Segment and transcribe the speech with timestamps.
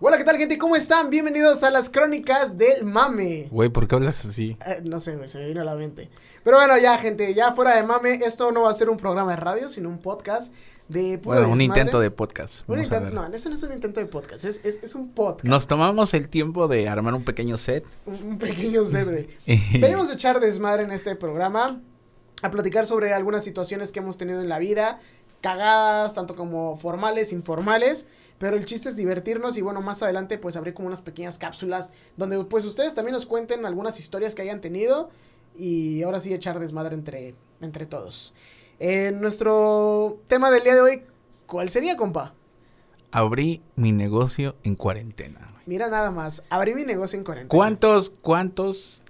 [0.00, 0.58] Hola, ¿qué tal, gente?
[0.58, 1.10] ¿Cómo están?
[1.10, 3.46] Bienvenidos a las crónicas del mame.
[3.52, 4.56] Güey, ¿por qué hablas así?
[4.66, 6.10] Eh, no sé, güey, se me vino a la mente.
[6.42, 9.30] Pero bueno, ya, gente, ya fuera de mame, esto no va a ser un programa
[9.30, 10.52] de radio, sino un podcast
[10.88, 11.80] de puro Bueno, un desmadre.
[11.82, 12.68] intento de podcast.
[12.68, 13.30] Un Vamos a intento- ver.
[13.30, 15.44] no, eso no es un intento de podcast, es, es, es un podcast.
[15.46, 17.84] Nos tomamos el tiempo de armar un pequeño set.
[18.06, 19.28] Un, un pequeño set, güey.
[19.80, 21.80] Venimos a echar desmadre en este programa,
[22.42, 24.98] a platicar sobre algunas situaciones que hemos tenido en la vida,
[25.40, 28.06] cagadas, tanto como formales, informales,
[28.38, 31.92] pero el chiste es divertirnos y bueno, más adelante pues abrir como unas pequeñas cápsulas
[32.16, 35.10] donde pues ustedes también nos cuenten algunas historias que hayan tenido
[35.58, 38.34] y ahora sí echar desmadre entre, entre todos.
[38.78, 41.02] Eh, nuestro tema del día de hoy,
[41.46, 42.32] ¿cuál sería, compa?
[43.12, 45.52] Abrí mi negocio en cuarentena.
[45.66, 47.48] Mira nada más, abrí mi negocio en cuarentena.
[47.50, 49.02] ¿Cuántos, cuántos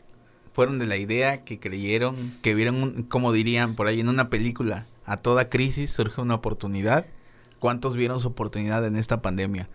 [0.52, 4.29] fueron de la idea que creyeron, que vieron, un- como dirían por ahí en una
[4.30, 7.05] película, a toda crisis surge una oportunidad?
[7.59, 9.68] ¿Cuántos vieron su oportunidad en esta pandemia?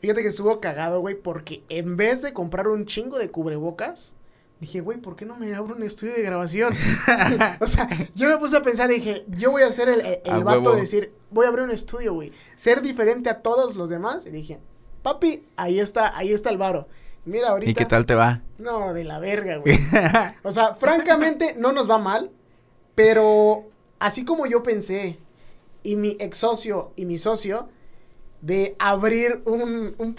[0.00, 4.14] Fíjate que estuvo cagado, güey, porque en vez de comprar un chingo de cubrebocas,
[4.60, 6.72] dije, güey, ¿por qué no me abro un estudio de grabación?
[7.60, 10.20] o sea, yo me puse a pensar y dije, yo voy a ser el, el,
[10.24, 12.32] el vato de decir, voy a abrir un estudio, güey.
[12.54, 14.24] Ser diferente a todos los demás.
[14.26, 14.60] Y dije,
[15.02, 16.86] papi, ahí está, ahí está el varo.
[17.24, 17.70] Mira, ahorita.
[17.72, 18.42] ¿Y qué tal te va?
[18.58, 19.76] No, de la verga, güey.
[20.44, 22.30] O sea, francamente, no nos va mal,
[22.94, 23.66] pero
[23.98, 25.18] así como yo pensé,
[25.82, 27.68] y mi ex socio y mi socio,
[28.42, 30.14] de abrir un, un,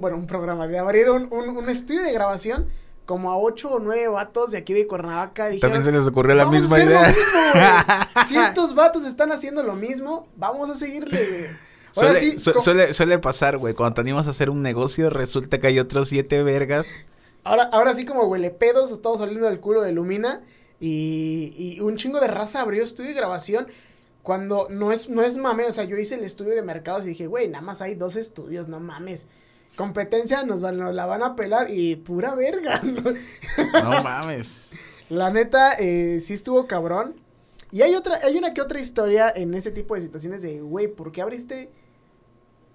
[0.00, 2.68] bueno, un programa, de abrir un, un, estudio de grabación,
[3.06, 6.34] como a ocho o nueve vatos de aquí de Cuernavaca, dijeron, También se les ocurrió
[6.34, 7.06] la "Vamos a misma idea.
[7.08, 11.50] mismo, si estos vatos están haciendo lo mismo, vamos a seguirle.
[11.96, 13.74] Ahora Suele, sí, su- suele, suele pasar, güey.
[13.74, 16.86] Cuando te animas a hacer un negocio, resulta que hay otros siete vergas.
[17.42, 20.42] Ahora, ahora sí como huele pedos, estamos saliendo del culo de Lumina
[20.80, 23.66] y, y un chingo de raza abrió estudio de grabación
[24.22, 27.08] cuando no es, no es mame, o sea, yo hice el estudio de mercados y
[27.08, 29.26] dije, güey, nada más hay dos estudios, no mames.
[29.76, 32.82] Competencia nos, van- nos la van a pelar y pura verga.
[33.72, 34.70] No mames.
[35.08, 37.16] la neta, eh, sí estuvo cabrón.
[37.72, 40.88] Y hay otra, hay una que otra historia en ese tipo de situaciones de, güey,
[40.88, 41.70] ¿por qué abriste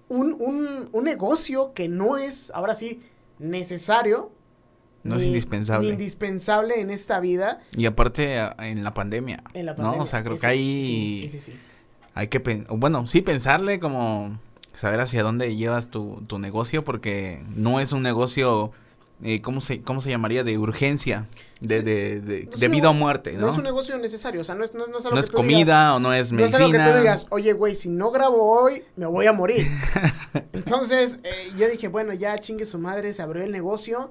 [0.08, 3.02] un, un, un negocio que no es, ahora sí,
[3.38, 4.30] necesario?
[5.04, 5.86] No es ni- indispensable.
[5.86, 7.60] Ni indispensable en esta vida.
[7.76, 9.42] Y aparte en la pandemia.
[9.54, 9.76] En la ¿No?
[9.78, 10.02] pandemia.
[10.02, 11.52] O sea, creo Eso, que ahí Sí, sí, sí.
[12.14, 12.38] hay que,
[12.70, 14.38] bueno, sí pensarle como
[14.74, 18.72] saber hacia dónde llevas tu, tu negocio porque no es un negocio,
[19.22, 20.44] eh, ¿cómo, se, ¿cómo se llamaría?
[20.44, 21.26] De urgencia,
[21.60, 23.48] de, de, de, No es de vida o muerte, No ¿no?
[23.48, 25.30] es un negocio necesario, o sea, no es, no, no es algo No que es
[25.30, 26.92] comida digas- o no es no es algo que medicina.
[26.94, 29.66] tú digas, oye, güey, si no grabo hoy, me voy a morir.
[30.52, 34.10] Entonces, eh, yo dije, bueno, ya chingue su madre, se abrió el negocio.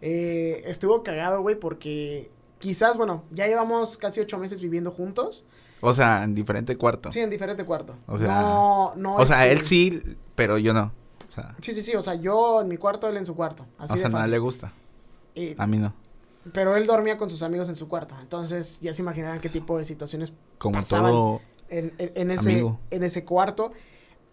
[0.00, 5.44] Eh, estuvo cagado, güey, porque quizás, bueno, ya llevamos casi ocho meses viviendo juntos.
[5.80, 7.12] O sea, en diferente cuarto.
[7.12, 7.94] Sí, en diferente cuarto.
[8.06, 9.16] O sea, no, no.
[9.16, 10.02] o sea, este, él sí,
[10.34, 10.92] pero yo no.
[11.28, 13.66] O sea, Sí, sí, sí, o sea, yo en mi cuarto, él en su cuarto.
[13.78, 14.30] Así o de sea fácil.
[14.30, 14.72] le gusta.
[15.34, 15.92] Eh, A mí no.
[16.52, 18.14] pero él dormía con sus amigos en su cuarto.
[18.20, 21.10] Entonces, ya se imaginarán qué tipo de situaciones Como pasaban.
[21.10, 21.40] todo.
[21.68, 22.78] en, en- en ese, Amigo.
[22.90, 23.72] en ese cuarto.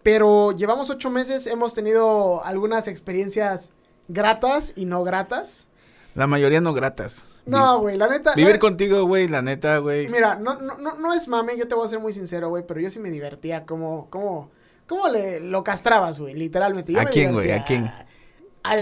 [0.04, 3.70] Pero llevamos ocho meses, hemos tenido algunas experiencias
[4.14, 5.68] gratas y no gratas.
[6.14, 7.42] La mayoría no gratas.
[7.46, 8.34] No, güey, la neta.
[8.36, 10.08] Vivir la- contigo, güey, la neta, güey.
[10.10, 12.66] Mira, no, no, no, no es mame, yo te voy a ser muy sincero, güey,
[12.68, 14.52] pero yo sí me divertía como, como,
[14.88, 16.92] como le, lo castrabas, güey, literalmente.
[16.94, 17.52] Yo ¿A quién, güey?
[17.52, 17.92] ¿A quién?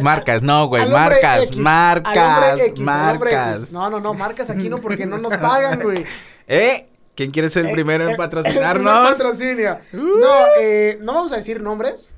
[0.02, 3.72] Marcas, no, güey, marcas, X, marcas, X, marcas.
[3.72, 6.04] No, no, no, marcas aquí no porque no nos pagan, güey.
[6.48, 6.88] ¿Eh?
[7.16, 9.10] ¿Quién quiere ser el Eh, primero eh, en primer patrocinarnos?
[9.12, 9.78] patrocinio.
[9.94, 9.98] Uh.
[10.20, 12.14] No, eh, no vamos a decir nombres,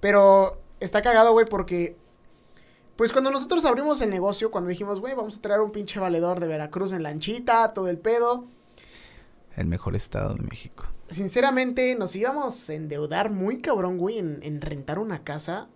[0.00, 1.96] pero está cagado, güey, porque
[2.96, 6.40] pues cuando nosotros abrimos el negocio, cuando dijimos, güey, vamos a traer un pinche valedor
[6.40, 8.46] de Veracruz en lanchita, todo el pedo,
[9.54, 10.84] El mejor estado de México.
[11.08, 15.68] sinceramente nos íbamos a endeudar muy cabrón, güey, en, en rentar una casa.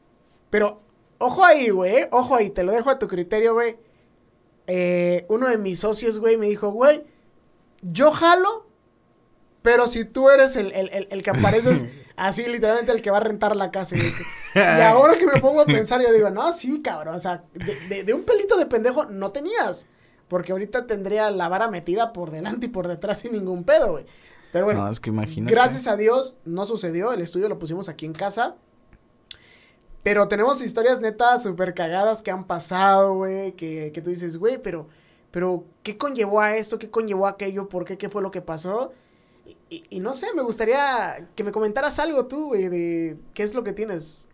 [0.50, 0.80] Pero,
[1.18, 3.76] ojo ahí, güey, eh, ojo ahí, te lo dejo a tu criterio, güey.
[4.66, 7.04] Eh, uno de mis socios, güey, me dijo, güey,
[7.82, 8.66] yo jalo,
[9.62, 11.84] pero si tú eres el, el, el, el que apareces
[12.20, 13.96] así, literalmente el que va a rentar la casa.
[14.54, 17.76] Y, ahora que me pongo a pensar, yo digo, no, sí, cabrón, o sea, de,
[17.88, 19.86] de- de un pelito de pendejo no tenías.
[20.26, 24.06] Porque ahorita tendría la vara metida por delante y por detrás sin ningún pedo, güey.
[24.52, 25.54] Pero bueno, no, es que imagínate.
[25.54, 28.56] Gracias a Dios no sucedió, el estudio lo pusimos aquí en casa.
[30.02, 34.60] Pero tenemos historias netas súper cagadas que han pasado, güey, que, que tú dices, güey,
[34.60, 34.88] pero,
[35.30, 36.78] pero, ¿qué conllevó a esto?
[36.78, 37.68] ¿Qué conllevó a aquello?
[37.68, 37.98] ¿Por qué?
[37.98, 38.92] ¿Qué fue lo que pasó?
[39.68, 43.62] Y, no sé, me gustaría que me comentaras algo tú, güey, de qué es lo
[43.62, 44.28] que tienes.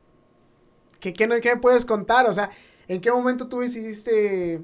[0.98, 2.26] ¿Qué, qué, qué me puedes contar?
[2.26, 2.50] O sea,
[2.88, 4.62] ¿en qué momento tú decidiste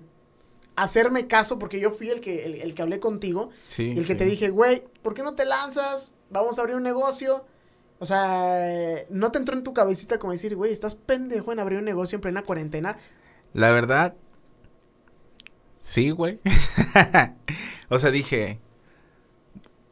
[0.75, 1.59] hacerme caso?
[1.59, 3.51] Porque yo fui el que, el, el que hablé contigo.
[3.67, 3.93] Sí.
[3.95, 4.19] Y el que sí.
[4.19, 6.15] te dije, güey, ¿por qué no te lanzas?
[6.31, 7.45] Vamos a abrir un negocio.
[7.99, 11.79] O sea, ¿no te entró en tu cabecita como decir, güey, estás pendejo en abrir
[11.79, 12.97] un negocio en plena cuarentena?
[13.53, 14.17] La verdad,
[15.79, 16.41] sí, güey.
[17.91, 18.59] o sea, dije,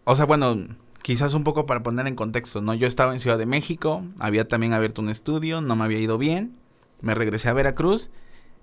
[0.04, 0.56] o sea, bueno,
[1.02, 2.74] quizás un poco para poner en contexto, ¿no?
[2.74, 6.18] Yo estaba en Ciudad de México, había también abierto un estudio, no me había ido
[6.18, 6.52] bien,
[7.00, 8.10] me regresé a Veracruz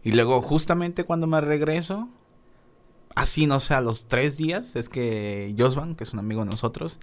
[0.04, 2.08] y luego justamente cuando me regreso,
[3.16, 6.52] así no sé, a los tres días, es que Josvan, que es un amigo de
[6.52, 7.00] nosotros,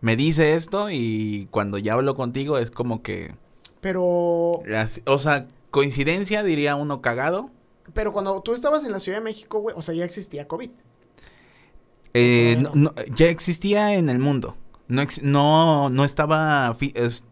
[0.00, 3.34] me dice esto y cuando ya hablo contigo es como que...
[3.80, 4.62] Pero...
[5.06, 7.50] o sea, coincidencia, diría uno cagado.
[7.94, 10.70] Pero cuando tú estabas en la Ciudad de México, güey, o sea, ya existía COVID.
[12.14, 14.56] Eh, no, ya existía en el mundo.
[14.88, 16.76] No, no, no estaba,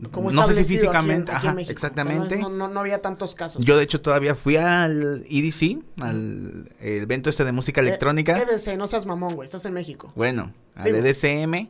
[0.08, 2.38] no sé si físicamente, ajá, exactamente.
[2.38, 3.62] no, no, había tantos casos.
[3.62, 8.38] Yo de hecho todavía fui al EDC, al evento este de música eh, electrónica.
[8.38, 10.10] EDC, no seas mamón, güey, estás en México.
[10.16, 11.68] Bueno, al EDCM,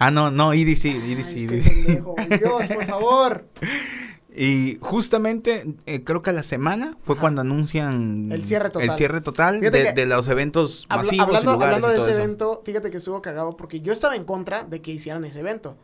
[0.00, 1.50] Ah, no, no, EDC, EDC,
[2.38, 3.48] Dios, por favor.
[4.40, 8.96] Y justamente, eh, creo que a la semana fue cuando anuncian el cierre total, el
[8.96, 12.98] cierre total de, los eventos masivos hablando, y lugares hablando de ese evento, fíjate que
[12.98, 15.76] estuvo cagado porque yo estaba en contra de que hicieran ese evento.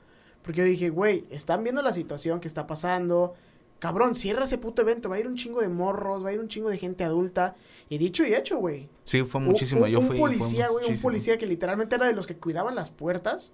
[0.42, 3.34] Porque yo dije, güey, están viendo la situación que está pasando.
[3.80, 5.08] Cabrón, cierra ese puto evento.
[5.08, 7.56] Va a ir un chingo de morros, va a ir un chingo de gente adulta.
[7.88, 8.88] Y dicho y hecho, güey.
[9.02, 9.88] Sí, fue muchísimo.
[9.88, 10.16] yo fui.
[10.16, 13.52] Un policía, güey, un policía que literalmente era de los que cuidaban las puertas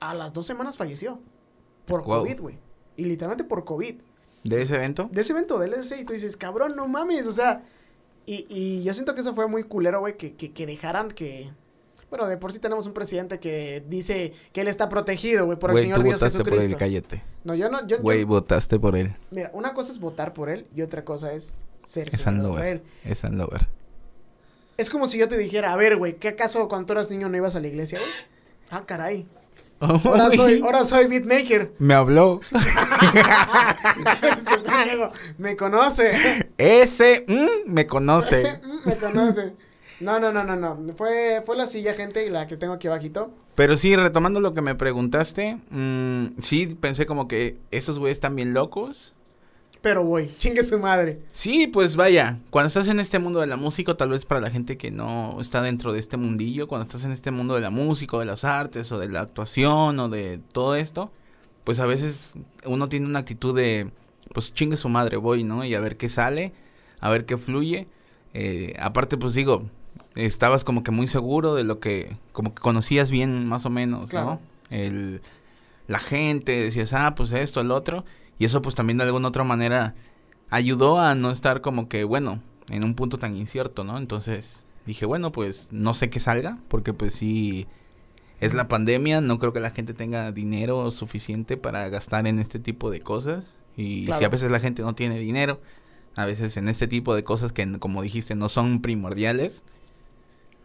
[0.00, 1.20] a las dos semanas falleció.
[1.84, 2.58] Por COVID, güey.
[2.96, 4.00] Y literalmente por COVID.
[4.44, 5.08] ¿De ese evento?
[5.10, 6.00] De ese evento, del LSC.
[6.00, 7.26] Y tú dices, cabrón, no mames.
[7.26, 7.62] O sea,
[8.26, 11.50] y, y yo siento que eso fue muy culero, güey, que, que, que dejaran que...
[12.10, 15.72] Bueno, de por sí tenemos un presidente que dice que él está protegido, güey, por
[15.72, 17.24] el Señor tú Dios votaste por él, cállate.
[17.42, 17.84] No, yo no...
[17.88, 19.16] Yo, güey, votaste por él.
[19.32, 21.54] Mira, una cosa es votar por él y otra cosa es
[21.84, 22.82] ser es por él.
[23.04, 23.66] Es Andover.
[24.76, 27.28] Es como si yo te dijera, a ver, güey, ¿qué acaso cuando tú eras niño
[27.28, 28.10] no ibas a la iglesia, güey?
[28.70, 29.26] Ah, caray.
[29.80, 31.74] Ahora soy, ahora soy beatmaker.
[31.78, 32.40] Me habló.
[35.38, 36.46] me conoce.
[36.56, 38.40] Ese mm, me conoce.
[38.40, 39.52] Ese mm, me conoce.
[40.00, 40.94] No, no, no, no, no.
[40.96, 43.30] Fue, fue la silla, gente, y la que tengo aquí abajito.
[43.54, 48.36] Pero sí, retomando lo que me preguntaste, mm, sí pensé como que esos güeyes están
[48.36, 49.14] bien locos
[49.84, 51.20] pero voy, chingue su madre.
[51.30, 54.50] Sí, pues vaya, cuando estás en este mundo de la música, tal vez para la
[54.50, 57.68] gente que no está dentro de este mundillo, cuando estás en este mundo de la
[57.68, 61.12] música, o de las artes, o de la actuación, o de todo esto,
[61.64, 62.32] pues a veces
[62.64, 63.90] uno tiene una actitud de,
[64.32, 65.66] pues chingue su madre, voy, ¿no?
[65.66, 66.54] Y a ver qué sale,
[67.00, 67.86] a ver qué fluye.
[68.32, 69.64] Eh, aparte, pues digo,
[70.16, 74.14] estabas como que muy seguro de lo que, como que conocías bien más o menos,
[74.14, 74.40] ¿no?
[74.70, 75.20] El,
[75.88, 78.06] la gente, decías, ah, pues esto, el otro.
[78.38, 79.94] Y eso pues también de alguna otra manera
[80.50, 83.98] ayudó a no estar como que, bueno, en un punto tan incierto, ¿no?
[83.98, 87.66] Entonces dije, bueno, pues no sé qué salga, porque pues sí,
[88.40, 92.58] es la pandemia, no creo que la gente tenga dinero suficiente para gastar en este
[92.58, 93.46] tipo de cosas.
[93.76, 95.60] Y si a veces la gente no tiene dinero,
[96.16, 99.62] a veces en este tipo de cosas que, como dijiste, no son primordiales,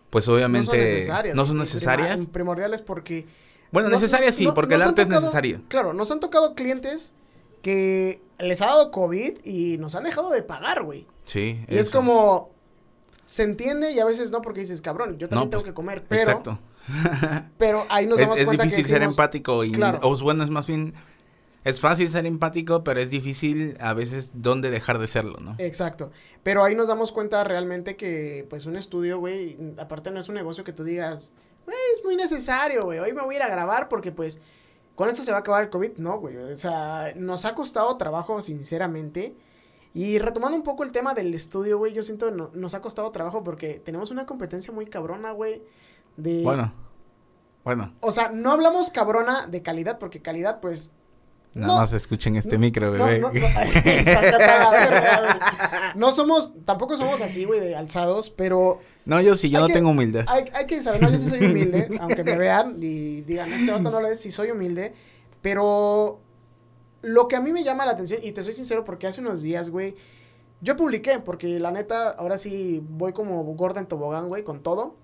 [0.10, 1.36] pues obviamente no son necesarias.
[1.36, 2.26] No son necesarias.
[2.28, 3.26] primordiales porque...
[3.72, 5.62] Bueno, necesarias sí, porque el arte es necesario.
[5.68, 7.14] Claro, nos han tocado clientes
[7.62, 11.06] que les ha dado COVID y nos han dejado de pagar, güey.
[11.26, 11.64] Sí.
[11.68, 12.52] Y es como,
[13.26, 16.04] se entiende y a veces no porque dices, cabrón, yo también tengo pues, que comer,
[16.08, 16.22] pero...
[16.24, 16.60] Exacto.
[17.58, 19.72] pero ahí nos damos es, cuenta es difícil ser empático y...
[19.72, 20.00] Claro.
[20.02, 20.94] O bueno, es más bien...
[21.66, 25.56] Es fácil ser empático, pero es difícil a veces dónde dejar de serlo, ¿no?
[25.58, 26.10] Exacto.
[26.42, 30.36] Pero ahí nos damos cuenta realmente que, pues, un estudio, güey, aparte no es un
[30.36, 31.34] negocio que tú digas,
[31.66, 33.00] güey, es muy necesario, güey.
[33.00, 34.40] Hoy me voy a ir a grabar porque, pues,
[35.00, 35.96] ¿Con esto se va a acabar el COVID?
[35.96, 36.36] No, güey.
[36.36, 39.34] O sea, nos ha costado trabajo, sinceramente.
[39.94, 43.10] Y retomando un poco el tema del estudio, güey, yo siento que nos ha costado
[43.10, 45.64] trabajo porque tenemos una competencia muy cabrona, güey.
[46.18, 46.44] De...
[46.44, 46.74] Bueno.
[47.64, 47.94] Bueno.
[48.02, 50.92] O sea, no hablamos cabrona de calidad, porque calidad, pues,
[51.54, 53.22] Nada más escuchen este micro, bebé.
[55.96, 58.80] No, somos, tampoco somos así, güey, de alzados, pero...
[59.06, 60.26] No, yo sí, yo no tengo humildad.
[60.28, 63.72] Hay, hay, que saber, no, yo sí soy humilde, aunque me vean y digan, este
[63.72, 64.94] vato no lo es, sí soy humilde,
[65.42, 66.22] pero
[67.02, 69.42] lo que a mí me llama la atención, y te soy sincero porque hace unos
[69.42, 69.96] días, güey,
[70.62, 74.96] yo publiqué, porque la neta, ahora sí voy como gorda en tobogán, güey, con todo.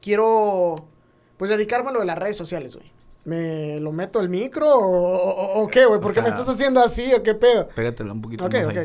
[0.00, 0.88] Quiero,
[1.36, 2.93] pues, dedicarme a lo de las redes sociales, güey.
[3.24, 6.00] ¿Me lo meto el micro o, qué, güey?
[6.00, 7.68] ¿Por qué me estás haciendo así o qué pedo?
[7.68, 8.76] Pégatelo un poquito Ok, ok.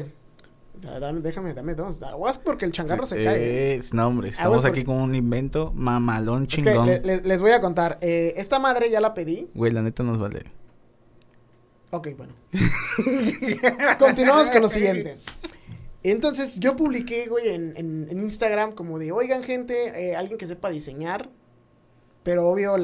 [0.82, 2.02] Dame, déjame, dame dos.
[2.04, 3.76] Aguas porque el changarro se cae.
[3.76, 6.90] Es, no, hombre, estamos aquí con un invento mamalón chingón.
[6.90, 7.98] Es que les voy a contar.
[8.02, 9.50] Eh, esta madre ya la pedí.
[9.54, 10.44] Güey, la neta nos vale.
[11.92, 12.34] Ok, bueno.
[14.00, 15.18] Continuamos con lo siguiente.
[16.04, 20.70] Entonces, yo publiqué, güey, en, en, Instagram como de, oigan, gente, eh, alguien que sepa
[20.70, 21.30] diseñar.
[22.24, 22.78] Pero obvio,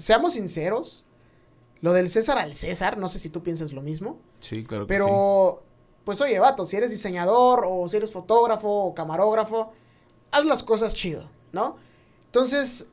[0.00, 1.04] seamos sinceros,
[1.80, 4.18] lo del César al César, no sé si tú piensas lo mismo.
[4.40, 5.62] Sí, claro que Pero,
[6.04, 9.72] pues oye, vato, si eres diseñador o si eres fotógrafo o camarógrafo,
[10.30, 11.76] haz las cosas chido, ¿no?
[12.26, 12.86] Entonces,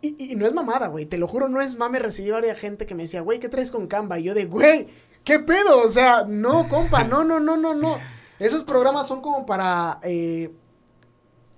[0.00, 2.58] y, y no es mamada, güey, te lo juro, no es mame recibir a varias
[2.58, 4.18] gente que me decía, güey, ¿qué traes con Canva?
[4.18, 4.88] Y yo de, güey,
[5.24, 5.82] ¿qué pedo?
[5.82, 7.98] O sea, no, compa, no, no, no, no, no.
[8.38, 10.52] Esos programas son como para eh,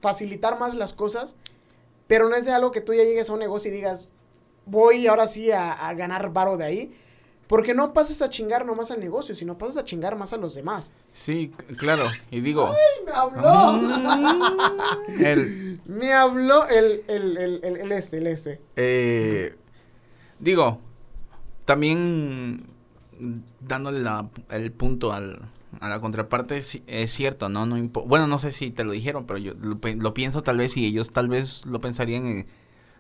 [0.00, 1.37] facilitar más las cosas,
[2.07, 4.12] pero no es de algo que tú ya llegues a un negocio y digas,
[4.67, 6.93] voy ahora sí a, a ganar varo de ahí.
[7.47, 10.55] Porque no pasas a chingar nomás al negocio, sino pasas a chingar más a los
[10.55, 10.93] demás.
[11.11, 12.05] Sí, claro.
[12.31, 13.81] Y digo, ¡Ay, me habló!
[15.19, 18.61] El, me habló el, el, el, este, el este.
[18.76, 19.57] eh,
[20.38, 20.79] digo,
[21.64, 22.67] también
[23.61, 25.40] dándole la- el punto al,
[25.81, 27.67] a la contraparte, es cierto, ¿no?
[27.67, 27.76] no
[28.07, 30.87] bueno, no sé si te lo dijeron, pero yo lo, lo pienso tal vez y
[30.87, 32.47] ellos tal vez lo pensarían en,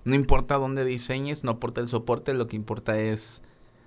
[0.04, 3.42] no importa dónde diseñes, no importa el soporte, lo que importa es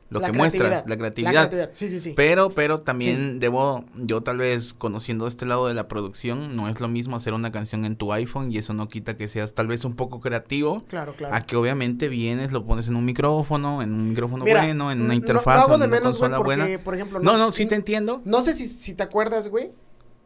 [0.10, 1.34] lo La que muestras, creatividad.
[1.34, 1.70] la creatividad.
[1.74, 2.14] Sí, sí, sí.
[2.16, 6.80] Pero, pero también debo, yo tal vez conociendo este lado de la producción, no es
[6.80, 9.66] lo mismo hacer una canción en tu iPhone y eso no quita que seas tal
[9.68, 10.84] vez un poco creativo.
[10.88, 11.34] claro, claro.
[11.34, 15.00] A que obviamente vienes, lo pones en un micrófono, en un micrófono Mira, bueno, en
[15.00, 16.84] una no- interfaz, no hago en de menos, güey, porque, buena.
[16.84, 18.22] por ejemplo, No, sé- no, sí te entiendo.
[18.24, 19.72] No sé si, si te acuerdas, güey,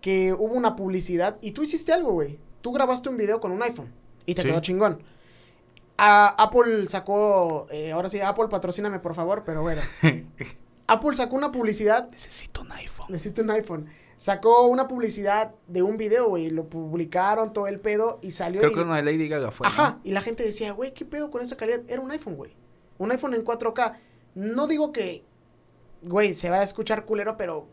[0.01, 2.39] que hubo una publicidad y tú hiciste algo, güey.
[2.59, 3.87] Tú grabaste un video con un iPhone
[4.25, 5.01] y te quedó chingón.
[5.97, 9.81] A- Apple sacó, eh, ahora sí, Apple patrocíname por favor, pero bueno.
[10.87, 13.07] Apple sacó una publicidad, Necesito un iPhone.
[13.09, 13.87] necesito un iPhone.
[14.15, 18.71] Sacó una publicidad de un video, güey, lo publicaron todo el pedo y salió Creo
[18.71, 19.67] y- que una de Lady Gaga fue.
[19.67, 19.73] ¿no?
[19.73, 21.81] Ajá, y la gente decía, güey, ¿qué pedo con esa calidad?
[21.87, 22.55] Era un iPhone, güey.
[22.97, 23.93] Un iPhone en 4K.
[24.35, 25.23] No digo que,
[26.01, 27.67] güey, se va a escuchar culero, pero,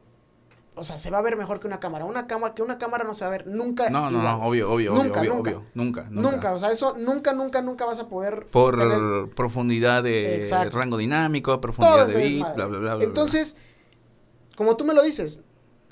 [0.77, 2.05] o sea, se va a ver mejor que una cámara.
[2.05, 3.91] Una cámara, que una cámara no se va a ver nunca.
[3.91, 5.51] No, no, no, obvio, obvio, Nunca, obvio, nunca.
[5.51, 6.31] obvio, nunca, Nunca.
[6.33, 6.53] nunca.
[6.53, 8.47] o sea, eso nunca, nunca, nunca vas a poder.
[8.51, 10.77] Por tener profundidad de Exacto.
[10.77, 13.05] rango dinámico, profundidad de bit, bla, bla, bla.
[13.05, 13.57] Entonces,
[14.57, 15.41] como tú me lo dices,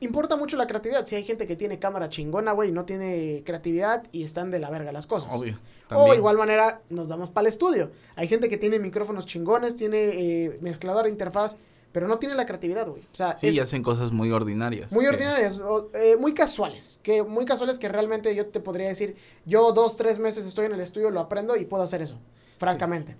[0.00, 1.04] importa mucho la creatividad.
[1.06, 4.68] Si hay gente que tiene cámara chingona, güey, no tiene creatividad y están de la
[4.70, 5.34] verga las cosas.
[5.34, 5.58] Obvio.
[5.94, 7.90] O igual manera nos damos para el estudio.
[8.16, 11.56] Hay gente que tiene micrófonos chingones, tiene eh, mezclador, interfaz,
[11.92, 13.02] pero no tiene la creatividad, güey.
[13.12, 14.90] O sea, Sí, es y hacen cosas muy ordinarias.
[14.90, 18.88] muy que- ordinarias, o, eh, muy casuales, que muy casuales que realmente yo te podría
[18.88, 22.18] decir, yo dos, tres meses estoy en el estudio, lo aprendo y puedo hacer eso,
[22.58, 23.16] francamente.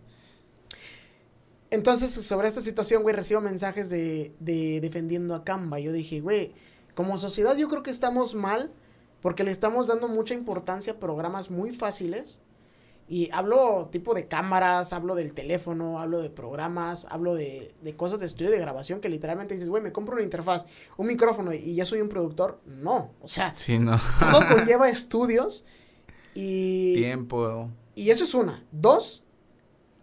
[1.71, 5.81] Entonces, sobre esta situación, güey, recibo mensajes de, de defendiendo a Canva.
[5.81, 6.53] Yo dije, güey,
[6.95, 8.71] como sociedad yo creo que estamos mal
[9.23, 12.43] porque le estamos dando mucha importancia a programas muy fáciles.
[13.13, 18.21] Y hablo tipo de cámaras, hablo del teléfono, hablo de programas, hablo de, de cosas
[18.21, 20.65] de estudio de grabación que literalmente dices, güey, me compro una interfaz,
[20.97, 22.63] un micrófono y ya soy un productor.
[22.65, 24.01] No, o sea, Sí, no.
[24.19, 25.67] todo conlleva estudios
[26.33, 26.95] y...
[26.95, 27.69] Tiempo.
[27.95, 28.65] Y eso es una.
[28.73, 29.25] Dos,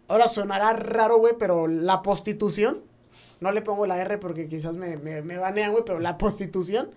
[0.08, 2.84] ahora sonará raro, güey, pero la prostitución,
[3.40, 6.92] no le pongo la R porque quizás me, me, me banean, güey, pero la prostitución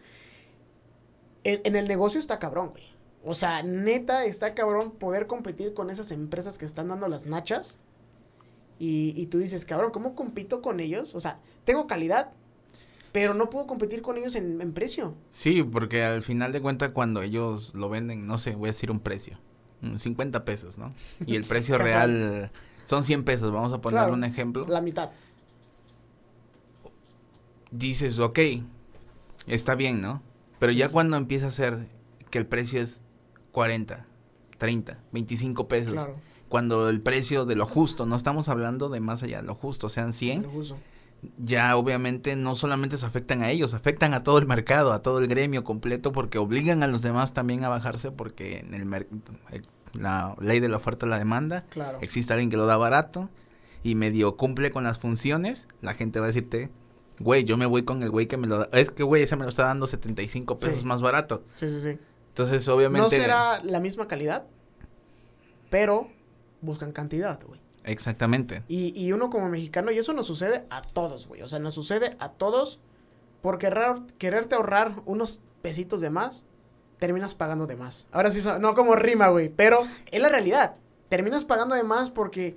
[1.44, 2.91] en, en el negocio está cabrón, güey.
[3.24, 7.78] O sea, neta está cabrón poder competir con esas empresas que están dando las nachas.
[8.78, 11.14] Y, y tú dices, cabrón, ¿cómo compito con ellos?
[11.14, 12.32] O sea, tengo calidad,
[13.12, 15.14] pero no puedo competir con ellos en, en precio.
[15.30, 18.90] Sí, porque al final de cuentas cuando ellos lo venden, no sé, voy a decir
[18.90, 19.38] un precio,
[19.82, 20.92] mm, 50 pesos, ¿no?
[21.26, 22.50] Y el precio real
[22.84, 24.66] son 100 pesos, vamos a poner Claro, un ejemplo.
[24.68, 25.10] La mitad.
[27.70, 28.38] Dices, ok,
[29.46, 30.22] está bien, ¿no?
[30.58, 30.92] Pero Sí, ya sí.
[30.92, 31.86] cuando empieza a ser
[32.30, 33.00] que el precio es
[33.52, 34.06] 40,
[34.58, 36.16] 30, 25 pesos, Claro.
[36.48, 39.88] cuando el precio de lo justo, no estamos hablando de más allá de lo justo,
[39.88, 40.76] sean 100, lo uso.
[41.38, 45.18] ya obviamente no solamente se afectan a ellos, afectan a todo el mercado, a todo
[45.20, 49.06] el gremio completo, porque obligan a los demás también a bajarse, porque en el
[49.94, 51.98] la ley de la oferta y la demanda, Claro.
[52.00, 53.28] existe alguien que lo da barato
[53.82, 56.70] y medio cumple con las funciones, la gente va a decirte,
[57.18, 59.36] güey, yo me voy con el güey que me lo da, es que güey, ese
[59.36, 60.86] me lo está dando 75 pesos Sí.
[60.86, 61.44] más barato.
[61.56, 61.98] Sí, sí, sí.
[62.32, 63.16] Entonces, No obviamente...
[63.16, 64.46] será la misma calidad,
[65.70, 66.08] pero
[66.62, 67.60] buscan cantidad, güey.
[67.84, 68.62] Exactamente.
[68.68, 71.42] Y, y uno como mexicano, y eso nos sucede a todos, güey.
[71.42, 72.80] O sea, nos sucede a todos
[73.42, 76.46] por querer, quererte ahorrar unos pesitos de más,
[76.98, 78.08] terminas pagando de más.
[78.12, 80.76] Ahora sí, no como rima, güey, pero es la realidad.
[81.08, 82.56] Terminas pagando de más porque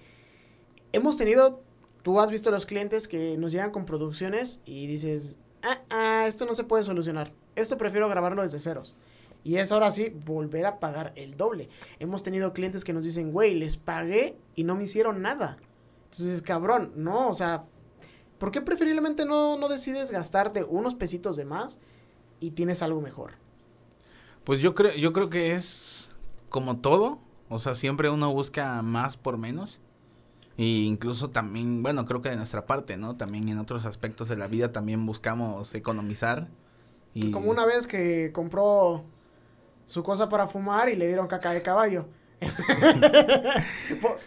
[0.94, 1.63] hemos tenido,
[2.03, 6.46] tú has visto los clientes que nos llegan con producciones y dices, ah, ah, esto
[6.46, 7.34] no se puede solucionar.
[7.55, 8.96] Esto prefiero grabarlo desde ceros.
[9.45, 11.69] Y es ahora sí volver a pagar el doble.
[11.99, 15.57] Hemos tenido clientes que nos dicen, güey, les pagué y no me hicieron nada.
[16.05, 17.65] Entonces, cabrón, no, o sea,
[18.39, 21.79] ¿por qué preferiblemente no, no decides gastarte unos pesitos de más
[22.39, 23.33] y tienes algo mejor?
[24.45, 26.17] Pues yo creo, yo creo que es
[26.49, 29.79] como todo, o sea, siempre uno busca más por menos.
[30.57, 33.15] Y incluso también, bueno, creo que de nuestra parte, ¿no?
[33.15, 36.47] También en otros aspectos de la vida también buscamos economizar.
[37.13, 37.29] Y...
[37.29, 39.05] Como una vez que compró
[39.86, 42.08] su cosa para fumar y le dieron caca de caballo.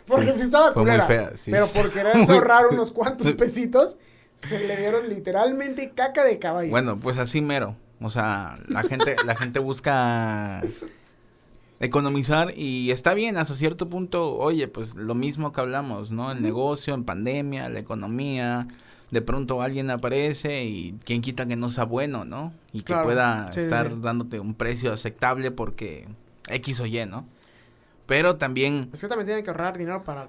[0.06, 1.06] porque sí, estaba culera.
[1.06, 3.98] pero por querer ahorrar unos cuantos pesitos,
[4.36, 6.70] se le dieron literalmente caca de caballo.
[6.70, 7.76] Bueno, pues así mero.
[8.00, 10.62] O sea, la gente, la gente busca
[11.80, 16.32] economizar y está bien hasta cierto punto, oye, pues lo mismo que hablamos, ¿no?
[16.32, 18.68] El negocio, en pandemia, la economía,
[19.10, 22.52] de pronto alguien aparece y quien quita que no sea bueno, ¿no?
[22.72, 26.08] Y que pueda estar dándote un precio aceptable porque
[26.48, 27.26] X o Y, ¿no?
[28.06, 28.90] Pero también...
[28.92, 30.28] Es que también tienen que ahorrar dinero para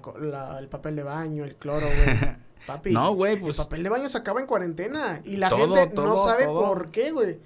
[0.58, 2.36] el papel de baño, el cloro, güey.
[2.66, 2.92] Papi.
[2.92, 3.58] No, güey, pues...
[3.58, 7.10] El papel de baño se acaba en cuarentena y la gente no sabe por qué,
[7.10, 7.38] güey.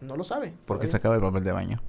[0.00, 0.54] No lo sabe.
[0.64, 1.82] ¿Por qué se acaba el papel de baño?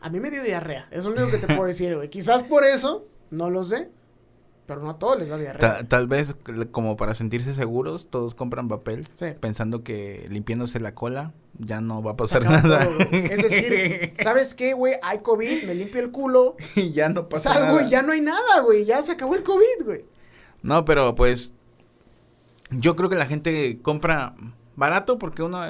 [0.00, 0.86] A mí me dio diarrea.
[0.90, 2.10] Eso es lo único que te puedo decir, güey.
[2.10, 3.90] Quizás por eso, no lo sé.
[4.66, 5.84] Pero no a todos les da diarrea.
[5.86, 6.36] tal vez
[6.70, 9.06] como para sentirse seguros, todos compran papel.
[9.40, 12.88] Pensando que limpiándose la cola ya no va a pasar nada.
[13.10, 14.94] es decir, ¿sabes qué, güey?
[15.02, 16.56] Hay COVID, me limpio el culo.
[16.76, 17.66] y ya no pasa nada.
[17.66, 18.84] Salgo y ya no hay nada, güey.
[18.84, 20.04] Ya se acabó el COVID, güey.
[20.62, 21.54] No, pero pues
[22.70, 24.34] yo creo que la gente compra
[24.76, 25.60] barato porque uno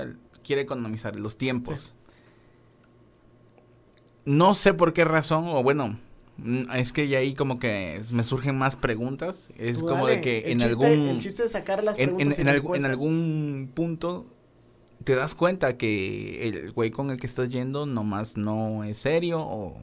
[0.45, 1.95] quiere economizar los tiempos.
[4.25, 5.99] No sé por qué razón, o bueno,
[6.75, 9.49] es que ya ahí como que me surgen más preguntas.
[9.57, 10.87] Es como de que en algún...
[10.87, 14.26] El chiste es sacar las preguntas en, en, algún punto
[15.05, 19.41] te das cuenta que el güey con el que estás yendo nomás no es serio
[19.41, 19.79] o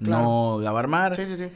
[0.00, 1.16] no la va a armar.
[1.16, 1.48] Sí, sí, sí.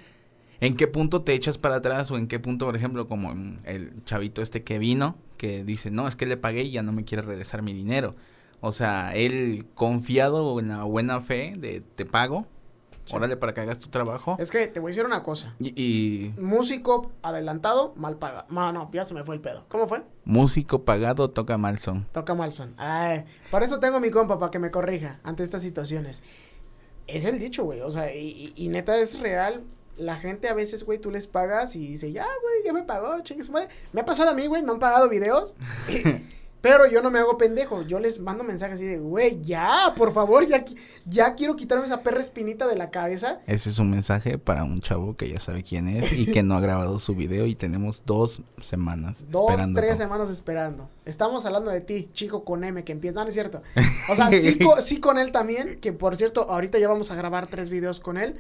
[0.61, 3.93] ¿En qué punto te echas para atrás o en qué punto, por ejemplo, como el
[4.05, 7.05] chavito este que vino, que dice, no, es que le pagué y ya no me
[7.05, 8.15] quiere regresar mi dinero?
[8.61, 12.47] O sea, él confiado en la buena fe de te pago,
[13.13, 14.37] órale para que hagas tu trabajo.
[14.39, 15.55] Es que te voy a decir una cosa.
[15.59, 18.47] Y, Músico adelantado, mal pagado.
[18.51, 19.65] No, no, ya se me fue el pedo.
[19.69, 20.03] ¿Cómo fue?
[20.25, 22.05] Músico pagado, toca mal son.
[22.13, 22.75] Toca mal son.
[22.77, 26.23] Ay, por eso tengo mi compa para que me corrija ante estas situaciones.
[27.07, 27.81] Es el dicho, güey.
[27.83, 29.63] O sea, y, y, neta es real.
[29.97, 33.21] La gente a veces, güey, tú les pagas y dice, ya, güey, ya me pagó,
[33.21, 33.69] chingue su madre.
[33.93, 35.57] Me ha pasado a mí, güey, me han pagado videos.
[36.65, 37.83] Pero yo no me hago pendejo.
[37.83, 40.65] Yo les mando mensajes así de, güey, ya, por favor, ya,
[41.05, 43.41] ya quiero quitarme esa perra espinita de la cabeza.
[43.47, 46.57] Ese es un mensaje para un chavo que ya sabe quién es y que no
[46.57, 50.89] ha grabado su video y tenemos dos semanas dos, tres semanas esperando.
[51.05, 53.61] Estamos hablando de ti, chico con M, que empieza, no, es cierto.
[54.09, 57.47] O sea, sí, sí con él también, que por cierto, ahorita ya vamos a grabar
[57.47, 58.37] tres videos con él.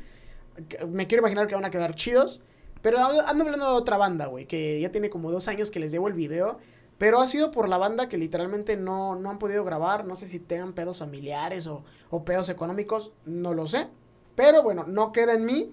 [0.88, 2.40] Me quiero imaginar que van a quedar chidos.
[2.80, 5.92] Pero ando hablando de otra banda, güey, que ya tiene como dos años que les
[5.92, 6.58] llevo el video.
[6.98, 10.04] Pero ha sido por la banda que literalmente no, no han podido grabar.
[10.04, 13.12] No sé si tengan pedos familiares o, o, pedos económicos.
[13.24, 13.88] No lo sé.
[14.34, 15.72] Pero bueno, no queda en mí.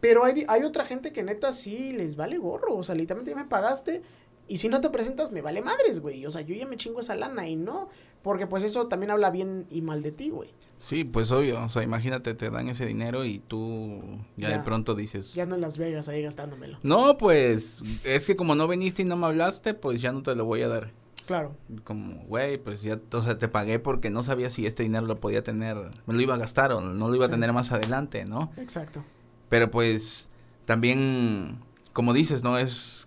[0.00, 2.76] Pero hay, hay otra gente que neta sí les vale gorro.
[2.76, 4.02] O sea, literalmente me pagaste.
[4.48, 6.26] Y si no te presentas, me vale madres, güey.
[6.26, 7.88] O sea, yo ya me chingo esa lana y no.
[8.22, 10.52] Porque pues eso también habla bien y mal de ti, güey.
[10.82, 11.62] Sí, pues obvio.
[11.62, 14.02] O sea, imagínate, te dan ese dinero y tú
[14.36, 15.32] ya, de pronto dices.
[15.32, 16.80] Ya no en Las Vegas ahí gastándomelo.
[16.82, 20.34] No, pues es que como no viniste y no me hablaste, pues ya no te
[20.34, 20.90] lo voy a dar.
[21.24, 21.56] Claro.
[21.84, 25.20] Como, güey, pues ya, o sea, te pagué porque no sabía si este dinero lo
[25.20, 28.24] podía tener, me lo iba a gastar o no lo iba a tener más adelante,
[28.24, 28.50] ¿no?
[28.56, 29.04] Exacto.
[29.48, 30.30] Pero pues
[30.64, 31.60] también,
[31.92, 32.58] como dices, ¿no?
[32.58, 33.06] Es,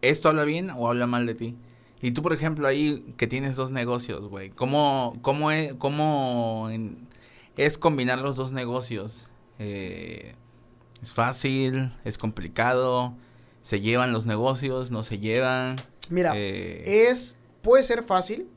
[0.00, 1.56] ¿esto habla bien o habla mal de ti?
[2.04, 6.68] Y tú, por ejemplo, ahí que tienes dos negocios, güey, ¿cómo, cómo, es, cómo
[7.56, 9.26] es combinar los dos negocios?
[9.58, 10.34] Eh,
[11.02, 11.94] ¿Es fácil?
[12.04, 13.14] ¿Es complicado?
[13.62, 14.90] ¿Se llevan los negocios?
[14.90, 15.76] ¿No se llevan?
[16.10, 18.50] Mira, eh, es, puede ser fácil.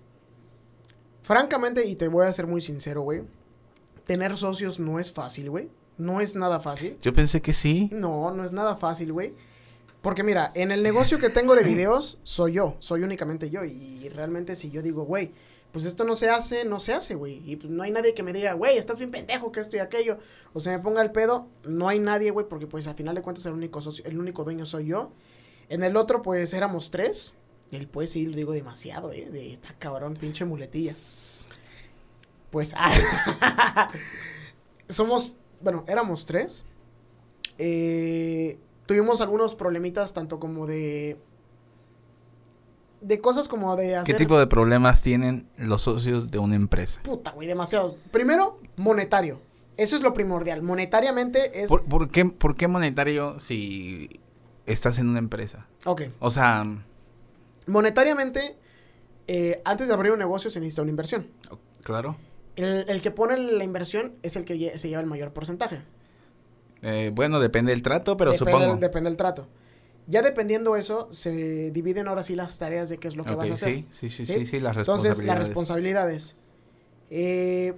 [1.23, 3.21] Francamente, y te voy a ser muy sincero, güey,
[4.03, 5.69] tener socios no es fácil, güey.
[5.97, 6.97] No es nada fácil.
[7.01, 7.88] Yo pensé que sí.
[7.93, 9.33] No, no es nada fácil, güey.
[10.01, 13.63] Porque mira, en el negocio que tengo de videos, soy yo, soy únicamente yo.
[13.63, 15.31] Y realmente si yo digo, güey,
[15.71, 17.41] pues esto no se hace, no se hace, güey.
[17.45, 19.79] Y pues no hay nadie que me diga, güey, estás bien pendejo, que esto y
[19.79, 20.19] aquello.
[20.53, 23.21] O se me ponga el pedo, no hay nadie, güey, porque pues al final de
[23.21, 25.12] cuentas el único, el único dueño soy yo.
[25.69, 27.36] En el otro, pues éramos tres.
[27.71, 29.27] El pues sí, lo digo demasiado, eh.
[29.29, 30.93] De esta cabrón, pinche muletilla.
[32.49, 32.73] Pues,
[34.88, 36.63] somos, bueno, éramos tres.
[37.57, 38.57] Eh
[38.88, 41.19] tuvimos algunos problemitas tanto como de
[43.02, 44.15] de cosas como de hacer...
[44.15, 47.02] ¿Qué tipo de problemas tienen los socios de una empresa?
[47.04, 47.95] Puta, güey, demasiados.
[48.12, 49.39] Primero, monetario.
[49.78, 50.63] Eso es lo primordial.
[50.63, 51.69] Monetariamente es...
[51.69, 54.19] ¿Por, qué, ¿Por qué monetario si
[54.65, 55.67] estás en una empresa?
[55.86, 56.04] Ok.
[56.19, 56.65] O sea...
[57.67, 58.58] Monetariamente,
[59.28, 61.28] eh, antes de abrir un negocio se necesita una inversión.
[61.84, 62.17] Claro.
[62.56, 65.82] El, el que pone la inversión es el que se lleva el mayor porcentaje.
[66.81, 68.75] Eh, bueno, depende del trato, pero supongo.
[68.77, 69.47] depende del trato.
[70.09, 73.37] Ya dependiendo eso, se dividen ahora sí las tareas de qué es lo que Ok,
[73.39, 73.73] vas a hacer.
[73.73, 75.47] sí, sí, sí, sí, sí, las Entonces, las responsabilidades.
[75.47, 76.35] responsabilidades.
[77.09, 77.73] Eh,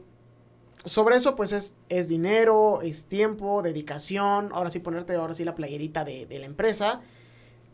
[0.85, 4.49] sobre eso, pues es, es dinero, es tiempo, dedicación.
[4.53, 7.01] Ahora sí, ponerte ahora sí la playerita de, de la empresa.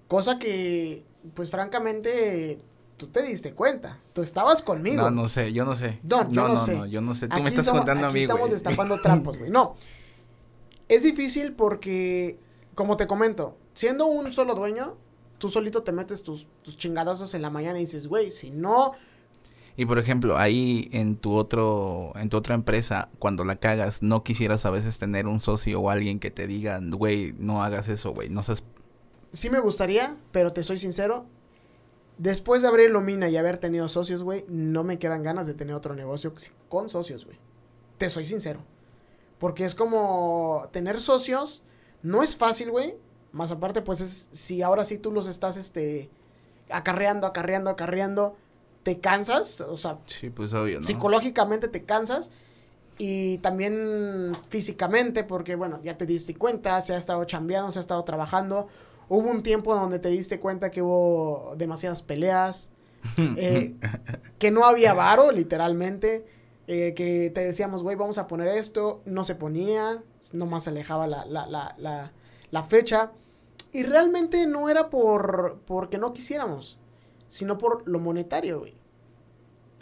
[0.07, 2.59] Cosa que, pues francamente,
[2.97, 3.99] tú te diste cuenta.
[4.13, 5.03] Tú estabas conmigo.
[5.03, 5.99] No, no sé, yo no sé.
[6.03, 6.75] No, yo no sé.
[6.75, 7.27] No, yo no sé.
[7.27, 9.51] Tú me estás contando a aquí mí, estamos destapando trampos, güey.
[9.51, 9.75] No.
[10.87, 12.39] Es difícil porque,
[12.75, 14.97] como te comento, siendo un solo dueño,
[15.37, 18.93] tú solito te metes tus, tus chingadazos en la mañana y dices, güey, si no,
[19.77, 24.23] Y por ejemplo, ahí en tu otro, en tu otra empresa, cuando la cagas, no
[24.23, 28.13] quisieras a veces tener un socio o alguien que te diga, güey, no hagas eso,
[28.13, 28.63] güey, no seas...
[29.31, 31.25] sí me gustaría, pero te soy sincero.
[32.17, 35.75] Después de abrir Lumina y haber tenido socios, güey, no me quedan ganas de tener
[35.75, 36.33] otro negocio
[36.69, 37.37] con socios, güey.
[37.97, 38.61] Te soy sincero.
[39.45, 41.61] Porque es como tener socios,
[42.01, 42.95] no es fácil, güey.
[43.31, 46.09] Más aparte, pues es, si ahora sí tú los estás, este,
[46.71, 48.35] acarreando, acarreando, acarreando,
[48.81, 50.87] te cansas, o sea, Sí, pues obvio, ¿no?
[50.87, 52.31] psicológicamente te cansas
[52.97, 57.81] y también físicamente porque bueno, ya te diste cuenta, se ha estado chambeando, se ha
[57.81, 58.67] estado trabajando.
[59.09, 62.71] Hubo un tiempo donde te diste cuenta que hubo demasiadas peleas,
[63.37, 63.75] eh,
[64.39, 66.25] que no había varo, literalmente,
[66.67, 71.07] eh, que te decíamos, güey, vamos a poner esto, no se ponía, nomás se alejaba
[71.07, 72.11] la, la, la, la,
[72.51, 73.11] la fecha.
[73.71, 76.79] Y realmente no era por porque no quisiéramos,
[77.27, 78.73] sino por lo monetario, güey.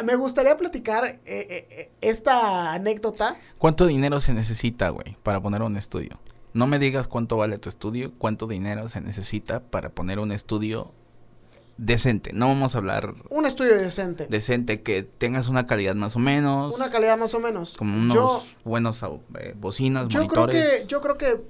[0.04, 3.38] Me gustaría platicar eh, eh, esta anécdota.
[3.60, 6.20] ¿Cuánto dinero se necesita, güey, para poner un estudio?
[6.54, 10.92] No me digas cuánto vale tu estudio, cuánto dinero se necesita para poner un estudio
[11.78, 12.34] decente.
[12.34, 14.28] No vamos a hablar Un estudio decente.
[14.30, 17.76] decente, que tengas una calidad más o menos, Una calidad más o menos.
[17.78, 19.04] como unos Yo, buenos
[19.40, 21.42] eh, bocinas, yo creo que, yo creo que,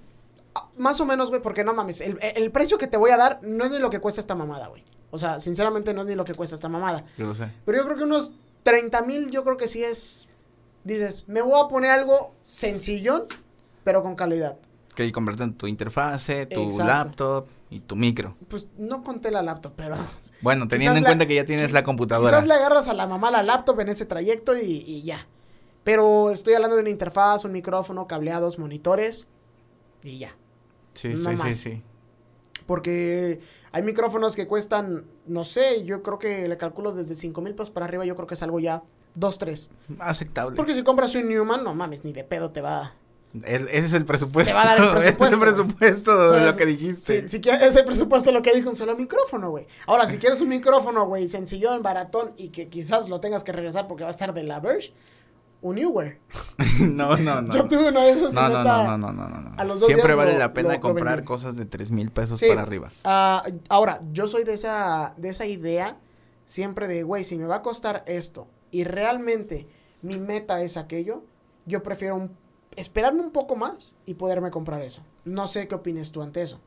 [0.55, 3.17] ah, más o menos, güey, porque no mames, el, el precio que te voy a
[3.17, 4.83] dar no es ni lo que cuesta esta mamada, güey.
[5.11, 7.05] O sea, sinceramente no es ni lo que cuesta esta mamada.
[7.17, 7.47] Yo lo sé.
[7.65, 8.31] Pero yo creo que unos
[8.63, 10.27] 30 mil, yo creo que sí es,
[10.83, 13.25] dices, me voy a poner algo sencillón,
[13.83, 14.57] pero con calidad.
[14.95, 16.83] Que comprarte tu interfase, tu Exacto.
[16.85, 18.35] laptop y tu micro.
[18.47, 19.95] Pues no conté la laptop, pero...
[20.41, 22.37] Bueno, teniendo en la- cuenta que ya tienes la computadora.
[22.37, 25.25] Quizás le agarras a la mamá la laptop en ese trayecto y, y ya.
[25.83, 29.27] Pero estoy hablando de una interfaz, un micrófono, cableados, monitores
[30.03, 30.35] y ya.
[30.93, 31.81] Sí, no sí, sí, sí.
[32.65, 37.53] Porque hay micrófonos que cuestan, no sé, yo creo que le calculo desde 5 mil
[37.55, 38.83] pesos para arriba, yo creo que es algo ya
[39.15, 39.69] 2, 3.
[39.99, 40.55] Aceptable.
[40.55, 42.93] Porque si compras un Newman, no mames, ni de pedo te va.
[43.43, 44.51] El- ese es el presupuesto.
[44.51, 45.39] Te va a dar el Ese es el presupuesto.
[45.39, 47.21] presupuesto O sea, de lo que dijiste.
[47.23, 49.65] Si, si quieres ese presupuesto lo que dijo un solo micrófono, güey.
[49.87, 53.87] Ahora, si quieres un micrófono, güey, sencillón, baratón y que quizás lo tengas que regresar
[53.87, 54.93] porque va a estar de la Verge,
[55.61, 56.19] un Newer.
[56.81, 57.53] no, no, no.
[57.53, 59.51] Yo tuve uno de esos y No, no, no, no, no, no, no.
[59.57, 62.11] a los dos Siempre días vale lo- la pena lo- comprar cosas de tres mil
[62.11, 62.47] pesos Sí.
[62.49, 62.89] para arriba.
[63.03, 65.97] Ah, ahora, yo soy de esa, de esa idea
[66.45, 69.65] siempre de, güey, si me va a costar esto y realmente
[70.01, 71.23] mi meta es aquello,
[71.65, 72.42] yo prefiero un-
[72.77, 75.01] esperarme un poco más y poderme comprar eso.
[75.25, 76.59] No sé qué opines tú ante eso.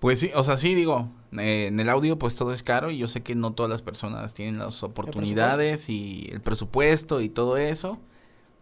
[0.00, 2.98] Pues sí, o sea, sí, digo, eh, en el audio pues todo es caro y
[2.98, 7.56] yo sé que no todas las personas tienen las oportunidades y el presupuesto y todo
[7.56, 7.98] eso,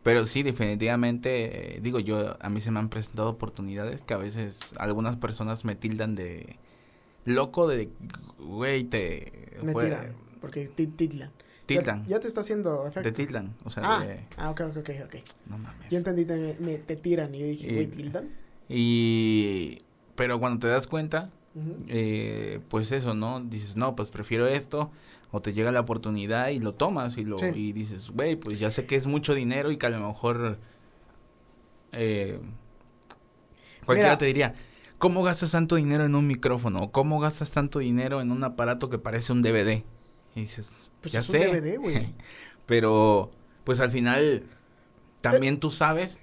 [0.04, 4.18] pero sí, definitivamente, eh, digo yo, a mí se me han presentado oportunidades que a
[4.18, 6.58] veces algunas personas me tildan de
[7.24, 7.90] loco, de,
[8.38, 9.58] güey, te...
[9.62, 11.30] Me fue- tiran, porque ti- titlan.
[11.78, 13.02] Tildan, Ya, ya te está haciendo efecto.
[13.02, 15.14] te tildan, o sea, ah, de, ah, ok, ok, ok,
[15.46, 15.90] no mames.
[15.90, 18.28] Yo entendí, te, me, me- te tiran y yo dije, güey, tildan.
[18.68, 19.78] Y,
[20.14, 21.30] pero cuando te das cuenta,
[21.88, 23.40] eh, pues eso, ¿no?
[23.40, 24.90] Dices, no, pues prefiero esto,
[25.30, 27.46] o te llega la oportunidad y lo tomas y lo Sí.
[27.54, 30.58] y dices, güey, pues ya sé que es mucho dinero y que a lo mejor
[31.92, 32.40] eh,
[33.84, 34.18] cualquiera Mira.
[34.18, 34.54] te diría,
[34.98, 36.80] ¿cómo gastas tanto dinero en un micrófono?
[36.80, 39.82] ¿O cómo gastas tanto dinero en un aparato que parece un DVD?
[40.34, 41.48] Y dices, Pues ya es sé.
[41.48, 42.14] un DVD, güey.
[42.66, 43.30] Pero,
[43.64, 44.44] pues al final,
[45.20, 46.18] también tú sabes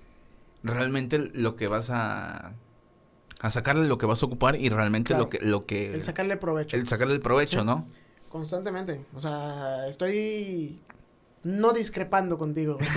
[0.64, 2.54] realmente lo que vas a,
[3.42, 5.24] a sacarle lo que vas a ocupar y realmente Claro.
[5.26, 6.76] lo que, lo que, El sacarle provecho.
[6.78, 7.66] el sacarle el provecho, Sí.
[7.66, 7.88] ¿no?
[8.30, 9.06] Constantemente.
[9.16, 10.82] O sea, estoy
[11.44, 12.78] no discrepando contigo.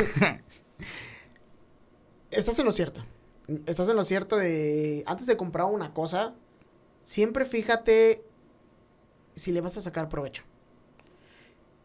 [2.31, 3.05] Estás en lo cierto.
[3.66, 6.35] Estás en lo cierto de antes de comprar una cosa,
[7.03, 8.25] siempre fíjate
[9.35, 10.45] si le vas a sacar provecho.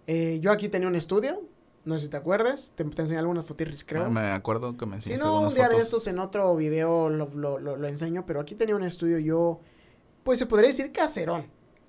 [0.07, 1.43] Eh, yo aquí tenía un estudio,
[1.85, 4.05] no sé si te acuerdas, te, te enseñé algunas fotirris, creo.
[4.05, 6.55] Ah, Me acuerdo que me Si enseñaste no, algunas un día de estos en otro
[6.55, 9.59] video lo, lo, lo, lo enseño, pero aquí tenía un estudio yo,
[10.23, 11.45] pues se podría decir caserón.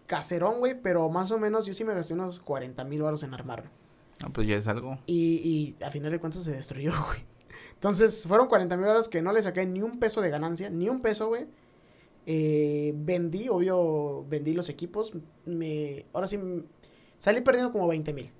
[0.06, 3.34] Caserón, güey, pero más o menos yo sí me gasté unos 40 mil baros en
[3.34, 3.70] armarlo.
[4.22, 4.98] Ah, pues ya es algo.
[5.06, 7.24] Y, y a final de cuentas se destruyó, güey.
[7.74, 10.88] Entonces fueron 40 mil baros que no le saqué ni un peso de ganancia, ni
[10.88, 11.46] un peso, güey.
[12.26, 15.12] Eh, vendí, obvio, vendí los equipos.
[15.46, 16.38] Me, ahora sí,
[17.18, 18.32] salí perdiendo como 20 mil.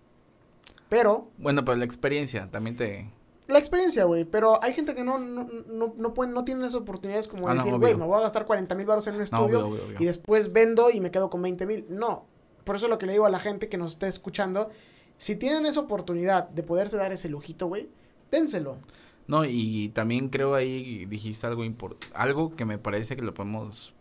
[0.88, 3.10] Pero, Bueno, pero la experiencia también te...
[3.46, 4.24] la experiencia, güey.
[4.24, 7.54] Pero hay gente que no, no, no, no, pueden, no tienen esas oportunidades como Ah,
[7.54, 9.96] decir, güey, me voy a gastar 40 mil baros en un estudio obvio, obvio, obvio.
[10.00, 11.86] y después vendo y me quedo con 20 mil.
[11.90, 12.26] No.
[12.64, 14.70] Por eso lo que le digo a la gente que nos esté escuchando,
[15.18, 17.88] si tienen esa oportunidad de poderse dar ese lujito, güey,
[18.30, 18.78] dénselo.
[19.26, 23.94] No, y también creo ahí dijiste algo importante, algo que me parece que lo podemos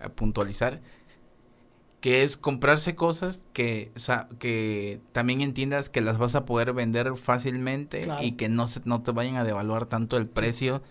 [0.00, 0.80] eh, puntualizar,
[2.00, 7.16] que es comprarse cosas que, sa- que también entiendas que las vas a poder vender
[7.16, 8.22] fácilmente Claro.
[8.22, 10.82] y que no, se, no te vayan a devaluar tanto el precio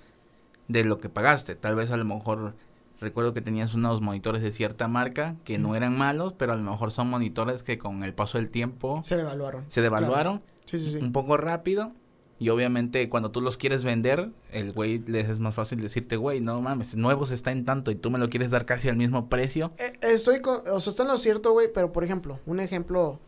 [0.68, 1.56] de lo que pagaste.
[1.56, 2.54] Tal vez a lo mejor
[3.02, 6.70] recuerdo que tenías unos monitores de cierta marca que no eran malos, pero a lo
[6.70, 9.66] mejor son monitores que con el paso del tiempo Se devaluaron.
[9.70, 10.98] se devaluaron Sí, sí, sí.
[11.00, 11.92] un poco rápido.
[12.40, 16.40] Y obviamente cuando tú los quieres vender, el güey les es más fácil decirte, güey,
[16.40, 19.28] no mames, nuevos está en tanto y tú me lo quieres dar casi al mismo
[19.28, 19.74] precio.
[19.78, 23.20] Eh, estoy con, o sea, está en lo cierto, güey, pero por ejemplo, un ejemplo,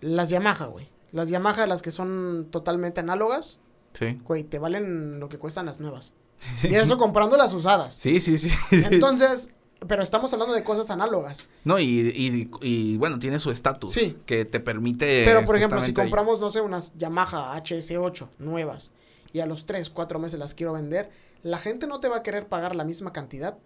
[0.00, 0.88] las Yamaha, güey.
[1.12, 3.58] Las Yamaha, las que son totalmente análogas,
[3.94, 4.18] Sí.
[4.24, 6.14] güey, te valen lo que cuestan las nuevas.
[6.62, 7.94] Y eso comprando las usadas.
[7.94, 8.50] Sí, sí, sí.
[8.90, 9.50] Entonces,
[9.86, 11.48] pero estamos hablando de cosas análogas.
[11.64, 13.92] no, y, y, y, bueno, tiene su estatus.
[13.92, 14.16] Sí.
[14.26, 15.24] Que te permite.
[15.24, 18.92] Pero, por ejemplo, si ahí- compramos, no sé, unas Yamaha HS8 nuevas
[19.32, 21.10] y a los 3, 4 meses las quiero vender,
[21.42, 23.58] la gente no te va a querer pagar la misma cantidad.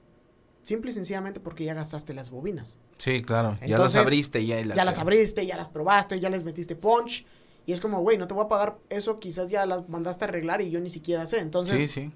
[0.65, 2.79] Simple y sencillamente porque ya gastaste las bobinas.
[2.99, 3.57] Sí, claro.
[3.67, 4.45] ya las abriste.
[4.45, 7.25] Ya, ya las abriste, ya las probaste, ya les metiste punch.
[7.67, 10.29] Y es como, güey, no te voy a pagar eso, quizás ya las mandaste a
[10.29, 11.39] arreglar y yo ni siquiera sé.
[11.39, 12.13] Entonces, Sí, sí.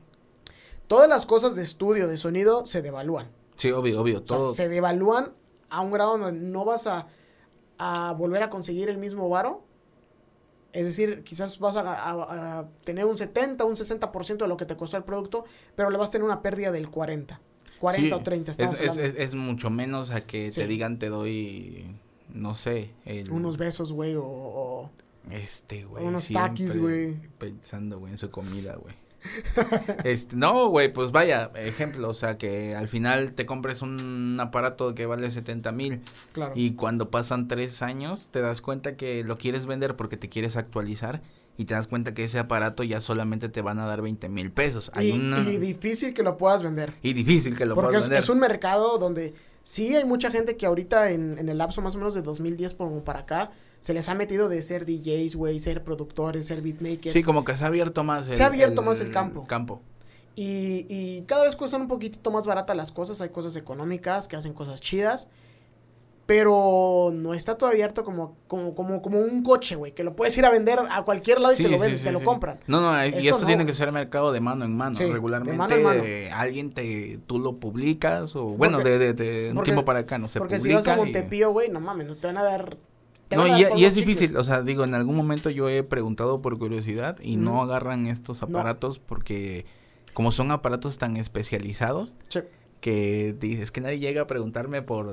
[0.89, 3.29] todas las cosas de estudio, de sonido, se devalúan.
[3.57, 4.17] Sí, obvio, obvio.
[4.17, 4.53] O sea, Todo.
[4.53, 5.33] se devalúan
[5.71, 7.07] a un grado donde no vas a,
[7.79, 9.63] a volver a conseguir el mismo varo.
[10.73, 14.65] Es decir, quizás vas a, a- a tener un 70, un 60% de lo que
[14.65, 15.45] te costó el producto,
[15.77, 17.41] pero le vas a tener una pérdida del 40.
[17.79, 20.61] 40 Sí, o 30, es, es, es, es mucho menos a que Sí.
[20.63, 21.87] te digan te doy,
[22.33, 24.91] no sé, el, Unos besos, güey, o, o-
[25.31, 26.05] Este, güey.
[26.05, 27.15] Unos taquis, güey.
[27.39, 28.95] Pensando, güey, en su comida, güey.
[30.05, 34.95] este, no, güey, pues vaya, ejemplo, o sea, que al final te compres un aparato
[34.95, 36.01] que vale 70 mil
[36.33, 36.53] Claro.
[36.55, 40.57] y cuando pasan tres años te das cuenta que lo quieres vender porque te quieres
[40.57, 41.23] actualizar
[41.57, 44.51] y te das cuenta que ese aparato ya solamente te van a dar 20 mil
[44.51, 44.91] pesos.
[44.95, 45.39] Hay y, una...
[45.41, 46.95] y difícil que lo puedas vender.
[47.03, 48.23] y difícil que lo Porque puedas es, vender.
[48.25, 51.95] es un mercado donde sí hay mucha gente que ahorita en, en el lapso más
[51.95, 53.51] o menos de 2010 como para acá
[53.85, 57.13] se les ha metido de ser DJs, güey, ser productores, ser beatmakers.
[57.13, 59.45] Sí, como que se ha abierto más Se ha abierto más el campo.
[59.47, 59.83] campo.
[60.37, 63.21] Y, y cada vez cuestan un poquitito más baratas las cosas.
[63.21, 65.29] Hay cosas económicas que hacen cosas chidas.
[66.27, 69.93] Pero no está todo abierto como, como, como, como un coche, güey.
[69.93, 72.23] Que lo puedes ir a vender a cualquier lado y te lo, venden, te lo
[72.23, 72.61] compran.
[72.67, 74.99] No, no, y Esto no, tiene que ser mercado de mano en mano.
[74.99, 76.03] De Regularmente mano en mano.
[76.03, 79.99] eh, alguien te, tú lo publicas o bueno, de, de, de un porque- tiempo para
[79.99, 82.43] acá no se Porque si vas a Montepío, güey, no mames, no te van a
[82.43, 82.79] dar...
[83.31, 83.95] No, y, por y es chicles.
[83.95, 88.07] difícil, o sea, digo, en algún momento yo he preguntado por curiosidad y no agarran
[88.07, 88.49] estos No.
[88.49, 89.67] aparatos porque
[90.13, 92.41] como son aparatos tan especializados Sí.
[92.81, 95.07] que dices que nadie llega a preguntarme por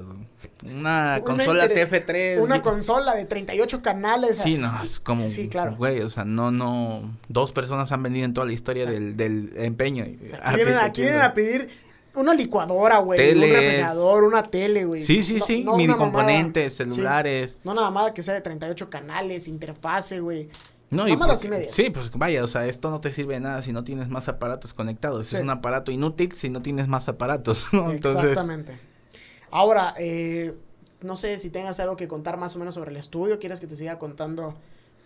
[0.63, 2.41] una, Una consola inter- TF3.
[2.41, 4.37] Una consola de 38 canales.
[4.37, 5.75] Sí, no, es como, Sí, claro.
[5.77, 8.93] güey, o sea, no, no, dos personas han venido en toda la historia O sea,
[8.93, 10.05] del, del empeño.
[10.23, 11.69] O sea, vienen, aquí vienen a pedir
[12.15, 13.33] una licuadora, güey.
[13.33, 15.05] Un refrigerador, una tele, güey.
[15.05, 16.05] Sí, sí, No- sí, no mini mamada.
[16.11, 16.77] componentes, Sí.
[16.83, 17.57] celulares.
[17.63, 20.49] No nada más que sea de 38 canales, interfase, güey.
[20.89, 21.73] No, y y porque- medias.
[21.73, 24.27] sí, pues vaya, o sea, esto no te sirve de nada si no tienes más
[24.27, 25.27] aparatos conectados.
[25.27, 25.37] Sí.
[25.37, 27.91] Es un aparato inútil si no tienes más aparatos, ¿no?
[27.91, 28.77] Entonces, Exactamente.
[29.51, 30.53] Ahora, eh,
[31.01, 33.39] no sé si tengas algo que contar más o menos sobre el estudio.
[33.39, 34.53] ¿Quieres que te siga contando,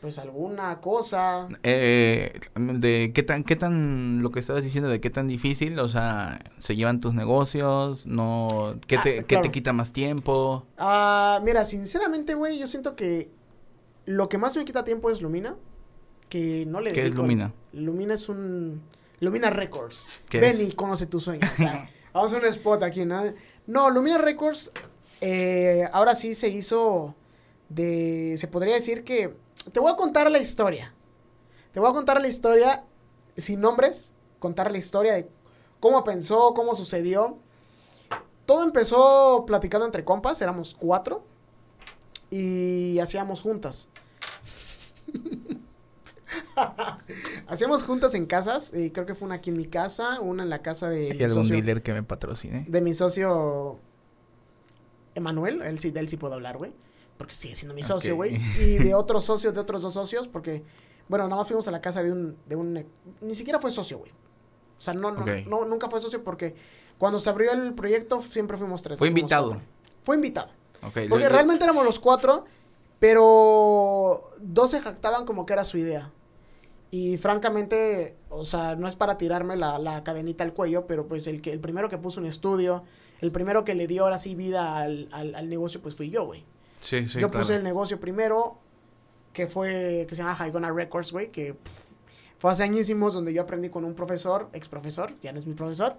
[0.05, 1.47] pues, alguna cosa?
[1.63, 5.87] eh, de qué tan, qué tan, lo que estabas diciendo de qué tan difícil, o
[5.87, 10.67] sea, se llevan tus negocios, no, qué Ah, te, qué te quita más tiempo.
[10.77, 13.31] Ah, mira, sinceramente, güey, yo siento que
[14.05, 15.55] lo que más me quita tiempo es Lumina.
[16.29, 17.51] Que no le ¿Qué es Lumina?
[17.73, 18.83] Lumina es un...
[19.21, 20.11] Lumina Records.
[20.29, 20.61] ¿Qué Ven es?
[20.61, 21.47] y conoce tu sueño.
[21.51, 23.23] O sea, vamos a hacer un spot aquí, ¿no?
[23.65, 24.71] No, Lumina Records
[25.21, 27.15] eh, ahora sí se hizo
[27.69, 28.35] de...
[28.37, 29.35] Se podría decir que...
[29.71, 30.93] Te voy a contar la historia.
[31.73, 32.83] Te voy a contar la historia
[33.37, 34.13] sin nombres.
[34.39, 35.29] Contar la historia de
[35.79, 37.37] cómo pensó, cómo sucedió.
[38.45, 41.25] Todo empezó platicando entre compas, éramos cuatro.
[42.29, 43.89] Y hacíamos juntas.
[47.47, 48.71] hacíamos juntas en casas.
[48.73, 51.17] Y creo que fue una aquí en mi casa, una en la casa de ¿Hay
[51.17, 51.55] mi algún socio.
[51.55, 52.65] dealer que me patrocine?
[52.67, 53.79] De mi socio
[55.15, 56.73] Emanuel, él sí, de él sí puedo hablar, güey.
[57.17, 58.35] Porque sigue siendo mi socio, güey.
[58.59, 60.63] Y de otros socios, de otros dos socios, porque,
[61.07, 62.85] bueno, nada más fuimos a la casa de un, de un,
[63.21, 64.11] ni siquiera fue socio, güey.
[64.77, 66.53] O sea, no, no, no, nunca fue socio porque
[66.97, 68.99] cuando se abrió el proyecto siempre fuimos tres.
[68.99, 69.47] Fue fuimos invitado.
[69.49, 69.65] cuatro.
[70.03, 70.49] Fue invitado.
[71.09, 72.45] Porque le- realmente éramos los cuatro,
[72.99, 76.11] pero dos se jactaban como que era su idea.
[76.91, 81.27] Y francamente, o sea, no es para tirarme la, la cadenita al cuello, pero pues
[81.27, 82.83] el que el primero que puso un estudio,
[83.21, 86.25] el primero que le dio ahora sí vida al, al, al negocio, pues fui yo,
[86.25, 86.45] güey.
[86.79, 87.39] Sí, sí, yo claro.
[87.43, 88.59] puse el negocio primero,
[89.33, 91.85] que fue, que se llama Haigona Records, güey, que pff,
[92.37, 95.53] fue hace añísimos donde yo aprendí con un profesor, ex profesor, ya no es mi
[95.53, 95.97] profesor,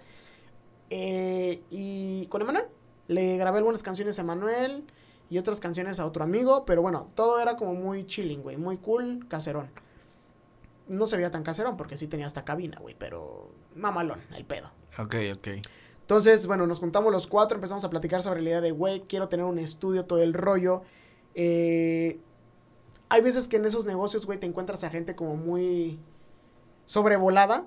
[0.90, 2.66] eh, y con Emanuel.
[3.08, 4.84] Le grabé algunas canciones a Emanuel
[5.30, 8.78] y otras canciones a otro amigo, pero bueno, todo era como muy chilling, güey, muy
[8.78, 9.70] cool, caserón.
[10.88, 14.70] No se veía tan caserón porque sí tenía hasta cabina, güey, pero mamalón, el pedo.
[14.98, 15.48] Ok, ok.
[16.06, 19.28] Entonces, bueno, nos juntamos los cuatro, empezamos a platicar sobre la idea de, güey, quiero
[19.28, 20.82] tener un estudio, todo el rollo.
[21.34, 22.20] Eh,
[23.08, 25.98] hay veces que en esos negocios, güey, te encuentras a gente como muy
[26.84, 27.66] sobrevolada.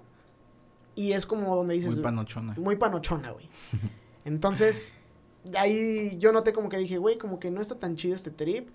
[0.95, 1.95] Y es como donde dices...
[1.95, 2.55] Muy panochona.
[2.57, 3.49] Muy panochona, güey.
[4.23, 4.95] Entonces,
[5.57, 8.69] ahí yo noté como que dije, güey, como que no está tan chido este trip.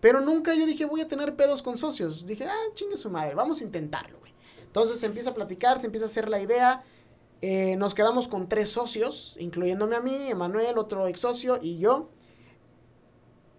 [0.00, 2.26] Pero nunca yo dije, voy a tener pedos con socios.
[2.26, 4.32] Dije, ah, chingue su madre, vamos a intentarlo, güey.
[4.62, 6.84] Entonces se empieza a platicar, se empieza a hacer la idea.
[7.44, 12.08] Eh, nos quedamos con tres socios, incluyéndome a mí, Emanuel, otro ex socio y yo.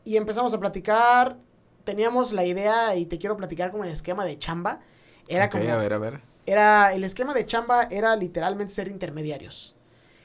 [0.06, 1.38] Y empezamos a platicar.
[1.84, 4.80] Teníamos la idea, y te quiero platicar como el esquema de chamba.
[5.28, 6.22] Era como a ver, a ver.
[6.46, 9.76] era el esquema de chamba era literalmente ser intermediarios.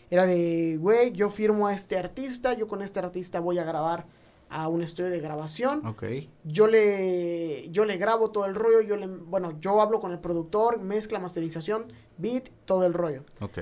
[0.08, 4.06] Era de, güey, yo firmo a este artista, yo con este artista voy a grabar
[4.50, 5.84] a un estudio de grabación.
[5.86, 6.04] Ok.
[6.44, 10.18] Yo le yo le grabo todo el rollo, yo le bueno, yo hablo con el
[10.20, 13.24] productor, mezcla, masterización, beat, todo el rollo.
[13.40, 13.58] Ok.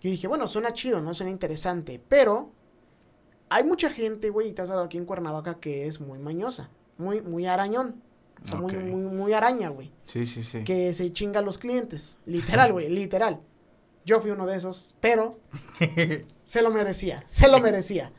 [0.00, 2.52] Yo dije, bueno, suena chido, no suena interesante, pero
[3.48, 6.70] hay mucha gente, güey, y te has dado aquí en Cuernavaca que es muy mañosa,
[6.96, 8.02] muy muy arañón.
[8.44, 10.62] O sea, muy, muy muy araña, güey Sí, sí, sí.
[10.62, 12.20] que se chinga a los clientes.
[12.24, 13.40] Literal, güey, literal.
[14.04, 15.40] Yo fui uno de esos, pero
[16.44, 18.12] se lo merecía, se lo merecía.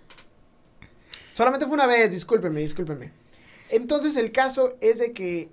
[1.39, 3.13] Solamente fue una vez, discúlpeme, discúlpeme.
[3.69, 5.49] Entonces el caso es de que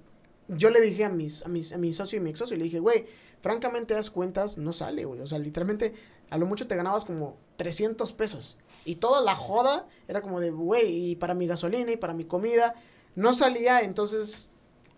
[0.49, 2.65] yo le dije a mis, a mis, a mi socio y mi ex socio, le
[2.65, 3.07] dije, güey,
[3.41, 5.21] francamente das cuentas, no sale, güey.
[5.21, 5.95] O sea, literalmente,
[6.29, 8.59] a lo mucho te ganabas como 300 pesos.
[8.85, 12.25] Y toda la joda era como de, güey, y para mi gasolina y para mi
[12.25, 12.75] comida.
[13.15, 14.51] No salía, entonces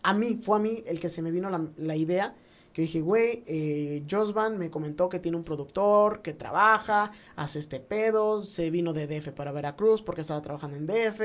[0.02, 2.34] a mí, fue a mí el que se me vino la, la idea.
[2.78, 7.80] Que dije, güey, eh, Josvan me comentó que tiene un productor, que trabaja, hace este
[7.80, 11.20] pedo, se vino de DF para Veracruz porque estaba trabajando en DF.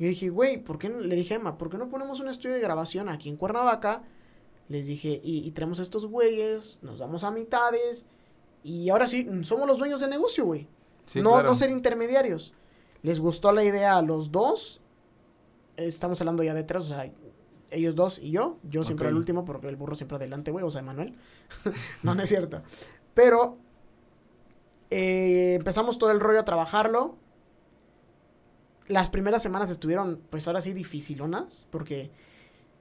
[0.00, 0.98] Y yo dije, güey, ¿por qué no?
[0.98, 4.02] Le dije, Emma, ¿por qué no ponemos un estudio de grabación aquí en Cuernavaca?
[4.66, 8.04] Les dije, y, y traemos a estos güeyes, nos damos a mitades,
[8.64, 10.66] y ahora sí, somos los dueños del negocio, güey.
[11.06, 11.50] Sí, no, claro.
[11.50, 12.52] no ser intermediarios.
[13.02, 14.80] Les gustó la idea a los dos.
[15.76, 17.12] Estamos hablando ya de tres, o sea,
[17.70, 18.58] ellos dos y yo.
[18.62, 21.14] Yo siempre al último porque el burro siempre adelante, güey, o sea, Manuel.
[22.02, 22.62] no, no es cierto.
[23.14, 23.58] Pero
[24.90, 27.16] eh, empezamos todo el rollo a trabajarlo.
[28.88, 32.10] Las primeras semanas estuvieron, pues ahora sí, dificilonas, porque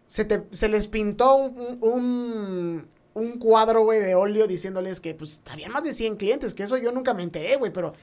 [0.07, 5.41] se, te- se les pintó un, un, un cuadro, güey, de óleo diciéndoles que, pues,
[5.51, 7.93] habían más de 100 clientes, que eso yo nunca me enteré, güey, pero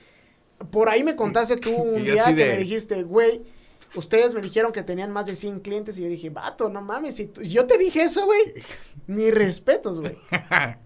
[0.70, 3.42] por ahí me contaste tú un día que de- me dijiste, güey,
[3.96, 7.16] ustedes me dijeron que tenían más de 100 clientes y yo dije, vato, no mames,
[7.16, 8.40] si yo te dije eso, güey,
[9.06, 10.16] ni respetos, güey.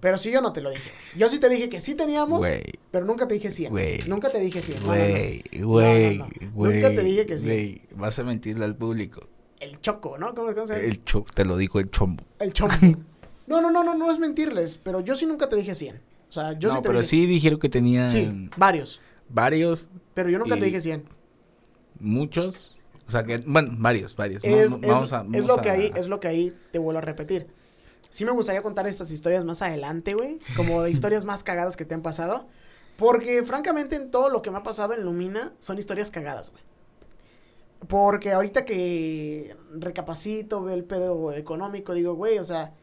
[0.00, 0.90] Pero sí, yo no te lo dije.
[1.16, 3.70] Yo sí te dije que sí teníamos, Güey, pero nunca te dije 100.
[3.70, 3.98] Güey.
[4.08, 4.80] Nunca te dije 100.
[4.80, 4.98] no, no, no.
[4.98, 6.18] güey, güey,
[6.54, 6.74] güey.
[6.74, 7.44] Nunca te dije que sí.
[7.46, 9.26] Güey, vas a mentirle al público.
[9.60, 10.34] El choco, ¿no?
[10.34, 10.86] ¿Cómo, cómo se llama?
[10.86, 12.24] El cho te lo digo el chombo.
[12.38, 12.74] El chombo.
[13.46, 15.96] No, no, no, no, no es mentirles, pero yo sí nunca te dije 100.
[16.28, 17.08] O sea, yo no, sí te pero dije.
[17.10, 19.00] sí dijeron que tenían Sí, varios.
[19.28, 21.02] varios, Pero yo nunca Y- te dije 100.
[21.98, 22.76] muchos.
[23.10, 24.44] O sea que, bueno, varios, varios.
[24.44, 26.98] Es, no, es- vamos a- es lo que ahí, es lo que ahí te vuelvo
[26.98, 27.48] a repetir.
[28.08, 30.38] Sí me gustaría contar estas historias más adelante, güey.
[30.56, 32.46] Como de historias más cagadas que te han pasado.
[32.96, 36.62] Porque, francamente, en todo lo que me ha pasado en Lumina son historias cagadas, güey.
[37.88, 42.74] Porque ahorita que recapacito, veo el pedo económico, digo, güey, o sea,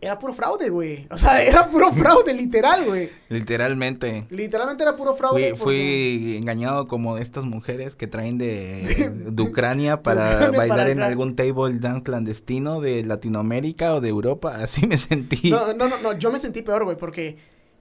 [0.00, 1.06] era puro fraude, güey.
[1.10, 3.10] O sea, era puro fraude, literal, güey.
[3.28, 4.26] Literalmente.
[4.30, 5.40] Literalmente era puro fraude.
[5.40, 10.78] Fui, porque- fui engañado como estas mujeres que traen de, de Ucrania para Ucrania bailar
[10.78, 14.56] para en algún table dance clandestino de Latinoamérica o de Europa.
[14.62, 15.50] Así me sentí.
[15.50, 17.36] No, no, no, no, yo me sentí peor, güey, porque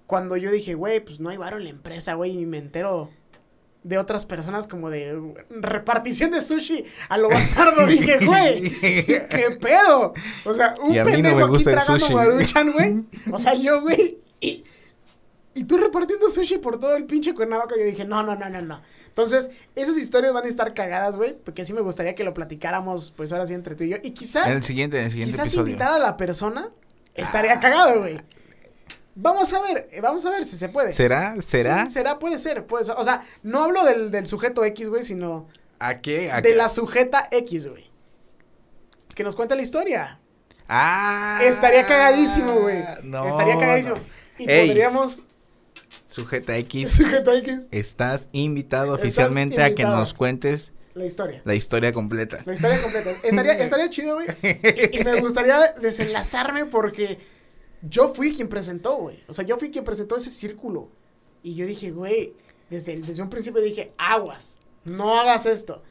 [0.05, 3.09] cuando yo dije, güey, pues no hay varo en la empresa, güey, y me entero
[3.83, 5.17] de otras personas como de
[5.49, 10.13] repartición de sushi a lo bastardo, dije, güey, ¿qué pedo?
[10.45, 13.03] O sea, un no pendejo aquí tragando maruchan, güey.
[13.31, 14.63] O sea, yo, güey, y,
[15.53, 18.61] y tú repartiendo sushi por todo el pinche Cuernavaca, yo dije, no, no, no, no,
[18.61, 18.81] no.
[19.07, 23.13] Entonces, esas historias van a estar cagadas, güey, porque sí me gustaría que lo platicáramos,
[23.15, 23.97] pues ahora sí, entre tú y yo.
[24.03, 24.47] Y quizás...
[24.47, 25.67] En el siguiente, en el siguiente Quizás episodio.
[25.71, 26.69] invitar a la persona
[27.15, 28.17] estaría cagado, güey.
[29.21, 30.93] Vamos a ver, eh, vamos a ver si se puede.
[30.93, 31.33] ¿Será?
[31.41, 31.85] ¿Será?
[31.87, 32.95] Sí, será, puede ser, puede ser.
[32.97, 35.47] O sea, no hablo del, del sujeto X, güey, sino
[35.79, 36.31] ¿A qué?
[36.31, 36.55] ¿A de qué?
[36.55, 37.89] la sujeta X, güey.
[39.13, 40.19] Que nos cuente la historia.
[40.69, 41.39] Ah.
[41.43, 42.81] Estaría cagadísimo, güey.
[43.03, 43.95] No, Estaría cagadísimo.
[43.95, 44.01] no.
[44.37, 44.67] Y Ey.
[44.67, 45.21] podríamos.
[46.07, 51.41] Sujeta X, Sujeta X, estás invitado Estás oficialmente a que nos cuentes la historia.
[51.45, 52.41] la historia completa.
[52.45, 53.11] La historia completa.
[53.23, 54.27] Estaría, estaría chido, güey.
[54.41, 57.19] Y, y me gustaría desenlazarme porque
[57.81, 59.23] yo fui quien presentó, güey.
[59.27, 60.89] O sea, yo fui quien presentó ese círculo.
[61.43, 62.33] Y yo dije, güey,
[62.69, 65.81] desde, el- desde un principio dije, aguas, no hagas esto.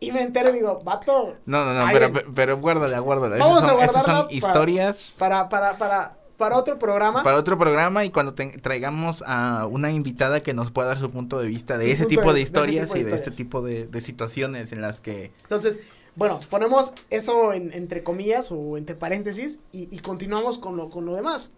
[0.00, 3.36] Y me entero y digo, vato, No, no, no, pero, pero, pero guárdala, guárdala.
[3.38, 7.24] Vamos Esas a son, esas guardarla son historias para, para, para, para otro programa.
[7.24, 11.10] para otro programa y cuando te- traigamos a una invitada que nos pueda dar su
[11.10, 13.10] punto de vista de Su ese tipo de- de ese historias tipo de y de
[13.16, 13.36] este historias.
[13.36, 15.32] tipo de, de situaciones en las que...
[15.42, 15.80] Entonces,
[16.18, 21.04] bueno, ponemos eso en- entre comillas o entre paréntesis y, y continuamos con lo, con
[21.06, 21.50] lo demás.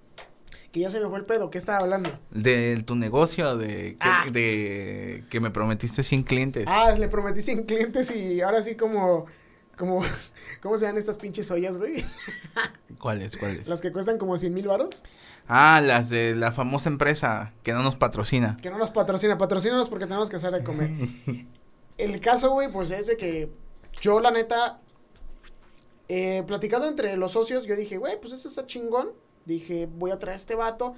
[0.71, 2.11] Que ya se me fue el pedo, ¿qué estaba hablando?
[2.31, 4.27] De tu negocio, de que, Ah.
[4.31, 6.65] de que me prometiste 100 clientes.
[6.69, 9.27] Ah, le prometí 100 clientes y ahora sí como,
[9.77, 10.01] como,
[10.63, 12.05] ¿cómo se llaman estas pinches ollas, güey?
[13.01, 13.67] ¿Cuáles, cuáles?
[13.67, 15.03] Las que cuestan como 100 mil varos.
[15.49, 18.57] Ah, las de la famosa empresa que no nos patrocina.
[18.63, 20.91] Que no nos patrocina, patrocínanos porque tenemos que hacer de comer.
[21.99, 23.51] El caso, güey, pues es de que
[24.01, 24.81] yo, la neta,
[26.09, 29.11] eh, platicando entre los socios, yo dije, güey, pues eso está chingón.
[29.45, 30.95] Dije, voy a traer a este vato.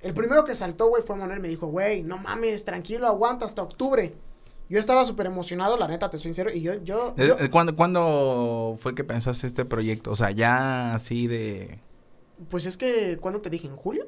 [0.00, 1.40] El primero que saltó, güey, fue Manuel.
[1.40, 4.14] Me dijo, güey, no mames, tranquilo, aguanta hasta octubre.
[4.68, 6.50] Yo estaba súper emocionado, la neta, te soy sincero.
[6.52, 10.10] Y yo, yo, Eh, yo- eh, ¿Cuándo, ¿Cuándo fue que pensaste este proyecto?
[10.10, 11.78] O sea, ya así de...
[12.50, 13.66] pues es que, ¿cuándo te dije?
[13.66, 14.06] ¿En julio?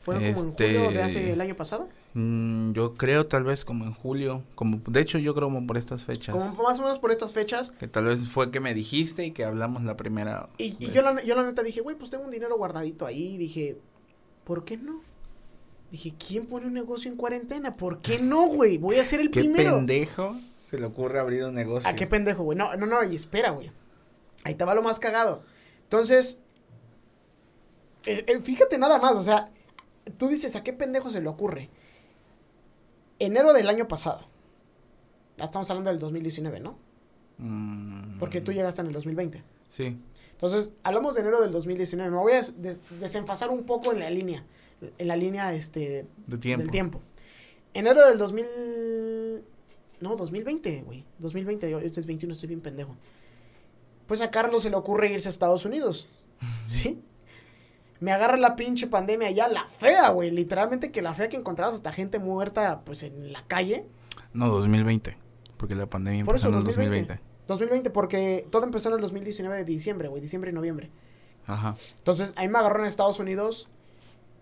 [0.00, 1.88] ¿Fue como en Este- julio de hace el año pasado?
[2.16, 4.42] Mm, yo creo tal vez como en julio.
[4.54, 6.34] como De hecho, yo creo como por estas fechas.
[6.34, 7.70] Como más o menos por estas fechas.
[7.70, 11.02] Que tal vez fue que me dijiste y que hablamos la primera Y, y yo,
[11.02, 13.36] la, yo la neta dije, güey, pues tengo un dinero guardadito ahí.
[13.36, 13.78] Dije,
[14.44, 15.00] ¿por qué no?
[15.90, 17.72] Dije, ¿quién pone un negocio en cuarentena?
[17.72, 18.78] ¿Por qué no, güey?
[18.78, 19.76] Voy a ser el ¿Qué primero.
[19.76, 21.88] pendejo se le ocurre abrir un negocio?
[21.88, 22.58] ¿A qué pendejo, güey?
[22.58, 23.70] No, no, no, y espera, güey.
[24.42, 25.44] Ahí va lo más cagado.
[25.84, 26.40] Entonces,
[28.04, 29.50] eh, eh, fíjate nada más, o sea,
[30.18, 31.70] tú dices, ¿a qué pendejo se le ocurre?
[33.18, 34.20] Enero del año pasado.
[35.38, 36.78] Estamos hablando del 2019, ¿no?
[37.38, 39.42] Mm, Porque tú llegaste en el 2020.
[39.68, 39.98] Sí.
[40.32, 42.10] Entonces, hablamos de enero del 2019.
[42.10, 44.44] Me voy a des- desenfasar un poco en la línea.
[44.98, 46.62] En la línea este, De tiempo.
[46.62, 47.00] del tiempo.
[47.74, 48.46] Enero del 2000...
[50.00, 51.04] No, 2020, güey.
[51.18, 51.70] 2020.
[51.70, 52.94] yo- Este es 21, estoy bien pendejo.
[54.06, 56.08] Pues a Carlos se le ocurre irse a Estados Unidos.
[56.66, 57.02] ¿Sí?
[58.00, 60.30] Me agarra la pinche pandemia ya, la fea, güey.
[60.30, 63.86] Literalmente que la fea que encontrabas hasta gente muerta, pues en la calle.
[64.32, 65.16] No, 2020.
[65.56, 67.14] Porque la pandemia Por empezó eso, en el 2020.
[67.14, 67.36] 2020.
[67.48, 67.90] 2020.
[67.90, 70.20] porque todo empezó en el 2019 de diciembre, güey.
[70.20, 70.90] Diciembre y noviembre.
[71.46, 71.76] Ajá.
[71.98, 73.68] Entonces, ahí me agarró en Estados Unidos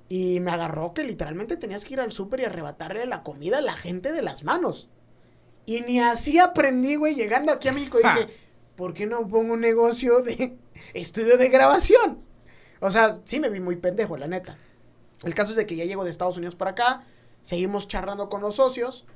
[0.08, 3.62] y me agarró que literalmente tenías que ir al súper y arrebatarle la comida a
[3.62, 4.88] la gente de las manos.
[5.66, 8.28] Y ni así aprendí, güey, llegando aquí a México dije,
[8.76, 10.56] ¿por qué no pongo un negocio de
[10.94, 12.18] estudio de grabación?
[12.84, 14.58] O sea, sí me vi muy pendejo, la neta.
[15.22, 17.02] El caso es de que ya llego de Estados Unidos para acá,
[17.42, 19.06] seguimos charlando con los socios,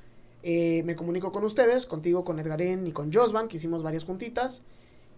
[0.42, 4.62] eh, me comunico con ustedes, contigo, con Edgarín y con Josvan, que hicimos varias juntitas.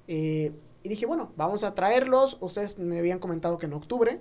[0.09, 2.39] eh, y dije, bueno, vamos a traerlos.
[2.41, 4.21] Ustedes me habían comentado que en octubre.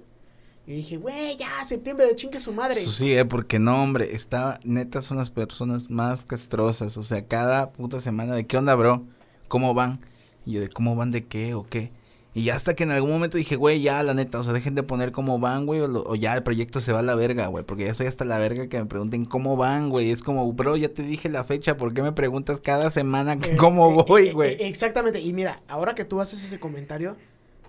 [0.68, 2.82] Y dije, güey, ya, septiembre, chingue su madre.
[2.82, 7.26] Eso sí, eh, porque no, hombre, está, neta, son las personas más castrosas, o sea,
[7.26, 9.06] cada puta semana, ¿de qué onda, bro?
[9.48, 10.02] ¿Cómo van?
[10.46, 11.92] Y yo, ¿de cómo van de qué o qué?
[12.40, 14.84] Y hasta que en algún momento dije, güey, ya, la neta, o sea, dejen de
[14.84, 17.48] poner cómo van, güey, o, lo- o ya el proyecto se va a la verga,
[17.48, 20.52] güey, porque ya estoy hasta la verga que me pregunten cómo van, güey, es como,
[20.54, 24.06] bro, ya te dije la fecha, ¿por qué me preguntas cada semana Eh, cómo eh,
[24.08, 24.52] voy, eh, güey?
[24.54, 25.20] eh, exactamente.
[25.20, 27.18] Y mira, ahora que tú haces ese comentario,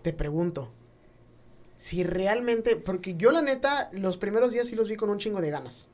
[0.02, 0.70] te pregunto.
[1.74, 5.40] Si realmente, porque yo la neta, los primeros días sí los vi con un chingo
[5.40, 5.90] de ganas.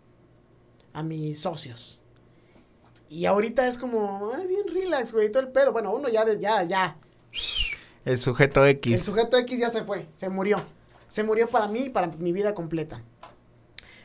[0.92, 2.02] A mis socios.
[3.08, 5.72] Y ahorita es como, ay, bien relax, güey, todo el pedo.
[5.72, 6.96] Bueno, uno ya, de- ya, ya.
[8.06, 8.94] El sujeto X.
[8.94, 10.62] El sujeto X ya se fue, se murió.
[11.08, 13.02] Se murió para mí y para mi vida completa.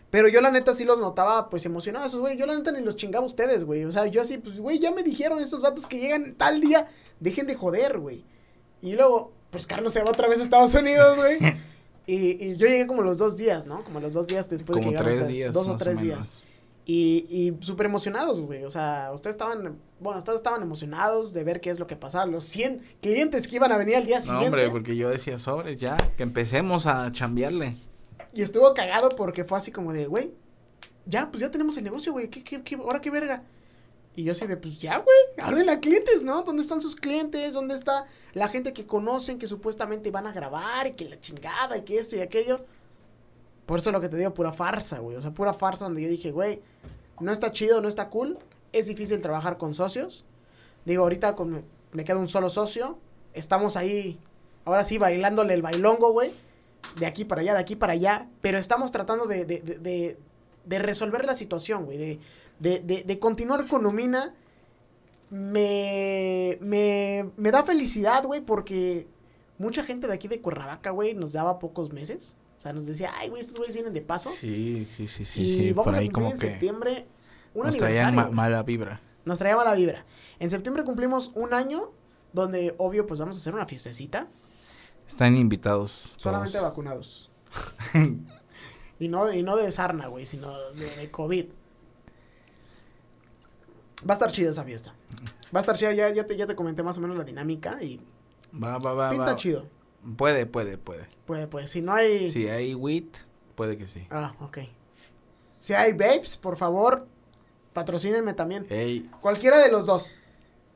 [0.10, 2.36] Pero yo la neta sí los notaba pues emocionados, güey.
[2.36, 3.86] Yo la neta ni los chingaba a ustedes, güey.
[3.86, 6.88] O sea, yo así, pues, güey, ya me dijeron estos vatos que llegan tal día,
[7.20, 8.26] dejen de joder, güey.
[8.82, 11.38] Y luego, pues Carlos se va otra vez a Estados Unidos, güey.
[12.08, 13.84] y, y yo llegué como los dos días, ¿no?
[13.84, 15.54] Como los dos días después de que llegaron tres días.
[15.54, 16.42] Dos o tres días.
[16.86, 18.64] Y, y súper emocionados, güey.
[18.66, 22.26] O sea, ustedes estaban, bueno, ustedes estaban emocionados de ver qué es lo que pasaba.
[22.26, 24.48] Los 100 clientes que iban a venir al día No, siguiente.
[24.48, 27.76] hombre, porque yo decía sobres ya, que empecemos a chambearle.
[28.34, 30.32] Y estuvo cagado porque fue así como de, güey,
[31.06, 33.44] ya, pues ya tenemos el negocio, güey, ¿qué, qué, qué, ahora qué verga?
[34.16, 36.42] Y yo así de, pues ya, güey, háblenle a clientes, ¿no?
[36.44, 37.54] ¿Dónde están sus clientes?
[37.54, 41.78] ¿Dónde está la gente que conocen, que supuestamente van a grabar y que la chingada
[41.78, 42.58] y que esto y aquello?
[43.72, 45.16] Por eso lo que te digo, pura farsa, güey.
[45.16, 46.62] O sea, pura farsa donde yo dije, güey,
[47.22, 48.38] no está chido, no está cool.
[48.74, 50.26] Es difícil trabajar con socios.
[50.84, 51.64] Digo, ahorita con,
[51.94, 53.00] me queda un solo socio.
[53.34, 54.20] Estamos ahí,
[54.66, 56.34] ahora sí, bailándole el bailongo, güey.
[56.98, 58.28] De aquí para allá, de aquí para allá.
[58.42, 60.18] Pero estamos tratando de, de,
[60.66, 62.20] de, resolver la situación, güey.
[62.60, 64.36] De, continuar con Lumina.
[65.30, 69.08] Me, me, me da felicidad, güey, porque
[69.60, 72.36] mucha gente de aquí de Cuernavaca, güey, nos daba pocos meses.
[72.62, 74.30] O sea, nos decía, ay, güey, estos güeyes vienen de paso.
[74.30, 75.42] Sí, sí, sí, sí.
[75.48, 77.08] Y sí, vamos por a ahí cumplir como en que septiembre
[77.56, 78.36] un nos traían aniversario.
[78.36, 79.02] ma- mala vibra.
[79.26, 80.06] Nos traía mala vibra.
[80.38, 81.92] En septiembre cumplimos un año
[82.34, 84.28] donde, obvio, pues vamos a hacer una fiestecita.
[85.08, 86.70] Están invitados Solamente todos.
[86.70, 87.32] vacunados.
[89.00, 91.46] y, no, y no de sarna, güey, sino de, de COVID.
[94.08, 94.94] Va a estar chida esa fiesta.
[95.54, 97.82] Va a estar chida, ya, ya, te, ya te comenté más o menos la dinámica
[97.82, 98.00] y
[98.62, 99.36] Va, va, va, pinta va.
[99.36, 99.66] chido.
[100.18, 101.08] Puede, puede, puede.
[101.26, 102.32] Pues, pues, si no hay...
[102.32, 103.06] Si hay wheat,
[103.56, 104.08] puede que sí.
[104.10, 104.60] Ah, ok.
[105.58, 107.08] Si hay babes, por favor,
[107.74, 108.66] patrocínenme también.
[108.70, 110.16] Ey, Cualquiera de los dos.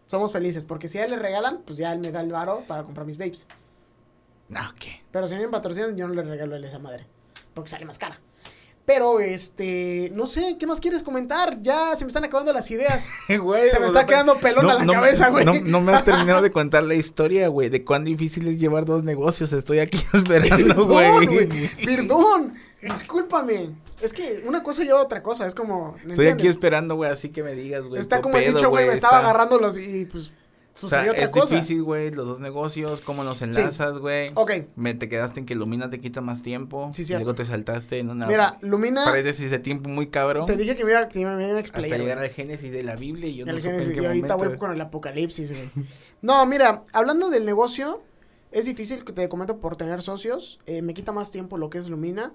[0.06, 2.64] Somos felices, porque si a él le regalan, pues ya él me da el varo
[2.68, 3.48] para comprar mis babes.
[4.50, 5.02] no, ¿qué?
[5.12, 7.08] Pero si a mí me patrocinan, yo no le regalo a él esa madre.
[7.56, 8.20] Porque sale más cara.
[8.86, 11.60] Pero, este, no sé, ¿qué más quieres comentar?
[11.64, 13.10] Ya se me están acabando las ideas.
[13.40, 15.44] Güey, Se me está quedando pelón a la no, cabeza, güey.
[15.44, 18.86] No, no me has terminado de contar la historia, güey, de cuán difícil es llevar
[18.86, 19.52] dos negocios.
[19.54, 21.68] Estoy aquí esperando, Perdón, güey.
[21.84, 22.54] Perdón.
[22.82, 23.72] Discúlpame.
[24.02, 25.48] Es que una cosa lleva a otra cosa.
[25.48, 25.96] Es como.
[26.04, 28.00] ¿me Estoy aquí esperando, güey, así que me digas, güey.
[28.00, 28.86] Está como el pedo, dicho, güey.
[28.86, 30.32] Me estaba está- agarrándolos y pues
[30.76, 31.56] O sea, sucedió otra es cosa.
[31.56, 34.30] difícil, güey, los dos negocios, cómo los enlazas, güey.
[34.36, 34.52] Ok.
[34.76, 36.92] Me te quedaste en que Lumina te quita más tiempo.
[36.94, 37.24] Sí, cierto.
[37.24, 39.06] luego te saltaste en una Mira, Lumina.
[39.06, 40.46] paréntesis de tiempo muy cabrón.
[40.48, 41.92] Te dije que me iba, que me iba a explayar.
[41.94, 44.02] hasta llegar al Génesis de la Biblia y yo no El supe Génesis, en qué
[44.04, 44.50] y ahorita momento.
[44.50, 45.88] voy con el apocalipsis, güey.
[46.22, 48.02] No, mira, hablando del negocio,
[48.52, 50.60] es difícil que te comento por tener socios.
[50.66, 52.34] eh, me quita más tiempo lo que es Lumina.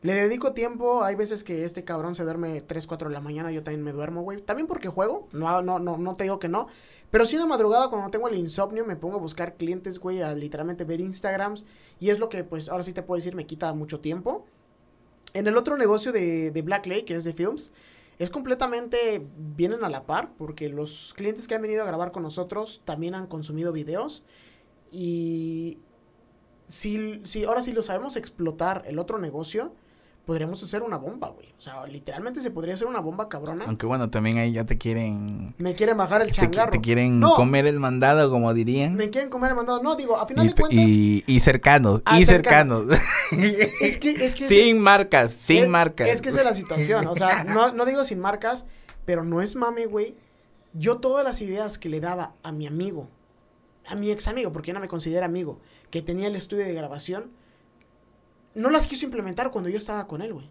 [0.00, 3.50] Le dedico tiempo, hay veces que este cabrón se duerme 3, 4 de la mañana,
[3.50, 4.40] yo también me duermo, güey.
[4.40, 6.68] También porque juego, no, no, no, no te digo que no.
[7.10, 10.22] Pero sí en la madrugada cuando tengo el insomnio me pongo a buscar clientes, güey,
[10.22, 11.66] a literalmente ver Instagrams.
[11.98, 14.46] Y es lo que, pues, ahora sí te puedo decir, me quita mucho tiempo.
[15.34, 17.72] En el otro negocio de, de Black Lake, que es de films,
[18.20, 22.22] es completamente, vienen a la par, porque los clientes que han venido a grabar con
[22.22, 24.24] nosotros también han consumido videos.
[24.92, 25.78] Y
[26.68, 29.72] si, si ahora sí lo sabemos explotar el otro negocio,
[30.28, 31.48] podríamos hacer una bomba, güey.
[31.56, 33.64] O sea, literalmente se podría hacer una bomba cabrona.
[33.66, 35.54] Aunque bueno, también ahí ya te quieren...
[35.56, 36.70] Me quieren bajar el changarro.
[36.70, 37.34] te quieren No.
[37.34, 38.94] comer el mandado, como dirían.
[38.94, 39.82] Me quieren comer el mandado.
[39.82, 42.80] No, digo, a final Y, de cuentas, y, y cercanos, y cercano.
[42.86, 43.00] cercanos.
[43.80, 46.08] es que, es que sin marcas, sin es, marcas.
[46.10, 47.06] Es que esa es la situación.
[47.06, 48.66] O sea, no, no digo sin marcas,
[49.06, 50.14] pero no es mame, güey.
[50.74, 53.08] Yo todas las ideas que le daba a mi amigo,
[53.86, 55.58] a mi ex amigo, porque ya no me considera amigo,
[55.90, 57.30] que tenía el estudio de grabación,
[58.54, 60.50] no las quiso implementar cuando yo estaba con él, güey.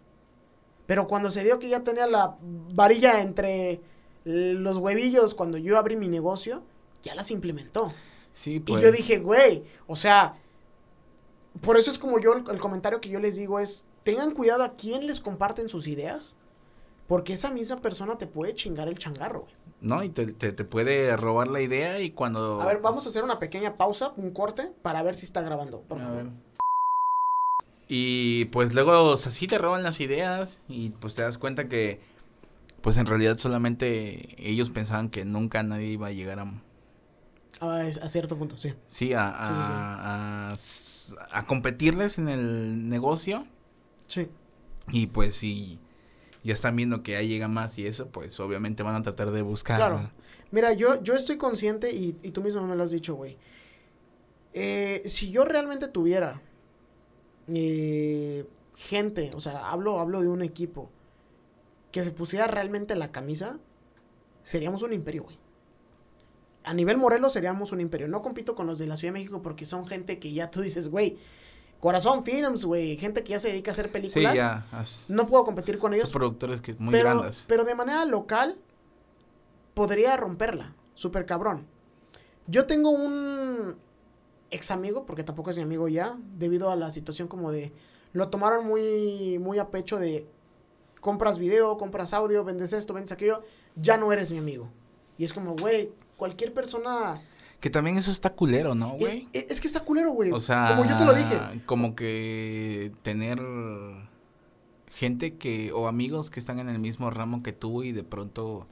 [0.86, 3.80] Pero cuando se dio que ya tenía la varilla entre
[4.24, 6.62] los huevillos cuando yo abrí mi negocio,
[7.02, 7.92] ya las implementó.
[8.32, 8.80] Sí, pues.
[8.80, 10.36] Y yo dije, güey, o sea,
[11.60, 14.64] por eso es como yo, el, el comentario que yo les digo es, tengan cuidado
[14.64, 16.36] a quién les comparten sus ideas,
[17.06, 19.54] porque esa misma persona te puede chingar el changarro, güey.
[19.80, 22.60] No, y te, te, te puede robar la idea y cuando...
[22.60, 25.82] A ver, vamos a hacer una pequeña pausa, un corte, para ver si está grabando.
[25.82, 26.16] por A favor.
[26.24, 26.32] ver.
[27.88, 31.68] Y pues luego, o sea, sí te roban las ideas y pues te das cuenta
[31.68, 32.00] que
[32.82, 36.62] pues en realidad solamente ellos pensaban que nunca nadie iba a llegar a...
[37.60, 38.74] Ah, a cierto punto, sí.
[38.88, 40.56] Sí, a, a,
[41.32, 43.46] a competirles en el negocio
[44.06, 44.28] Sí.
[44.92, 45.80] y pues si
[46.44, 49.42] ya están viendo que ahí llega más y eso, pues obviamente van a tratar de
[49.42, 49.78] buscar.
[49.78, 50.10] Claro.
[50.50, 53.36] Mira, yo, yo estoy consciente y, y tú mismo me lo has dicho, güey.
[54.54, 56.40] Eh, si yo realmente tuviera
[57.52, 60.90] eh, gente, o sea, hablo, hablo de un equipo
[61.92, 63.58] que se pusiera realmente la camisa,
[64.42, 65.38] seríamos un imperio, güey.
[66.64, 68.08] A nivel Morelos seríamos un imperio.
[68.08, 70.60] No compito con los de la Ciudad de México porque son gente que ya tú
[70.60, 71.16] dices, güey,
[71.80, 74.34] Corazón Films, güey, gente que ya se dedica a hacer Sí, películas.
[74.34, 74.66] ya.
[74.72, 77.44] as- No puedo competir con ellos productores que muy pero, grandes.
[77.48, 78.58] pero de manera local
[79.74, 80.74] podría romperla.
[80.94, 81.66] Súper cabrón.
[82.48, 83.76] Yo tengo un
[84.50, 87.72] ex amigo, porque tampoco es mi amigo ya, debido a la situación como de...
[88.12, 90.26] Lo tomaron muy, muy a pecho de...
[91.00, 93.42] Compras video, compras audio, vendes esto, vendes aquello.
[93.76, 94.68] Ya no eres mi amigo.
[95.16, 97.14] Y es como, güey, cualquier persona...
[97.60, 99.28] Que también eso está culero, ¿no, Es, güey?
[99.32, 100.30] es que está culero, güey.
[100.32, 101.38] O sea, como yo te lo dije.
[101.66, 103.40] Como que tener
[104.92, 108.66] gente que, o amigos que están en el mismo ramo que tú y de pronto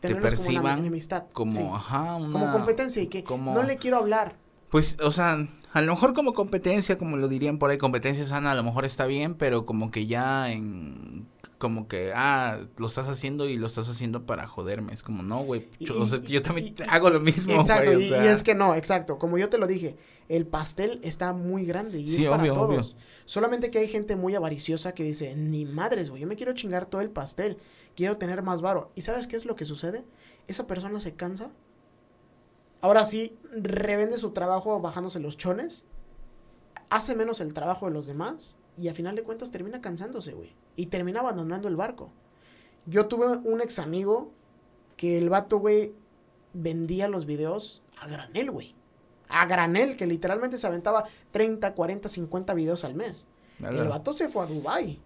[0.00, 1.68] te tenerlos como una perciban como, sí.
[1.72, 2.32] ajá, una...
[2.32, 4.36] como competencia y que como- no le quiero hablar
[4.70, 5.38] Pues, o sea,
[5.72, 8.84] a lo mejor como competencia, como lo dirían por ahí, competencia sana, a lo mejor
[8.84, 11.26] está bien, pero como que ya en
[11.58, 14.92] como que, ah, lo estás haciendo y lo estás haciendo para joderme.
[14.92, 15.68] Es como, no, güey.
[15.80, 18.74] Yo, o sea, yo también y- hago lo mismo, Exacto, o y, es que no,
[18.74, 19.18] exacto.
[19.18, 19.96] Como yo te lo dije,
[20.28, 22.76] el pastel está muy grande y Sí, es para obvio, obvio.
[22.80, 22.96] todos.
[23.24, 26.86] Solamente que hay gente muy avariciosa que dice, ni madres, güey, yo me quiero chingar
[26.86, 27.56] todo el pastel,
[27.94, 28.92] quiero tener más varo.
[28.94, 30.04] ¿Y sabes qué es lo que sucede?
[30.48, 31.50] Esa persona se cansa.
[32.80, 35.84] Ahora sí, revende su trabajo bajándose los chones,
[36.90, 40.54] hace menos el trabajo de los demás y a final de cuentas termina cansándose, güey.
[40.76, 42.10] Y termina abandonando el barco.
[42.84, 44.30] Yo tuve un ex amigo
[44.96, 45.94] que el vato, güey,
[46.52, 48.74] vendía los videos a granel, güey.
[49.28, 53.26] A granel, que literalmente se aventaba 30, 40, 50 videos al mes.
[53.64, 53.82] Ala.
[53.82, 55.00] El vato se fue a Dubai.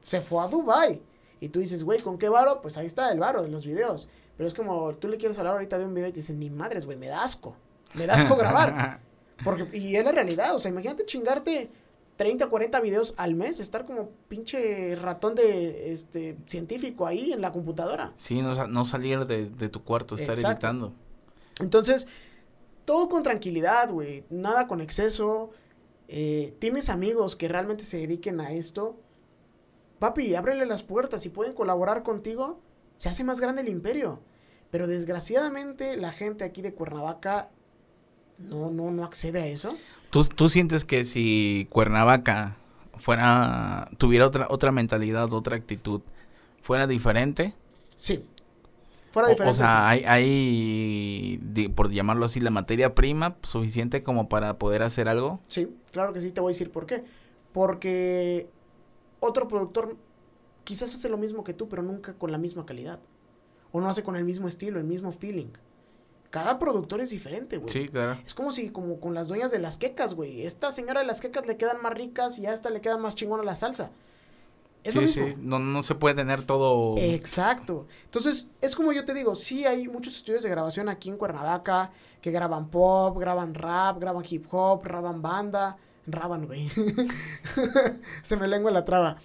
[0.00, 1.02] Se fue a Dubai.
[1.40, 2.62] Y tú dices, güey, ¿con qué varo?
[2.62, 4.08] Pues ahí está el varo de los videos.
[4.36, 6.50] Pero es como, tú le quieres hablar ahorita de un video y te dicen, ni
[6.50, 7.56] madres, güey, me da asco.
[7.94, 9.00] Me da asco grabar.
[9.44, 11.70] Porque, y es la realidad, o sea, imagínate chingarte
[12.16, 17.52] 30, 40 videos al mes, estar como pinche ratón de este científico ahí en la
[17.52, 18.12] computadora.
[18.16, 20.66] Sí, no, no salir de, de tu cuarto, estar Exacto.
[20.66, 20.92] editando.
[21.60, 22.06] Entonces,
[22.84, 25.50] todo con tranquilidad, güey, nada con exceso.
[26.08, 28.96] Eh, Tienes amigos que realmente se dediquen a esto.
[29.98, 32.60] Papi, ábrele las puertas y pueden colaborar contigo.
[32.96, 34.20] Se hace más grande el imperio.
[34.70, 37.50] Pero desgraciadamente la gente aquí de Cuernavaca
[38.38, 39.68] no, no, no accede a eso.
[40.10, 42.56] ¿Tú, tú sientes que si Cuernavaca
[42.98, 46.02] fuera, tuviera otra, otra mentalidad, otra actitud,
[46.62, 47.54] fuera diferente?
[47.98, 48.24] Sí.
[49.10, 49.58] Fuera O, o diferente.
[49.58, 55.40] sea, hay, hay por llamarlo así, la materia prima suficiente como para poder hacer algo.
[55.48, 57.04] Sí, claro que sí, te voy a decir por qué.
[57.52, 58.48] Porque
[59.20, 59.96] otro productor
[60.64, 62.98] quizás hace lo mismo que tú, pero nunca con la misma calidad.
[63.72, 65.48] O no hace con el mismo estilo, el mismo feeling.
[66.30, 67.72] Cada productor es diferente, güey.
[67.72, 68.20] Sí, claro.
[68.26, 70.42] Es como si, como con las dueñas de las quecas, güey.
[70.44, 73.14] Esta señora de las quecas le quedan más ricas y a esta le queda más
[73.14, 73.90] chingona la salsa.
[74.82, 75.34] Es lo Sí, mismo.
[75.36, 76.96] sí, no, no se puede tener todo...
[76.98, 77.86] Exacto.
[78.04, 81.90] Entonces, es como yo te digo, sí hay muchos estudios de grabación aquí en Cuernavaca
[82.20, 86.68] que graban pop, graban rap, graban hip hop, graban banda, raban, güey.
[88.22, 89.16] Se me lengua la traba.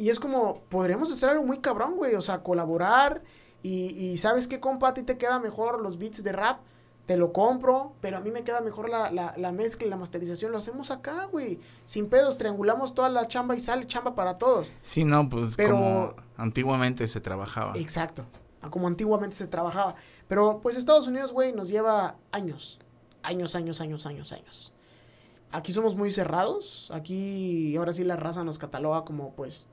[0.00, 2.14] Y es como, podríamos hacer algo muy cabrón, güey.
[2.14, 3.22] O sea, colaborar
[3.62, 4.88] y, y ¿sabes qué, compa?
[4.88, 6.60] A ti te queda mejor los beats de rap.
[7.04, 9.96] Te lo compro, pero a mí me queda mejor la, la, la mezcla y la
[9.96, 10.52] masterización.
[10.52, 11.58] Lo hacemos acá, güey.
[11.84, 14.72] Sin pedos, triangulamos toda la chamba y sale chamba para todos.
[14.80, 17.72] Sí, no, pues Pero- como antiguamente se trabajaba.
[17.76, 18.24] Exacto.
[18.70, 19.96] Como antiguamente se trabajaba.
[20.28, 22.78] Pero pues Estados Unidos, güey, nos lleva años.
[23.22, 24.72] Años, años, años, años, años.
[25.52, 26.90] Aquí somos muy cerrados.
[26.94, 29.66] Aquí ahora sí la raza nos cataloga como pues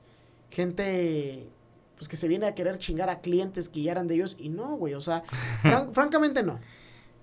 [0.50, 1.50] gente
[1.96, 4.36] pues que se viene a querer chingar a clientes que ya eran de ellos.
[4.38, 4.94] Y no, güey.
[4.94, 5.24] O sea,
[5.62, 6.60] fran- francamente no.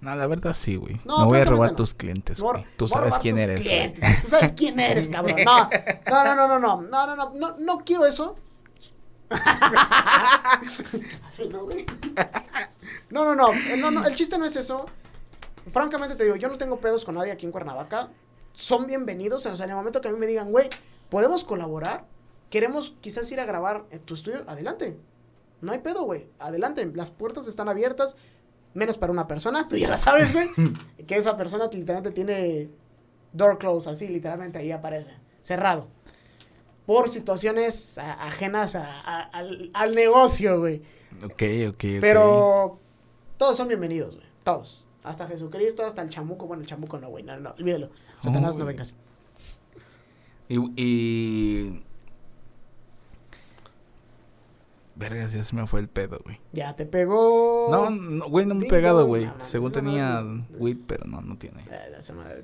[0.02, 1.00] No, la verdad sí, güey.
[1.06, 1.76] No, No, voy a robar no.
[1.78, 2.66] tus clientes, güey.
[2.78, 3.62] Tú sabes quién eres.
[3.62, 4.22] clientes.
[4.22, 5.38] Tú sabes quién eres, cabrón.
[5.46, 5.70] No,
[6.10, 8.36] no, no, no, no, no, no, no, no, no, no quiero eso.
[11.28, 11.86] Así, ¿no, güey?
[13.10, 14.86] No, no, no, eh, no, no, el chiste no es eso.
[15.72, 18.10] Francamente te digo, yo no tengo pedos con nadie aquí en Cuernavaca.
[18.54, 20.70] Son bienvenidos, o sea, en el momento que a mí me digan, güey,
[21.10, 22.06] ¿podemos colaborar?
[22.50, 24.98] Queremos quizás ir a grabar en tu estudio, adelante.
[25.62, 26.28] No hay pedo, güey.
[26.40, 28.16] Adelante, las puertas están abiertas,
[28.74, 30.48] menos para una persona, tú ya la sabes, güey.
[31.08, 32.70] que esa persona literalmente tiene
[33.34, 35.88] door close, así, literalmente ahí aparece, cerrado.
[36.86, 40.82] Por situaciones a- ajenas a- a- al, al negocio, güey.
[41.24, 41.84] Ok, ok, ok.
[42.00, 42.80] Pero
[43.38, 44.28] todos son bienvenidos, güey.
[44.44, 44.88] Todos.
[45.04, 46.46] Hasta Jesucristo, hasta el chamuco.
[46.46, 47.24] Bueno, el chamuco no, güey.
[47.24, 47.90] No, no, olvídalo.
[48.20, 48.96] Satanás, no vengas.
[50.48, 51.85] Y, y...
[54.98, 56.40] Vergas, ya se me fue el pedo, güey.
[56.54, 57.68] Ya te pegó.
[57.70, 59.26] No, no, güey, no me he pegado, güey.
[59.26, 60.24] No, Según tenía
[60.58, 61.66] weed, pero no, no tiene.
[61.70, 61.92] Eh,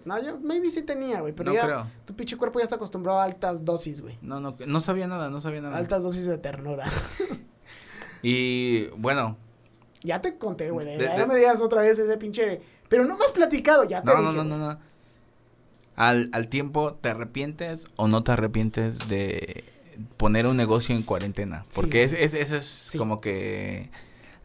[0.06, 1.34] No, yo, maybe sí tenía, güey.
[1.34, 1.88] Pero ya creo.
[2.06, 4.18] tu pinche cuerpo ya está acostumbrado a altas dosis, güey.
[4.22, 5.78] No, no, no sabía nada, no sabía nada.
[5.78, 6.86] Altas dosis de ternura.
[8.24, 9.38] Y bueno,
[10.04, 10.86] ya te conté, güey.
[10.86, 12.62] De- Ya de- me digas otra vez ese pinche.
[12.88, 14.34] Pero no me has platicado, ya te no, dije.
[14.34, 14.80] no, no, no, no.
[15.96, 19.64] Al, al tiempo, ¿te arrepientes o no te arrepientes de
[20.18, 21.66] poner un negocio en cuarentena?
[21.70, 21.76] Sí.
[21.76, 22.98] Porque es, es, esa es Sí.
[22.98, 23.90] como que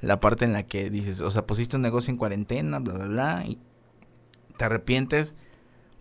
[0.01, 3.07] la parte en la que dices, o sea, pusiste un negocio en cuarentena, bla, bla,
[3.07, 3.59] bla, y
[4.57, 5.35] te arrepientes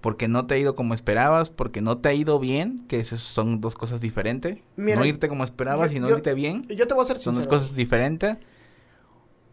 [0.02, 3.22] porque no te ha ido como esperabas, porque no te ha ido bien, que esas
[3.22, 4.60] son dos cosas diferentes.
[4.76, 7.06] Mira, no irte como esperabas yo- y no yo- irte bien, Yo te voy a
[7.06, 7.50] ser son dos sincero.
[7.60, 8.38] cosas diferentes.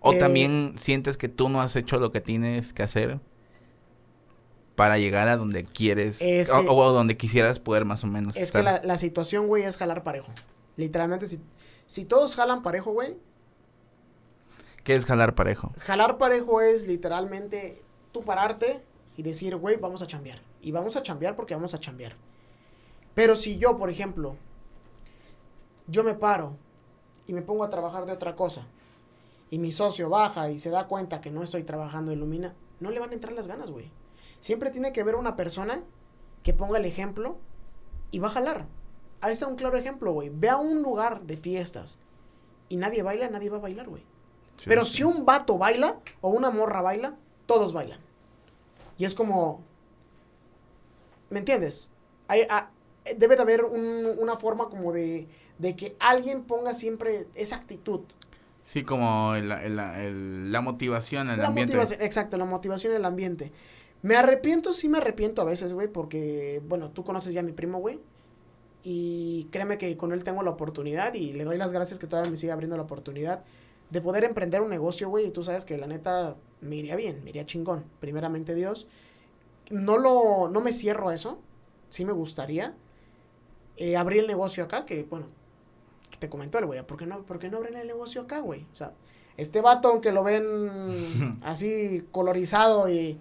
[0.01, 3.21] O Eh, también sientes que tú no has hecho lo que tienes que hacer
[4.77, 6.63] para llegar a donde quieres Es o,
[6.93, 8.61] donde quisieras poder más o menos Es estar.
[8.61, 10.33] que la, la situación, güey, es jalar parejo.
[10.77, 11.41] Literalmente, si,
[11.87, 13.17] si todos jalan parejo, güey,
[14.85, 15.73] ¿Qué es jalar parejo?
[15.79, 18.83] jalar parejo es literalmente tú pararte
[19.17, 20.41] y decir, güey, vamos a chambear.
[20.61, 22.17] Y vamos a chambear porque vamos a chambear.
[23.15, 24.37] Pero si yo, por ejemplo,
[25.87, 26.57] yo me paro
[27.27, 28.67] y me pongo a trabajar de otra cosa
[29.51, 32.91] y mi socio baja y se da cuenta que no estoy trabajando en Lumina, no
[32.91, 33.91] le van a entrar las ganas, güey.
[34.43, 35.83] Siempre tiene que haber una persona
[36.43, 37.37] que ponga el ejemplo
[38.11, 38.67] y va a jalar.
[39.21, 40.33] Ahí está un claro ejemplo, güey.
[40.35, 42.01] Ve a un lugar de fiestas
[42.69, 44.03] y nadie baila, nadie va a bailar, güey.
[44.57, 44.97] Sí, Pero sí.
[44.97, 47.15] si un vato baila o una morra baila,
[47.47, 48.01] todos bailan.
[48.99, 49.63] Y es como...
[51.31, 51.93] ¿Me entiendes?
[52.27, 52.71] Hay, ah,
[53.17, 55.29] debe de haber un- una forma como de,
[55.59, 58.01] de que alguien ponga siempre esa actitud.
[58.65, 61.75] Sí, como el- el- el- la motivación, el La ambiente.
[61.75, 63.53] motivación, exacto, la motivación en el ambiente.
[64.03, 67.53] Me arrepiento, sí me arrepiento a veces, güey, porque, bueno, tú conoces ya a mi
[67.53, 68.01] primo, güey.
[68.85, 72.31] Y créeme que con él tengo la oportunidad y le doy las gracias que todavía
[72.31, 73.45] me sigue abriendo la oportunidad
[73.91, 75.27] de poder emprender un negocio, güey.
[75.27, 77.85] Y tú sabes que la neta me iría bien, me iría chingón.
[78.01, 78.89] Primeramente Dios.
[79.71, 81.41] No lo, no me cierro a eso.
[81.91, 82.77] Sí me gustaría.
[83.77, 85.27] eh, abrir el negocio acá, que bueno,
[86.11, 88.41] que te comentó el güey, ¿por qué no, por qué no abren el negocio acá,
[88.41, 88.67] güey?
[88.73, 88.93] O sea,
[89.37, 93.19] este vato, aunque lo ven así colorizado y,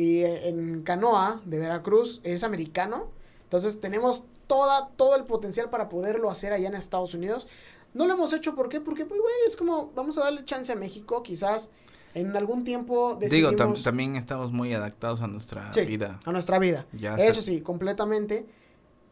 [0.00, 3.08] y en canoa de Veracruz, es americano.
[3.44, 7.48] Entonces tenemos toda, todo el potencial para poderlo hacer allá en Estados Unidos.
[7.94, 8.80] No lo hemos hecho, ¿por qué?
[8.80, 11.70] Porque, pues, güey, es como, vamos a darle chance a México, quizás
[12.14, 13.82] en algún tiempo Digo, tam- decidimos...
[13.82, 16.20] también estamos muy adaptados a nuestra Sí, vida.
[16.24, 16.86] a nuestra vida.
[16.92, 18.46] Ya Eso se- sí, completamente.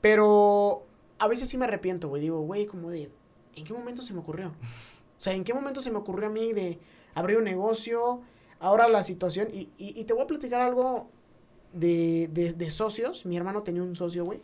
[0.01, 0.85] Pero
[1.19, 2.23] a veces sí me arrepiento, güey.
[2.23, 3.11] Digo, güey, como de,
[3.55, 4.49] ¿en qué momento se me ocurrió?
[4.49, 6.79] O sea, ¿en qué momento se me ocurrió a mí de
[7.15, 8.21] abrir un negocio?
[8.61, 11.11] Ahora la situación, y, y, y te voy a platicar algo
[11.73, 13.27] de, de, de socios.
[13.27, 14.41] Mi hermano tenía un socio, güey.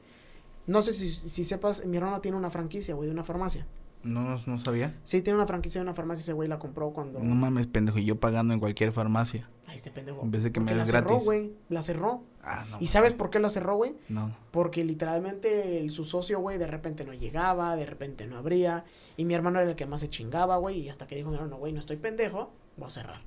[0.66, 3.66] No sé si, si sepas, mi hermano tiene una franquicia, güey, de una farmacia.
[4.04, 4.98] No, no sabía.
[5.04, 7.20] Sí, tiene una franquicia de una farmacia, ese güey la compró cuando...
[7.20, 9.48] No mames, pendejo, y yo pagando en cualquier farmacia.
[9.68, 10.20] Ay, este pendejo.
[10.22, 11.52] En vez de que me des la cerró, güey.
[11.68, 12.24] La cerró.
[12.42, 12.78] Ah, no.
[12.80, 13.94] ¿Y sabes por qué la cerró, güey?
[14.08, 14.36] No.
[14.50, 18.84] Porque literalmente el, su socio, güey, de repente no llegaba, de repente no abría.
[19.16, 20.80] Y mi hermano era el que más se chingaba, güey.
[20.80, 23.22] Y hasta que dijo, mi hermano, güey, no estoy pendejo, voy a cerrar.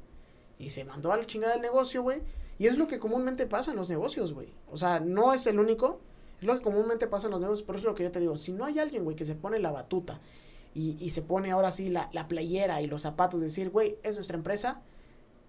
[0.59, 2.21] Y se mandó a la chingada del negocio, güey.
[2.57, 4.47] Y es lo que comúnmente pasa en los negocios, güey.
[4.71, 5.99] O sea, no es el único.
[6.39, 7.65] Es lo que comúnmente pasa en los negocios.
[7.65, 8.37] Por eso es lo que yo te digo.
[8.37, 10.21] Si no hay alguien, güey, que se pone la batuta
[10.73, 14.15] y, y se pone ahora sí la, la playera y los zapatos, decir, güey, es
[14.15, 14.81] nuestra empresa,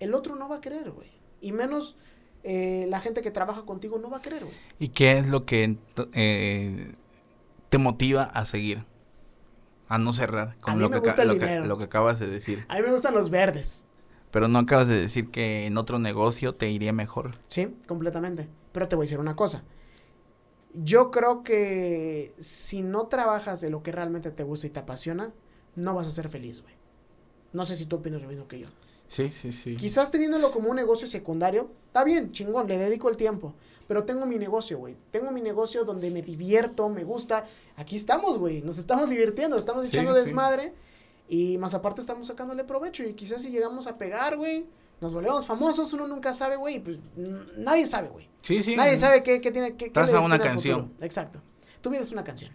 [0.00, 1.08] el otro no va a querer, güey.
[1.40, 1.96] Y menos
[2.44, 4.56] eh, la gente que trabaja contigo no va a querer, güey.
[4.80, 5.76] ¿Y qué es lo que
[6.12, 6.94] eh,
[7.68, 8.84] te motiva a seguir?
[9.88, 11.66] A no cerrar, mí lo me que, gusta aca- el lo, que, dinero.
[11.66, 12.64] lo que acabas de decir.
[12.68, 13.86] A mí me gustan los verdes.
[14.30, 17.32] Pero no acabas de decir que en otro negocio te iría mejor.
[17.48, 18.48] Sí, completamente.
[18.72, 19.64] Pero te voy a decir una cosa.
[20.74, 25.32] Yo creo que si no trabajas de lo que realmente te gusta y te apasiona,
[25.74, 26.74] no vas a ser feliz, güey.
[27.52, 28.66] No sé si tú opinas lo mismo que yo.
[29.08, 29.76] Sí, sí, sí.
[29.76, 33.54] Quizás teniéndolo como un negocio secundario, está bien, chingón, le dedico el tiempo.
[33.86, 34.96] Pero tengo mi negocio, güey.
[35.12, 37.46] Tengo mi negocio donde me divierto, me gusta.
[37.76, 38.62] Aquí estamos, güey.
[38.62, 40.18] Nos estamos divirtiendo, estamos echando sí.
[40.18, 40.74] desmadre.
[41.28, 43.02] Y más aparte estamos sacándole provecho.
[43.04, 44.66] Y quizás si llegamos a pegar, güey,
[45.00, 46.78] nos volvemos famosos, uno nunca sabe, güey.
[46.80, 46.98] Pues
[47.56, 48.28] nadie sabe, güey.
[48.42, 48.76] Sí, sí.
[48.76, 50.92] Nadie sabe qué, qué tiene, qué, qué Estás le a una canción.
[51.00, 51.40] Exacto.
[51.80, 52.52] Tu vida es una canción,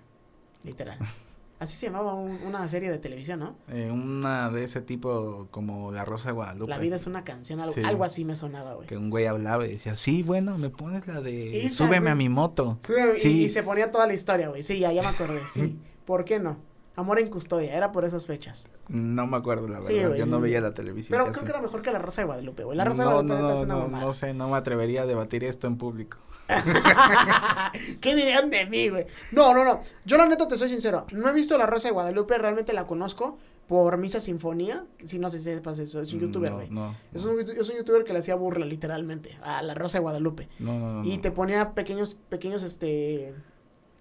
[0.64, 0.98] literal.
[1.60, 3.56] Así se llamaba un- una serie de televisión, ¿no?
[3.68, 6.68] Eh, una de ese tipo como La Rosa de Guadalupe.
[6.72, 7.82] La vida es una canción, algo, Sí.
[7.86, 8.88] algo así me sonaba, güey.
[8.88, 12.12] Que un güey hablaba y decía, sí, bueno, me pones la de Esa, súbeme güey.
[12.14, 12.80] a mi moto.
[12.84, 13.44] Sí, y- Sí.
[13.44, 14.64] Y, se ponía toda la historia, güey.
[14.64, 15.40] Sí, ya, ya me acordé.
[15.52, 15.78] Sí.
[16.06, 16.58] ¿Por qué no?
[17.02, 18.66] Amor en custodia, era por esas fechas.
[18.88, 19.89] No me acuerdo, la verdad.
[19.89, 21.12] Sí, güey, Yo no veía la televisión.
[21.12, 21.36] Pero casi.
[21.39, 22.78] creo que era mejor que la Rosa de Guadalupe, güey.
[22.78, 24.06] La Rosa no, de Guadalupe no, es una no, mamada.
[24.06, 26.18] no sé, no me atrevería a debatir esto en público.
[28.02, 29.06] ¿Qué dirían de mí, güey?
[29.32, 29.82] No, no, no.
[30.06, 31.06] Yo la neta te soy sincero.
[31.12, 33.38] No he visto La Rosa de Guadalupe, realmente la conozco
[33.68, 34.86] por Misa Sinfonía.
[35.06, 36.70] Si no sé si sepas eso, es un youtuber, güey.
[36.70, 40.02] No, Es un, es un youtuber que le hacía burla, literalmente, a La Rosa de
[40.04, 40.49] Guadalupe.
[40.60, 43.34] no, no, no, Y te ponía pequeños, pequeños, este,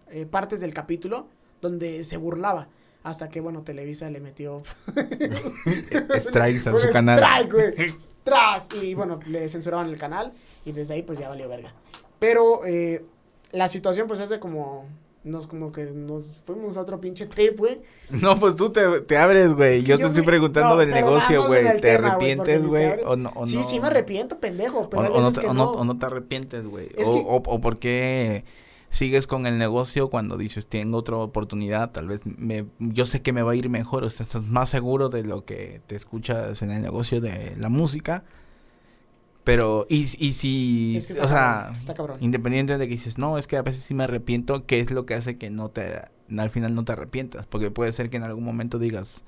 [0.09, 1.28] eh, partes del capítulo
[1.61, 2.68] donde se burlaba.
[3.03, 4.62] Hasta que, bueno, Televisa le metió...
[6.18, 7.18] Strikes a su canal.
[7.18, 7.94] strike, güey.
[8.24, 8.68] Tras.
[8.82, 10.32] Y, bueno, le censuraban el canal.
[10.64, 11.72] Y desde ahí, pues, ya valió verga.
[12.18, 13.03] Pero, eh,
[13.53, 14.86] la situación, pues, es de como...
[15.22, 17.78] Nos, como que nos fuimos a otro pinche trip, güey.
[18.11, 19.76] No, pues tú te, te abres, güey.
[19.76, 21.62] Es que yo yo te estoy preguntando no, del negocio, güey.
[21.72, 22.86] ¿Te tema, arrepientes, güey?
[22.86, 23.64] abres- O no, o sí, no.
[23.64, 24.78] sí me arrepiento, pendejo.
[24.78, 26.88] O, Pero o no, te- que no- o no te arrepientes, güey.
[26.96, 28.44] Es O, que- o, o por qué
[28.91, 33.32] sigues con el negocio cuando dices, tengo otra oportunidad, tal vez me, yo sé que
[33.32, 36.61] me va a ir mejor, o sea, estás más seguro de lo que te escuchas
[36.62, 38.24] en el negocio de la música.
[39.45, 43.47] Pero, y, y si, Es que o sea, cabrón, independiente de que dices, no, es
[43.47, 46.03] que a veces sí me arrepiento, ¿qué es lo que hace que no te,
[46.36, 47.47] al final no te arrepientas?
[47.47, 49.24] Porque puede ser que en algún momento digas,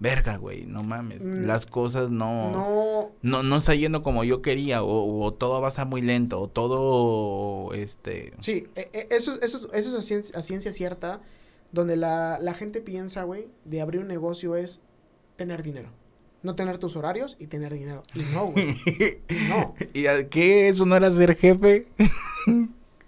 [0.00, 1.44] verga, güey, no mames, Mm.
[1.46, 5.84] las cosas no, No, no, no está yendo como yo quería, o, o todo pasa
[5.84, 10.02] muy lento, o todo, este, Sí, e- e- eso, es- eso, es- eso es a
[10.02, 11.20] ciencia, a ciencia cierta,
[11.72, 14.80] donde la, la gente piensa, güey, de abrir un negocio es
[15.36, 15.90] tener dinero.
[16.42, 18.02] No tener tus horarios y tener dinero.
[18.14, 18.74] Y no, güey.
[19.50, 19.74] No.
[19.92, 20.68] ¿Y a qué?
[20.70, 21.86] ¿Eso no era ser jefe?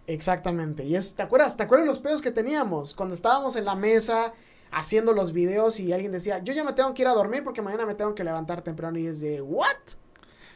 [0.06, 0.84] Exactamente.
[0.84, 1.56] Y es, ¿te acuerdas?
[1.56, 2.94] ¿Te acuerdas los pedos que teníamos?
[2.94, 4.32] Cuando estábamos en la mesa
[4.72, 7.62] haciendo los videos y alguien decía, yo ya me tengo que ir a dormir porque
[7.62, 9.66] mañana me tengo que levantar temprano y es de, ¿what?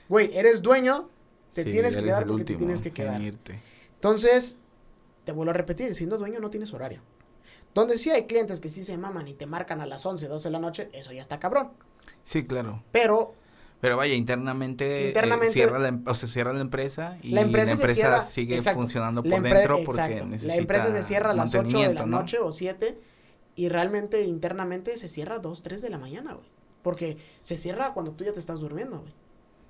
[0.08, 1.08] Güey, eres dueño,
[1.52, 3.20] te Sí, tienes que quedar porque te tienes que quedar.
[3.20, 3.60] irte.
[3.94, 4.58] Entonces,
[5.24, 7.00] te vuelvo a repetir, siendo dueño no tienes horario.
[7.74, 10.48] Donde sí hay clientes que sí se maman y te marcan a las 11, 12
[10.48, 11.72] de la noche, eso ya está cabrón.
[12.24, 12.82] Sí, claro.
[12.92, 13.34] Pero
[13.78, 17.42] Pero vaya, internamente, eh, Internamente- cierra la, em- o se cierra la empresa y la
[17.42, 18.80] empresa, la se empresa cierra, sigue exacto.
[18.80, 20.24] funcionando por dentro porque exacto.
[20.26, 22.98] necesita La empresa se cierra a las 8 de la noche o 7
[23.56, 26.46] y realmente internamente se cierra a 2, 3 de la mañana, güey.
[26.82, 29.12] Porque se cierra cuando tú ya te estás durmiendo, güey.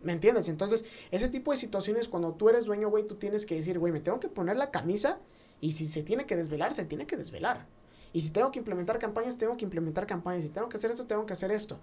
[0.03, 0.49] ¿Me entiendes?
[0.49, 3.93] Entonces, ese tipo de situaciones, cuando tú eres dueño, güey, tú tienes que decir, güey,
[3.93, 5.19] me tengo que poner la camisa
[5.61, 7.67] y si se tiene que desvelar, se tiene que desvelar.
[8.13, 10.45] Y si tengo que implementar campañas, tengo que implementar campañas.
[10.45, 11.79] Si tengo que hacer esto, tengo que hacer esto.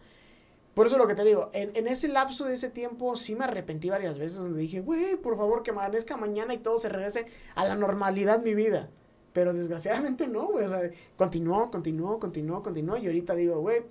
[0.74, 3.45] Por eso lo que te digo, en, en ese lapso de ese tiempo sí me
[3.45, 7.28] arrepentí varias veces donde dije, güey, por favor que amanezca mañana y todo se regrese
[7.56, 8.89] a la normalidad mi vida.
[9.34, 10.66] Pero desgraciadamente no, güey.
[10.66, 10.82] O sea,
[11.16, 12.98] continuó, continuó, continuó, continuó.
[12.98, 13.82] Y ahorita digo, güey,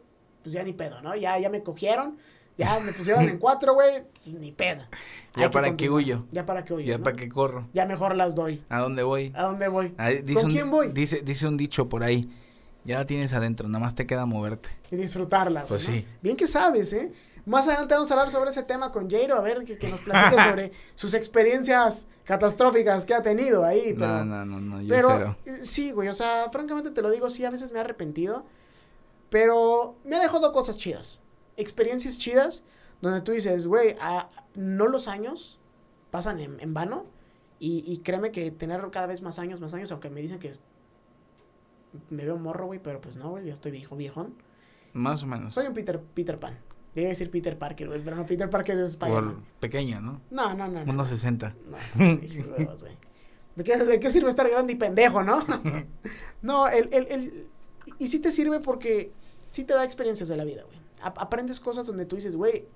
[0.43, 1.15] pues ya ni pedo, ¿no?
[1.17, 2.17] Ya, ya me cogieron,
[2.57, 4.83] ya me pusieron en cuatro, güey, pues ni pedo.
[5.35, 6.25] Hay Ya que para qué huyo.
[6.33, 6.87] Ya para qué huyo.
[6.87, 7.05] Ya ¿no?
[7.05, 7.69] para qué corro.
[7.75, 8.63] Ya mejor las doy.
[8.69, 9.33] ¿A dónde voy?
[9.35, 9.91] ¿A dónde voy?
[10.35, 10.93] ¿Con un- quién voy?
[10.93, 12.31] Dice, dice un dicho por ahí.
[12.85, 14.69] Ya la tienes adentro, nada más te queda moverte.
[14.91, 15.67] y disfrutarla.
[15.67, 15.95] Pues ¿no?
[15.95, 16.07] sí.
[16.21, 17.11] Bien que sabes, ¿eh?
[17.47, 20.01] Más adelante vamos a hablar sobre ese tema con Jairo, a ver que, que nos
[20.01, 23.95] platique sobre sus experiencias catastróficas que ha tenido ahí.
[23.95, 25.37] Pero, No, no, no, no, yo pero cero.
[25.47, 28.45] eh, sí, güey, o sea, francamente te lo digo, sí, a veces me he arrepentido,
[29.31, 31.23] pero me ha dejado cosas chidas,
[31.57, 32.65] experiencias chidas,
[33.01, 35.59] donde tú dices, güey, ah, no los años
[36.11, 37.07] pasan en, en vano,
[37.59, 40.49] y, y créeme que tener cada vez más años, más años, aunque me dicen que
[40.49, 40.61] es-
[42.11, 44.35] me veo morro, güey, pero pues no, güey, ya estoy viejo, viejón.
[44.93, 45.55] Más o menos.
[45.55, 46.59] Soy un Peter, Peter Pan.
[46.95, 49.45] Le iba a decir Peter Parker, güey, pero no, Peter Parker es Spider-Man.
[49.61, 50.21] pequeño, ¿no?
[50.31, 50.85] No, no, no.
[50.85, 50.93] no.
[50.93, 51.55] Unos 60.
[51.97, 52.07] No.
[53.57, 55.45] ¿De qué, ¿De qué sirve estar grande y pendejo, no?
[56.43, 57.49] no, el, el, el,
[57.99, 59.13] y sí te sirve porque
[59.51, 60.79] sí te da experiencias de la vida, güey.
[61.03, 62.67] Aprendes cosas donde tú dices, güey,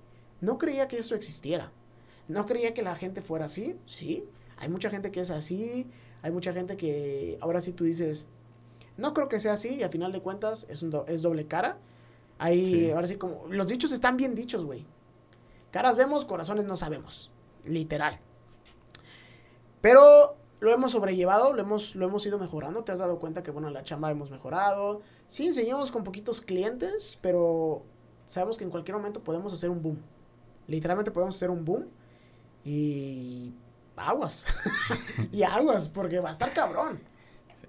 [0.40, 1.72] no creía que esto existiera.
[2.28, 4.24] No creía que la gente fuera así, sí.
[4.56, 5.88] Hay mucha gente que es así,
[6.22, 8.28] hay mucha gente que ahora sí tú dices,
[8.96, 11.46] no creo que sea así y al final de cuentas es, un do- es doble
[11.46, 11.78] cara.
[12.66, 12.90] Sí.
[12.90, 14.86] ahora sí como, los dichos están bien dichos, güey.
[15.70, 17.30] Caras vemos, corazones no sabemos.
[17.64, 18.20] Literal.
[19.80, 22.82] Pero lo hemos sobrellevado, lo hemos, lo hemos ido mejorando.
[22.84, 25.02] Te has dado cuenta que, bueno, la chamba hemos mejorado.
[25.26, 27.84] Sí, seguimos con poquitos clientes, pero
[28.26, 29.98] sabemos que en cualquier momento podemos hacer un boom.
[30.66, 31.86] Literalmente podemos hacer un boom.
[32.64, 33.54] Y
[33.96, 34.44] aguas.
[35.32, 37.00] y aguas, porque va a estar cabrón.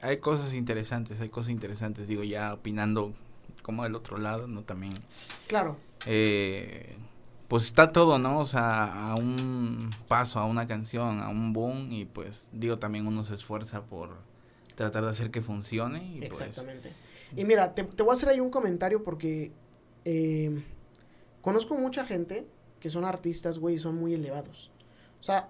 [0.02, 2.08] Hay cosas interesantes, hay cosas interesantes.
[2.08, 3.14] Digo, ya opinando
[3.62, 4.64] como del otro lado, ¿no?
[4.64, 4.94] También.
[5.48, 5.78] Claro.
[6.06, 6.96] eh,
[7.48, 8.40] pues está todo, ¿no?
[8.40, 11.92] O sea, a un paso, a una canción, a un boom.
[11.92, 14.18] Y pues, digo, también uno se esfuerza por
[14.76, 16.04] tratar de hacer que funcione.
[16.16, 16.94] Y pues, Exactamente.
[17.36, 19.52] Y mira, te, te voy a hacer ahí un comentario porque
[20.06, 20.62] eh,
[21.42, 22.48] conozco mucha gente
[22.80, 24.72] que son artistas, güey, y son muy elevados.
[25.20, 25.50] O sea,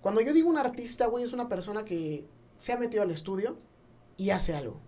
[0.00, 2.24] cuando yo digo un artista, güey, es una persona que
[2.58, 3.56] se ha metido al estudio
[4.16, 4.80] y hace algo.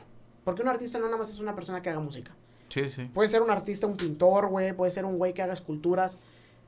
[0.44, 2.34] Porque un artista no nada más es una persona que haga música.
[2.68, 3.04] sí, sí.
[3.06, 6.18] Puede ser un artista, un pintor, güey, puede ser un güey que haga esculturas.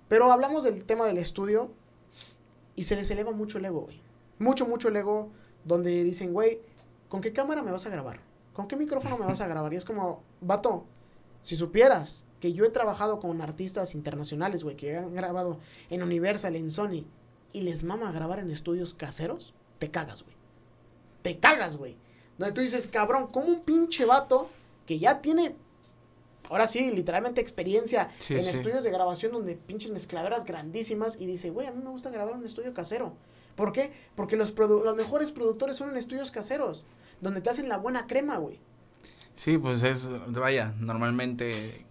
[0.08, 1.72] Pero hablamos del tema del estudio
[2.74, 4.00] y se les eleva mucho el ego, güey.
[4.38, 5.30] Mucho, mucho el ego
[5.64, 6.60] donde dicen, güey,
[7.08, 8.20] ¿con qué cámara me vas a grabar?
[8.52, 9.72] ¿Con qué micrófono me vas a grabar?
[9.72, 10.84] Y es como, vato,
[11.42, 15.58] si supieras que yo he trabajado con artistas internacionales, güey, que han grabado
[15.90, 17.04] en Universal, en Sony,
[17.52, 20.36] y les mama grabar en estudios caseros, te cagas, güey.
[21.22, 21.96] Te cagas, güey.
[22.40, 24.48] Donde tú dices, cabrón, como un pinche vato
[24.86, 25.54] que ya tiene,
[26.48, 28.48] ahora sí, literalmente experiencia Sí, en sí.
[28.48, 32.34] estudios de grabación donde pinches mezcladoras grandísimas y dice, güey, a mí me gusta grabar
[32.34, 33.12] un estudio casero.
[33.56, 33.92] ¿Por qué?
[34.16, 36.86] Porque los, los mejores productores son en estudios caseros,
[37.20, 38.58] donde te hacen la buena crema, güey.
[39.34, 41.84] Sí, pues es, vaya, normalmente,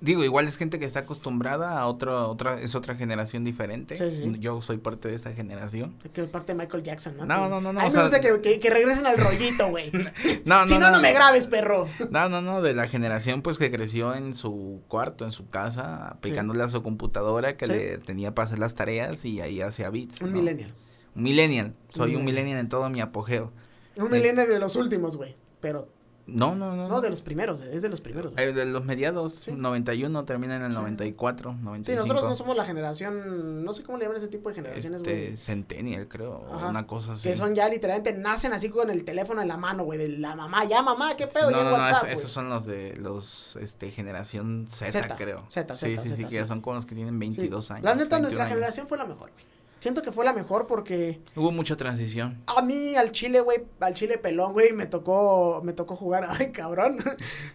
[0.00, 3.96] digo, igual es gente que está acostumbrada a otra, otra, es otra generación diferente.
[3.96, 4.32] Sí, sí.
[4.38, 5.94] Yo soy parte de esa generación.
[6.12, 7.26] Que parte de Michael Jackson, ¿no?
[7.26, 9.68] No, no, no, no, A mí me sea- gusta que, que- que regresen al rollito,
[9.68, 9.90] güey.
[10.44, 11.86] No, si no, no, me grabes, perro.
[12.10, 16.16] No, no, no, de la generación pues que creció en su cuarto, en su casa,
[16.20, 17.72] picándole a su computadora que Sí.
[17.72, 20.20] le tenía para hacer las tareas y ahí hacía beats.
[20.22, 20.38] Un ¿no?
[20.38, 20.74] millennial.
[21.14, 21.74] Un millennial.
[21.88, 22.24] Soy un millennial.
[22.44, 23.52] millennial en todo mi apogeo.
[23.96, 24.18] Un Eh.
[24.18, 25.36] millennial de los últimos, güey.
[25.60, 25.88] Pero
[26.26, 26.88] No, no, no.
[26.88, 28.32] No, de los primeros, es de los primeros.
[28.36, 29.52] Eh, de los mediados, Sí.
[29.52, 30.78] 91, termina en el Sí.
[30.78, 32.06] 94, Sí, 95.
[32.06, 35.24] nosotros no somos la generación, no sé cómo le llaman ese tipo de generaciones, güey.
[35.24, 36.68] Este, Centennial, creo, Ajá.
[36.68, 37.28] una cosa así.
[37.28, 40.36] Que son ya literalmente nacen así con el teléfono en la mano, güey, de la
[40.36, 42.94] mamá, ya mamá, qué pedo, no, ya no, en no, es- esos son los de
[42.98, 45.44] los, este, generación Z, Z, creo.
[45.48, 46.46] Z, sí, Z, sí, sí, Z, que sí.
[46.46, 47.18] son como los que tienen Sí.
[47.18, 47.82] 22 años.
[47.84, 48.54] La neta, 21 nuestra años.
[48.54, 49.51] generación fue la mejor, güey.
[49.82, 52.40] Siento que fue la mejor porque Hubo mucha transición.
[52.46, 56.52] a mí al chile, güey, al chile pelón, güey, me tocó, me tocó jugar, ay,
[56.52, 56.98] cabrón,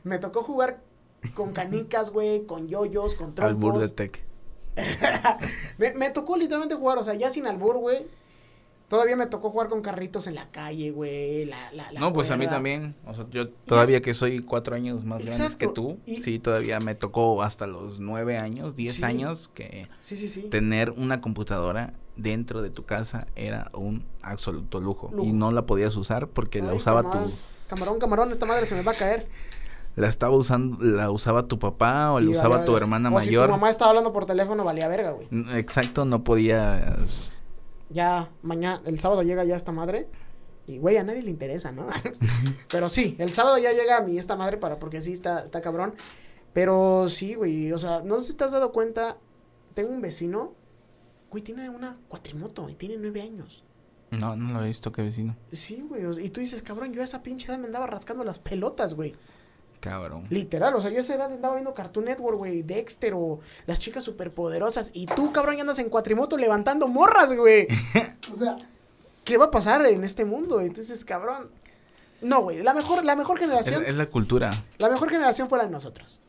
[0.04, 0.82] me tocó jugar
[1.34, 3.96] con canicas, güey, con yoyos, con Al Bur de trompos.
[3.96, 4.26] Tech.
[5.78, 8.06] Me, me tocó literalmente jugar, o sea, ya sin albur, güey.
[8.88, 11.44] Todavía me tocó jugar con carritos en la calle, güey.
[11.46, 12.96] La, la, la No, pues a mí también.
[13.06, 16.22] O sea, yo todavía es- que soy cuatro años más grande que Exacto, tú, y-
[16.22, 19.04] sí, todavía me tocó hasta los nueve años, diez Sí.
[19.04, 20.44] años, que Sí, sí, sí.
[20.44, 25.10] tener una computadora dentro de tu casa era un absoluto lujo.
[25.12, 25.28] Lujo.
[25.28, 27.32] Y no la podías usar porque la usaba camarón.
[27.32, 27.36] tu...
[27.68, 29.28] Camarón, camarón, esta madre se me va a caer.
[29.98, 33.44] La estaba usando, la usaba tu papá o la Y usaba tu hermana o mayor.
[33.44, 35.28] si tu mamá estaba hablando por teléfono, valía verga, güey.
[35.58, 37.37] Exacto, no podías...
[37.90, 40.08] Ya, mañana, el sábado llega ya esta madre.
[40.66, 41.88] Y, güey, a nadie le interesa, ¿no?
[42.70, 45.62] Pero sí, el sábado ya llega a mí esta madre para, porque sí está, está
[45.62, 45.94] cabrón.
[46.54, 49.18] Pero sí, güey, o sea, no sé si te has dado cuenta.
[49.74, 50.56] Tengo un vecino,
[51.30, 53.64] güey, tiene una cuatrimoto y tiene nueve años.
[54.12, 55.36] No, no lo he visto, qué vecino.
[55.52, 58.40] Sí, güey, y tú dices, cabrón, yo a esa pinche edad me andaba rascando las
[58.40, 59.14] pelotas, güey.
[59.80, 60.26] Cabrón.
[60.30, 63.80] Literal, o sea, yo a esa edad andaba viendo Cartoon Network, güey, Dexter o las
[63.80, 64.92] chicas superpoderosas.
[64.94, 67.68] Y tú, cabrón, ya andas en cuatrimoto levantando morras, güey.
[68.32, 68.58] o sea,
[69.24, 70.62] ¿qué va a pasar en este mundo?
[70.62, 71.50] Entonces, cabrón.
[72.22, 74.64] No, güey, la mejor, la mejor generación, es la cultura.
[74.80, 76.20] la mejor generación fue la de nosotros.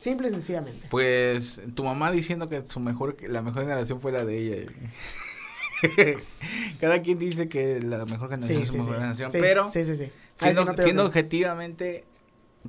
[0.00, 0.86] Simple y sencillamente.
[0.90, 4.72] Pues tu mamá diciendo que su mejor, la mejor generación fue la de ella.
[6.80, 9.00] Cada quien dice que la mejor generación Sí, es su sí, mejor sí.
[9.00, 9.64] generación, pero.
[10.40, 12.04] Ahí siendo, no objetivamente,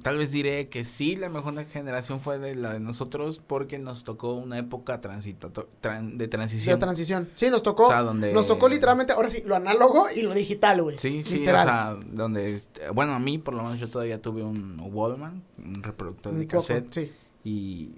[0.02, 4.04] tal vez diré que sí, la mejor generación fue de la de nosotros porque nos
[4.04, 6.80] tocó una época transitato- tran- de De transición.
[6.80, 7.30] transición.
[7.36, 7.86] Sí, nos tocó.
[7.86, 10.98] O sea, donde- Nos tocó literalmente, ahora sí, lo análogo y lo digital, güey.
[10.98, 11.68] Sí, sí, Literal.
[11.68, 11.72] o
[12.02, 12.62] sea, donde,
[12.94, 16.46] bueno, a mí por lo menos yo todavía tuve un Wallman, un reproductor Un de
[16.46, 17.12] poco, cassette, Sí.
[17.44, 17.92] y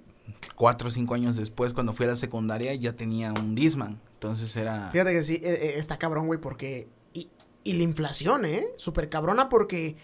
[0.56, 4.56] cuatro o cinco años después, cuando fui a la secundaria, ya tenía un Disman, entonces
[4.56, 4.90] era...
[4.92, 6.88] Fíjate que sí, eh, eh, está cabrón, güey, porque...
[7.14, 7.30] Y,
[7.64, 8.68] y la inflación, ¿eh?
[8.76, 9.96] Súper cabrona porque...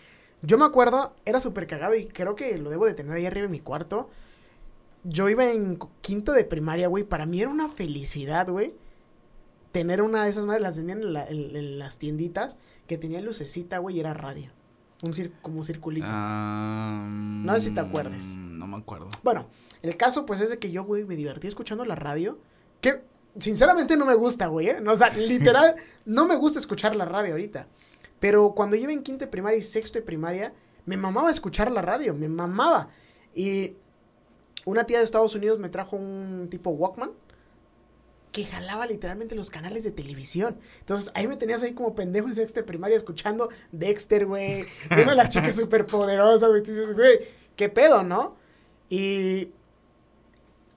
[0.46, 3.46] Yo me acuerdo, era súper cagado y creo que lo debo de tener ahí arriba
[3.46, 4.10] en mi cuarto.
[5.06, 7.04] Yo iba en quinto de primaria, güey.
[7.04, 8.74] Para mí era una felicidad, güey.
[9.72, 13.22] Tener una de esas madres, las vendían en, la- en- en las tienditas, que tenía
[13.22, 14.52] lucecita, güey, y era radio.
[15.02, 16.08] Un cir como circulito.
[17.46, 18.36] No sé si te acuerdes.
[18.36, 19.10] No me acuerdo.
[19.24, 19.48] Bueno,
[19.82, 22.38] el caso pues es de que yo, güey, me divertí escuchando la radio.
[22.80, 23.02] Que
[23.40, 24.70] sinceramente no me gusta, güey.
[24.70, 24.78] ¿eh?
[24.82, 25.76] No, o sea, literal,
[26.06, 27.68] no me gusta escuchar la radio ahorita.
[28.24, 30.54] Pero cuando yo iba en quinto de primaria y sexto de primaria,
[30.86, 32.88] me mamaba escuchar la radio, me mamaba.
[33.36, 33.74] Y
[34.64, 37.12] una tía de Estados Unidos me trajo un tipo Walkman
[38.32, 40.58] que jalaba literalmente los canales de televisión.
[40.80, 44.64] Entonces ahí me tenías ahí como pendejo en sexto de primaria escuchando Dexter, güey.
[44.90, 46.62] Viendo a las chicas superpoderosas, güey.
[46.62, 48.38] Dices, güey, qué pedo, ¿no?
[48.88, 49.50] Y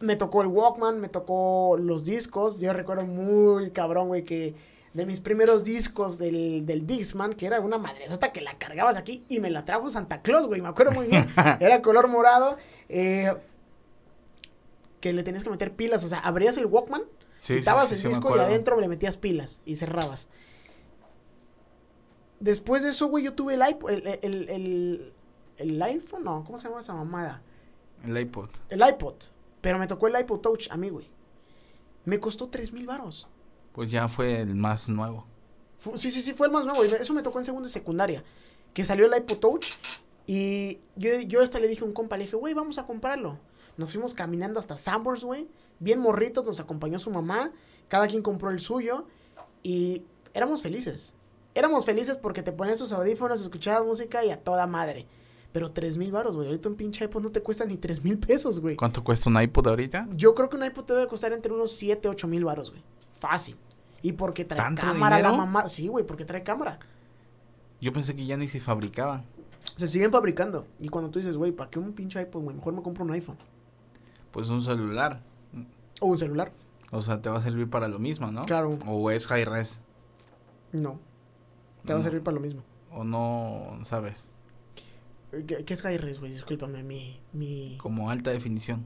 [0.01, 2.59] me tocó el Walkman, me tocó los discos.
[2.59, 4.57] Yo recuerdo muy cabrón, güey, que
[4.97, 9.26] de mis primeros discos del, del Dixman, que era una madresota que la cargabas aquí
[9.28, 11.28] y me la trajo Santa Claus, güey, me acuerdo muy bien.
[11.61, 12.57] Era color morado,
[12.88, 13.30] eh,
[15.01, 17.03] que le tenías que meter pilas, o sea, abrías el Walkman,
[17.40, 20.28] Sí, quitabas sí, el disco y adentro le metías pilas y cerrabas.
[22.40, 25.12] Después de eso, güey, yo tuve el iPod, el, el, el,
[25.59, 27.42] el iPhone, no, ¿cómo se llama esa mamada?
[28.03, 28.49] El iPod.
[28.70, 29.16] El iPod.
[29.61, 31.11] Pero me tocó el iPod Touch a mí, güey.
[32.07, 33.28] Me costó tres mil varos.
[33.77, 35.27] Pues ya fue el más nuevo.
[35.97, 36.83] Sí, sí, sí, fue el más nuevo.
[36.83, 38.24] y Eso me tocó en segundo de secundaria.
[38.72, 39.66] Que salió el iPod Touch.
[40.27, 43.39] Y yo, yo hasta le dije a un compa, le dije, güey, vamos a comprarlo.
[43.77, 45.47] Nos fuimos caminando hasta Sanborns, güey.
[45.79, 47.53] Bien morritos, nos acompañó su mamá.
[47.89, 49.07] Cada quien compró el suyo.
[49.62, 51.14] Y éramos felices.
[51.55, 55.07] Éramos felices porque te ponías tus audífonos, escuchabas música y a toda madre.
[55.53, 56.49] Pero tres mil varos, güey.
[56.49, 58.77] Ahorita un pinche iPod no te cuesta ni tres mil pesos, güey.
[58.77, 60.09] ¿Cuánto cuesta un iPod ahorita?
[60.14, 62.83] Yo creo que un iPod te debe costar entre unos 7, 8 mil baros, güey.
[63.21, 63.57] Fácil.
[64.03, 65.37] Y porque trae ¿Tanto cámara la dinero?
[65.37, 65.69] mamá.
[65.69, 66.79] Sí, güey, porque trae cámara.
[67.81, 69.25] Yo pensé que ya ni se fabricaban.
[69.77, 70.67] Se siguen fabricando.
[70.81, 72.57] Y cuando tú dices, güey, ¿para qué un pinche iPod, güey?
[72.57, 73.37] Mejor me compro un iPhone.
[74.31, 75.23] Pues un celular.
[76.01, 76.53] O un celular.
[76.93, 78.45] O sea, te va a servir para lo mismo, ¿no?
[78.45, 78.79] Claro.
[78.87, 79.81] O es high res.
[80.73, 81.01] No.
[81.85, 82.62] Te va a servir para lo mismo.
[82.93, 84.29] O no, ¿sabes?
[85.31, 86.33] ¿Qué, qué es high res, güey?
[86.33, 87.21] Discúlpame, mi...
[87.33, 87.77] mi...
[87.79, 88.85] Como alta definición.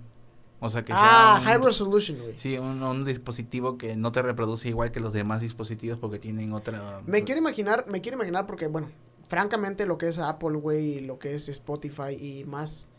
[0.62, 2.34] O sea, que Ah, high resolution, güey.
[2.38, 6.52] Sí, un, un dispositivo que no te reproduce igual que los demás dispositivos porque tienen
[6.52, 7.00] otra...
[7.06, 8.90] Me quiero imaginar, me quiero imaginar porque, bueno,
[9.26, 12.90] francamente, lo que es Apple, güey, lo que es Spotify y más,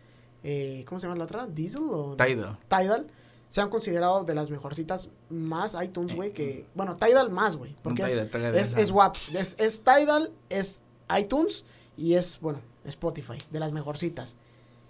[0.43, 1.45] eh, ¿cómo se llama la otra?
[1.45, 2.15] ¿Diesel o?
[2.15, 2.57] Tidal.
[2.67, 3.07] Tidal,
[3.47, 7.75] se han considerado de las mejorcitas más iTunes, güey, Eh, que, bueno, Tidal más, güey,
[7.83, 10.81] porque es, Tidal, es- es WAP, es, es Tidal, es
[11.15, 11.63] iTunes
[11.95, 14.35] y es, bueno, Spotify, de las mejorcitas.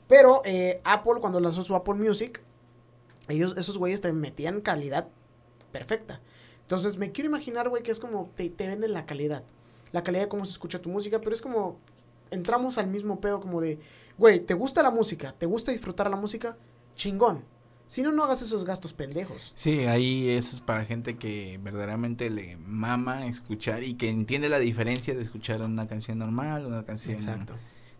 [0.07, 2.41] Pero eh, Apple, cuando lanzó su Apple Music,
[3.27, 5.07] ellos, esos güeyes te metían calidad
[5.71, 6.21] perfecta.
[6.63, 9.43] Entonces, me quiero imaginar, güey, que es como te, te venden la calidad.
[9.91, 11.79] La calidad de cómo se escucha tu música, pero es como
[12.31, 13.79] entramos al mismo pedo como de,
[14.17, 15.35] güey, ¿te gusta la música?
[15.37, 16.57] ¿Te gusta disfrutar la música?
[16.95, 17.43] Chingón.
[17.87, 19.51] Si no, no hagas esos gastos pendejos.
[19.53, 24.59] Sí, ahí eso es para gente que verdaderamente le mama escuchar y que entiende la
[24.59, 27.19] diferencia de escuchar una canción normal, una canción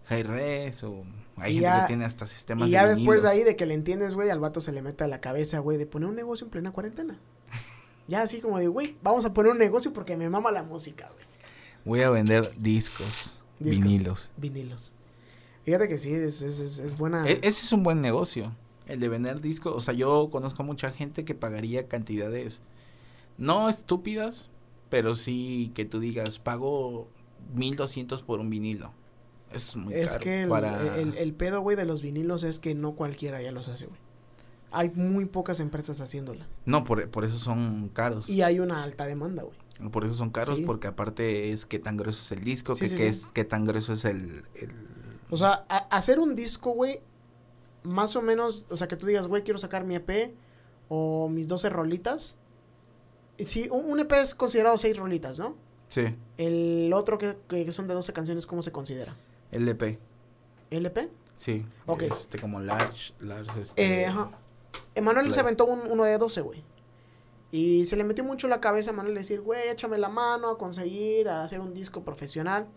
[0.06, 1.04] high res o
[1.38, 3.56] hay Y gente ya- que tiene hasta sistemas Y ya de después de ahí de
[3.56, 6.10] que le entiendes, güey, al vato se le mete a la cabeza, güey, de poner
[6.10, 7.20] un negocio en plena cuarentena.
[8.08, 11.10] ya así como de, güey, vamos a poner un negocio porque me mama la música,
[11.14, 11.26] güey.
[11.84, 13.84] Voy a vender discos, Discos.
[13.84, 14.32] vinilos.
[14.38, 14.94] Vinilos.
[15.64, 17.28] Fíjate que sí, es, es, es, es buena.
[17.28, 18.56] E- ese es un buen negocio,
[18.88, 19.74] el de vender discos.
[19.76, 22.62] O sea, yo conozco a mucha gente que pagaría cantidades
[23.38, 24.50] no estúpidas,
[24.90, 27.08] pero sí que tú digas, pago
[27.56, 28.92] 1200 por un vinilo.
[29.54, 30.98] Es muy es caro que el, para...
[30.98, 34.00] el, el pedo, güey, de los vinilos es que no cualquiera ya los hace, güey.
[34.74, 36.48] Hay muy pocas empresas haciéndola.
[36.66, 38.30] No, por, por eso son caros.
[38.30, 39.90] Y hay una alta demanda, güey.
[39.92, 40.64] Por eso son caros, Sí.
[40.66, 43.66] porque aparte es qué tan grueso es el disco, Sí, que, sí, que es tan
[43.66, 44.44] grueso es el...
[44.56, 44.72] el-
[45.30, 47.02] O sea, a- hacer un disco, güey,
[47.84, 50.34] más o menos, o sea, que tú digas, güey, quiero sacar mi EP
[50.88, 52.38] o mis 12 rolitas.
[53.40, 55.56] Sí, un, un EP es considerado 6 rolitas, ¿no?
[55.88, 59.14] sí, El otro que, que son de 12 canciones, ¿cómo se considera?
[59.52, 60.00] LP,
[60.70, 61.10] ¿LP?
[61.36, 61.66] sí.
[61.88, 62.04] Ok.
[62.04, 64.02] Este, como large, large, este...
[64.02, 64.32] Eh, ajá.
[64.96, 66.64] Emanuel se aventó un- uno de 12, güey.
[67.52, 70.58] Y se le metió mucho la cabeza a Emanuel decir, güey, échame la mano a
[70.58, 72.68] conseguir, a hacer un disco profesional.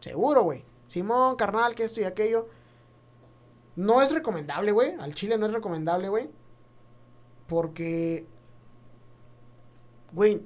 [0.00, 0.64] Seguro, güey.
[0.86, 2.48] Simón, carnal, que esto y aquello.
[3.74, 4.94] No es recomendable, güey.
[5.00, 6.30] Al chile no es recomendable, güey.
[7.48, 8.26] Porque,
[10.12, 10.42] güey,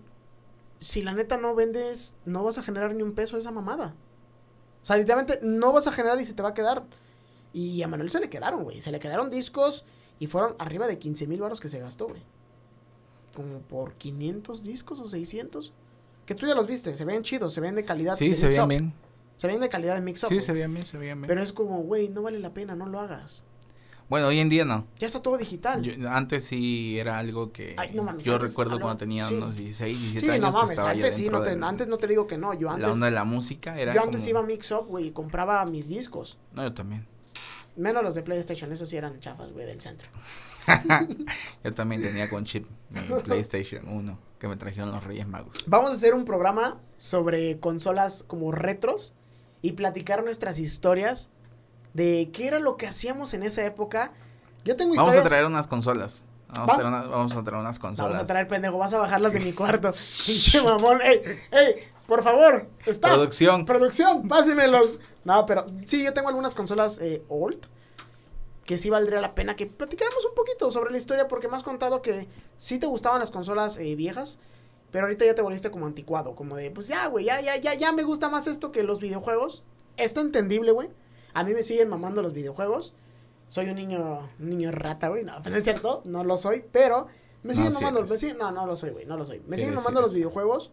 [0.78, 3.94] si la neta no vendes, no vas a generar ni un peso de esa mamada.
[4.82, 6.84] O sea, literalmente no vas a generar y se te va a quedar.
[7.52, 8.80] Y a Manuel se le quedaron, güey.
[8.80, 9.84] Se le quedaron discos
[10.18, 12.22] y fueron arriba de 15 mil baros que se gastó, güey.
[13.34, 15.72] Como por 500 discos o 600.
[16.26, 18.14] Que tú ya los viste, se ven chidos, se ven de calidad.
[18.14, 18.94] Sí, de se veían bien.
[19.36, 20.28] Se ven de calidad de mix-up.
[20.28, 21.28] Sí, se veían bien, se veían bien.
[21.28, 23.44] Pero es como, güey, no vale la pena, no lo hagas.
[24.10, 24.86] Bueno, hoy en día no.
[24.98, 25.80] Ya está todo digital.
[25.82, 29.34] Yo- antes sí era algo que Ay, no mames, yo antes, recuerdo cuando tenía sí.
[29.34, 31.62] unos 16, 17 sí, años no que mames, estaba ya antes sí, no te, del-
[31.64, 32.52] antes no te digo que no.
[32.52, 35.06] Yo la antes, onda de la música era yo antes como- iba a mix-up, güey,
[35.06, 36.36] y compraba mis discos.
[36.52, 37.06] No, yo también.
[37.76, 40.08] Menos los de PlayStation, esos sí eran chafas, güey, del centro.
[41.64, 45.64] yo también tenía con chip mi PlayStation 1 que me trajeron los Reyes Magos.
[45.66, 49.14] Vamos a hacer un programa sobre consolas como retros
[49.62, 51.30] y platicar nuestras historias
[51.94, 54.12] de qué era lo que hacíamos en esa época.
[54.64, 55.26] Yo tengo Vamos historias.
[55.26, 56.24] a traer unas consolas.
[56.54, 58.12] Vamos, Va- a traer, una- vamos a traer unas consolas.
[58.12, 59.90] Vamos a traer, pendejo, vas a bajarlas de mi cuarto.
[60.26, 61.00] Pinche mamón.
[61.02, 61.22] Ey,
[61.52, 61.74] ey,
[62.06, 63.08] por favor, está.
[63.08, 63.64] Producción.
[63.66, 64.98] Producción, pásemelos.
[65.24, 67.66] No, pero sí, yo tengo algunas consolas eh, old.
[68.64, 71.26] Que sí valdría la pena que platicáramos un poquito sobre la historia.
[71.28, 74.38] Porque me has contado que sí te gustaban las consolas eh, viejas.
[74.92, 76.34] Pero ahorita ya te volviste como anticuado.
[76.34, 78.98] Como de, pues ya, güey, ya, ya, ya, ya me gusta más esto que los
[79.00, 79.62] videojuegos.
[79.96, 80.90] Está entendible, güey.
[81.34, 82.94] A mí me siguen mamando los videojuegos.
[83.46, 85.24] Soy un niño, un niño rata, güey.
[85.24, 86.64] No, pero es cierto, no lo soy.
[86.70, 87.06] Pero
[87.42, 88.02] me No, siguen sí mamando.
[88.02, 89.42] me siguen- no, no lo soy, güey, no lo soy.
[89.46, 90.70] Me Sí siguen mamando sí los videojuegos.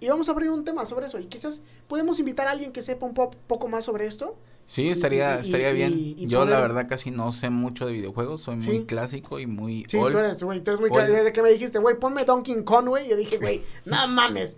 [0.00, 1.18] Y vamos a abrir un tema sobre eso.
[1.18, 4.36] Y quizás podemos invitar a alguien que sepa un po- poco más sobre esto.
[4.64, 5.92] Sí, estaría, Y- estaría y- bien.
[5.94, 8.68] y yo la poder- verdad casi no sé mucho de videojuegos, soy Sí.
[8.70, 10.12] muy clásico y muy Sí, old.
[10.12, 10.90] tú eres, güey, tú eres muy...
[10.90, 10.98] Old.
[11.00, 14.56] cla- Desde que me dijiste, güey, ponme Donkey Kong, güey, yo dije, güey, no mames.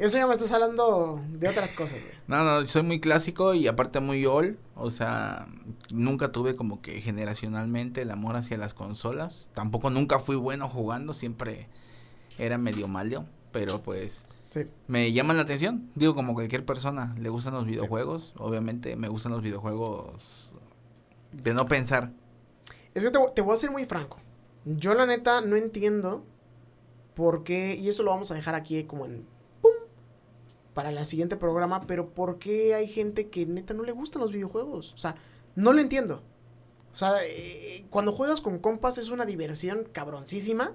[0.00, 2.14] Eso ya me estás hablando de otras cosas, güey.
[2.26, 5.46] No, no, soy muy clásico y aparte muy old, o sea,
[5.92, 9.50] nunca tuve como que generacionalmente el amor hacia las consolas.
[9.52, 11.68] Tampoco nunca fui bueno jugando, siempre
[12.38, 14.66] era medio malo, pero pues Sí.
[14.88, 15.90] me llaman la atención.
[15.94, 18.32] Digo, como cualquier persona, le gustan los videojuegos.
[18.38, 20.54] Obviamente me gustan los videojuegos
[21.30, 22.10] de no pensar.
[22.94, 24.18] Es que te, te voy a ser muy franco.
[24.64, 26.24] Yo la neta no entiendo
[27.14, 29.26] por qué, y eso lo vamos a dejar aquí como en
[30.80, 34.32] para el siguiente programa, pero por qué hay gente que neta no le gustan los
[34.32, 34.94] videojuegos.
[34.94, 35.14] O sea,
[35.54, 36.22] no lo entiendo.
[36.94, 40.72] O sea, eh, cuando juegas con compas es una diversión cabroncísima.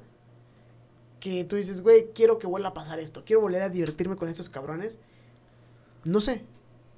[1.20, 3.24] Que tú dices, güey, quiero que vuelva a pasar esto.
[3.26, 5.00] Quiero volver a divertirme con estos cabrones.
[6.04, 6.46] No sé.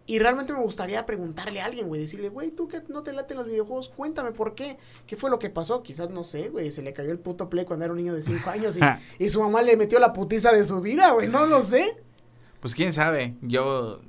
[0.05, 3.37] Y realmente me gustaría preguntarle a alguien, güey, decirle, güey, tú que no te laten
[3.37, 4.77] los videojuegos, cuéntame por qué.
[5.05, 5.81] ¿Qué fue lo que pasó?
[5.81, 8.21] Quizás, no sé, güey, se le cayó el puto play cuando era un niño de
[8.21, 8.81] 5 años y,
[9.23, 12.03] y su mamá le metió la putiza de su vida, güey, no lo sé.
[12.59, 14.01] Pues quién sabe, yo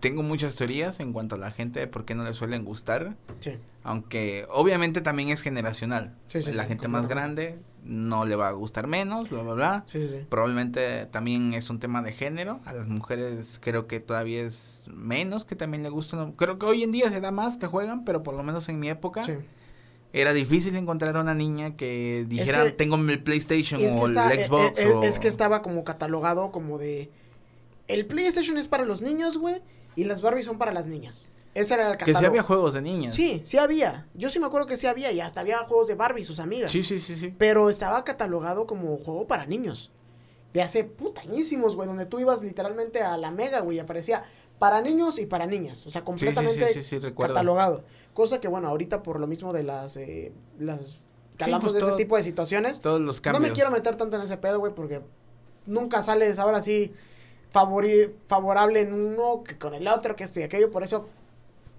[0.00, 3.16] tengo muchas teorías en cuanto a la gente de por qué no le suelen gustar.
[3.40, 3.52] Sí.
[3.82, 6.14] Aunque obviamente también es generacional.
[6.26, 9.54] Sí, sí, la sí, gente más grande no le va a gustar menos, bla, bla,
[9.54, 9.84] bla.
[9.86, 10.26] Sí, sí, sí.
[10.28, 12.60] Probablemente también es un tema de género.
[12.64, 16.32] A las mujeres creo que todavía es menos que también le gustan.
[16.32, 18.80] Creo que hoy en día se da más que juegan, pero por lo menos en
[18.80, 19.34] mi época Sí.
[20.20, 24.06] Era difícil encontrar a una niña que dijera que- tengo el PlayStation Es que, o
[24.06, 24.80] está- el eh, Xbox.
[24.80, 25.02] eh, o...
[25.02, 27.10] es que estaba como catalogado como de...
[27.88, 29.62] El PlayStation es para los niños, güey,
[29.94, 31.30] y las Barbie son para las niñas.
[31.54, 32.18] Ese era el Que catálogo.
[32.20, 33.14] sí había juegos de niñas.
[33.14, 34.06] Sí, sí había.
[34.14, 36.38] Yo sí me acuerdo que sí había y hasta había juegos de Barbie y sus
[36.40, 36.70] amigas.
[36.70, 37.32] Sí, sí, sí, sí.
[37.38, 39.90] Pero estaba catalogado como juego para niños.
[40.52, 44.24] De hace putañísimos, güey, donde tú ibas literalmente a la mega, güey, y aparecía
[44.58, 45.86] para niños y para niñas.
[45.86, 47.34] O sea, completamente sí, sí, sí, recuerdo.
[47.34, 47.84] catalogado.
[48.14, 49.96] Cosa que, bueno, ahorita por lo mismo de las...
[49.96, 50.98] Eh, las
[51.36, 52.80] que hablamos pues, de todo- ese tipo de situaciones.
[52.80, 53.42] Todos los No cambios.
[53.50, 55.02] me quiero meter tanto en ese pedo, güey, porque
[55.66, 56.94] nunca sales ahora sí
[57.52, 60.70] favori- favorable en uno que con el otro, que esto y aquello.
[60.70, 61.08] Por eso,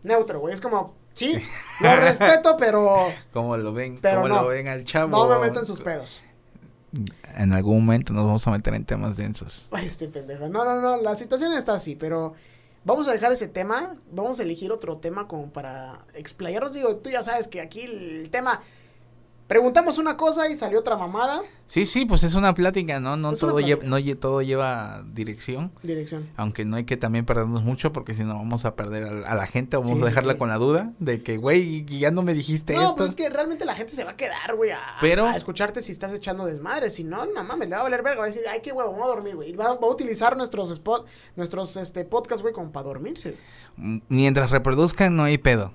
[0.04, 0.54] neutro, güey.
[0.54, 1.40] Es como, sí,
[1.82, 2.98] lo respeto, pero
[3.34, 4.42] Como lo ven, Pero como no.
[4.44, 5.10] lo ven al chavo.
[5.10, 6.22] no me meto en sus pedos.
[7.36, 9.70] En algún momento nos vamos a meter en temas densos.
[9.82, 10.48] Este pendejo.
[10.50, 12.34] No, no, no, la situación está así, pero
[12.88, 13.96] vamos a dejar ese tema.
[14.12, 16.74] Vamos a elegir otro tema como para explayarnos.
[16.74, 18.62] Digo, tú ya sabes que aquí el tema.
[19.48, 21.42] Preguntamos una cosa y salió otra mamada.
[21.68, 23.16] Sí, sí, pues es una plática, ¿no?
[23.16, 23.88] No todo, lle- plática.
[24.14, 25.72] no todo lleva dirección.
[25.84, 26.30] Dirección.
[26.36, 29.36] Aunque no hay que también perdernos mucho porque si no vamos a perder a, a
[29.36, 30.40] la gente, vamos Sí, a dejarla sí.
[30.40, 32.96] con la duda de que, güey, ya no me dijiste No, esto.
[32.98, 35.82] pues es que realmente la gente se va a quedar, güey, a, Pero- a escucharte
[35.82, 36.90] si estás echando desmadre.
[36.90, 38.20] Si no, no mames, le va a valer verga.
[38.20, 39.54] Va a decir, ay, qué huevo, vamos a dormir, güey.
[39.54, 41.08] Va, va a utilizar nuestros spot,
[41.38, 43.38] nuestros este, podcasts, güey, como para dormirse.
[44.10, 45.72] Mientras reproduzcan, no hay pedo.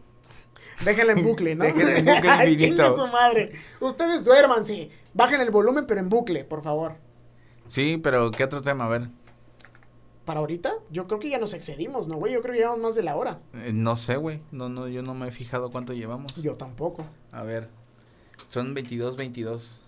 [0.84, 1.64] Déjenla en bucle, ¿no?
[1.64, 2.96] Déjenla en bucle infinito.
[2.96, 3.50] su madre.
[3.80, 4.90] Ustedes duerman, sí.
[5.14, 6.94] Bajen el volumen, pero en bucle, por favor.
[7.68, 8.86] Sí, pero ¿qué otro tema?
[8.86, 9.08] A ver,
[10.24, 12.32] Para ahorita, yo creo que ya nos excedimos, ¿no, güey?
[12.32, 13.40] Yo creo que llevamos más de la hora.
[13.54, 14.40] eh, no sé, güey.
[14.50, 16.34] No, no, yo no me he fijado cuánto llevamos.
[16.42, 17.04] Yo tampoco.
[17.32, 17.68] A ver,
[18.48, 19.86] son 22, 22.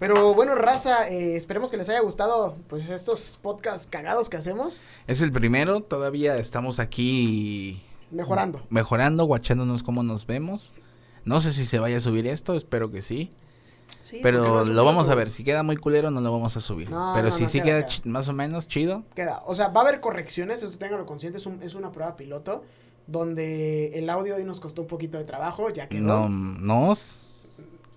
[0.00, 4.80] Pero bueno, raza, eh, esperemos que les haya gustado, pues, estos podcasts cagados que hacemos.
[5.06, 8.62] Es el primero, todavía estamos aquí Mejorando.
[8.70, 10.72] mejorando, guachándonos cómo nos vemos.
[11.24, 13.30] No sé si se vaya a subir esto, espero que sí.
[14.00, 15.30] Sí, pero lo vamos a ver.
[15.30, 16.88] Si queda muy culero, no lo vamos a subir.
[16.90, 17.86] No, pero no, si no, sí queda, queda, queda.
[17.88, 19.02] chi- más o menos chido.
[19.14, 19.42] Queda.
[19.46, 22.64] O sea, va a haber correcciones, esto ténganlo consciente, es, un- es una prueba piloto,
[23.06, 26.00] donde el audio hoy nos costó un poquito de trabajo, ya quedó.
[26.06, 27.26] No, nos.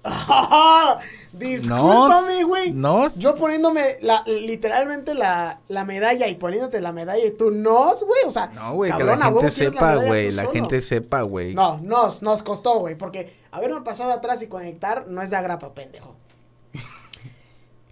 [1.34, 2.72] Discúlpame, güey.
[2.74, 3.16] Nos.
[3.20, 8.20] Yo poniéndome la, literalmente la, la medalla y poniéndote la medalla y tú nos, güey.
[8.26, 10.32] O sea, No, güey, que la gente la sepa, güey.
[10.32, 10.54] La solo.
[10.54, 11.56] gente sepa, güey.
[11.56, 12.96] No, nos, nos costó, güey.
[12.96, 16.16] Porque haberme pasado atrás y conectar no es de agrapa, pendejo.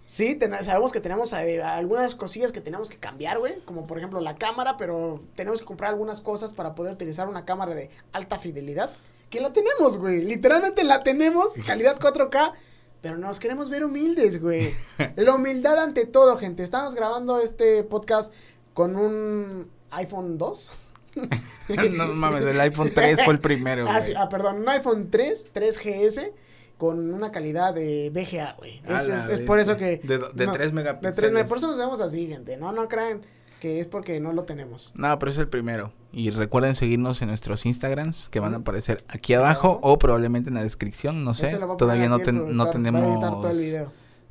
[0.06, 3.60] Sí, ten- sabemos que tenemos eh, algunas cosillas que tenemos que cambiar, güey.
[3.64, 7.46] Como por ejemplo la cámara, pero tenemos que comprar algunas cosas para poder utilizar una
[7.46, 8.90] cámara de alta fidelidad.
[9.32, 10.22] Que la tenemos, güey.
[10.22, 12.52] Literalmente la tenemos, calidad 4K.
[13.00, 14.74] Pero nos queremos ver humildes, güey.
[15.16, 16.62] La humildad ante todo, gente.
[16.62, 18.32] Estamos grabando este podcast
[18.74, 20.72] con un iPhone 2.
[21.96, 24.02] no mames, el iPhone 3 fue el primero, Ah, güey.
[24.02, 26.30] sí, ah, perdón, un iPhone 3, 3GS
[26.76, 28.82] con una calidad de VGA, güey.
[28.86, 29.96] Es, la es- es por eso que...
[30.04, 31.16] De de no, tres De megapíxeles.
[31.16, 31.48] 3 megapíxeles.
[31.48, 32.56] Por eso nos vemos así, gente.
[32.58, 33.22] No, no crean
[33.62, 34.92] que es porque no lo tenemos.
[34.96, 35.92] No, pero es el primero.
[36.10, 38.62] Y recuerden seguirnos en nuestros Instagrams que van a Ujú.
[38.62, 41.56] aparecer aquí abajo o probablemente en la descripción, no sé.
[41.78, 43.20] Todavía no, ten- no tenemos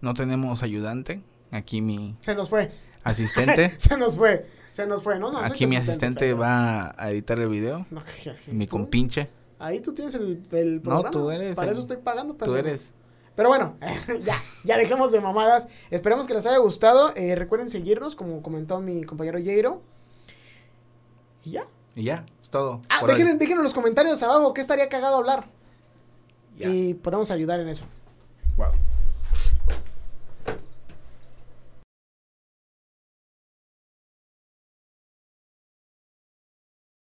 [0.02, 1.22] no tenemos ayudante.
[1.52, 2.72] Aquí mi Se nos fue.
[3.06, 3.74] asistente.
[3.80, 4.46] Se nos fue.
[4.72, 5.32] Se nos fue, ¿no?
[5.32, 7.86] no aquí mi asistente pero- va a editar el video.
[7.90, 8.02] No,
[8.52, 8.72] Mi ¿tú?
[8.72, 9.30] compinche.
[9.60, 11.10] Ahí tú tienes el, el programa.
[11.12, 12.68] tú eres Para el- eso estoy pagando, Tú pendejo.
[12.68, 12.94] eres.
[13.36, 13.78] Pero bueno,
[14.24, 15.68] ya, ya dejemos de mamadas.
[15.90, 17.14] Esperemos que les haya gustado.
[17.16, 19.82] Eh, recuerden seguirnos, como comentó mi compañero Jairo.
[21.44, 21.68] Y ya.
[21.96, 22.82] Y ya, es todo.
[22.90, 25.46] Ah, dejen en los comentarios abajo qué estaría cagado hablar.
[26.58, 26.70] Ya.
[26.70, 27.86] Y podemos ayudar en eso.
[28.58, 28.72] Wow.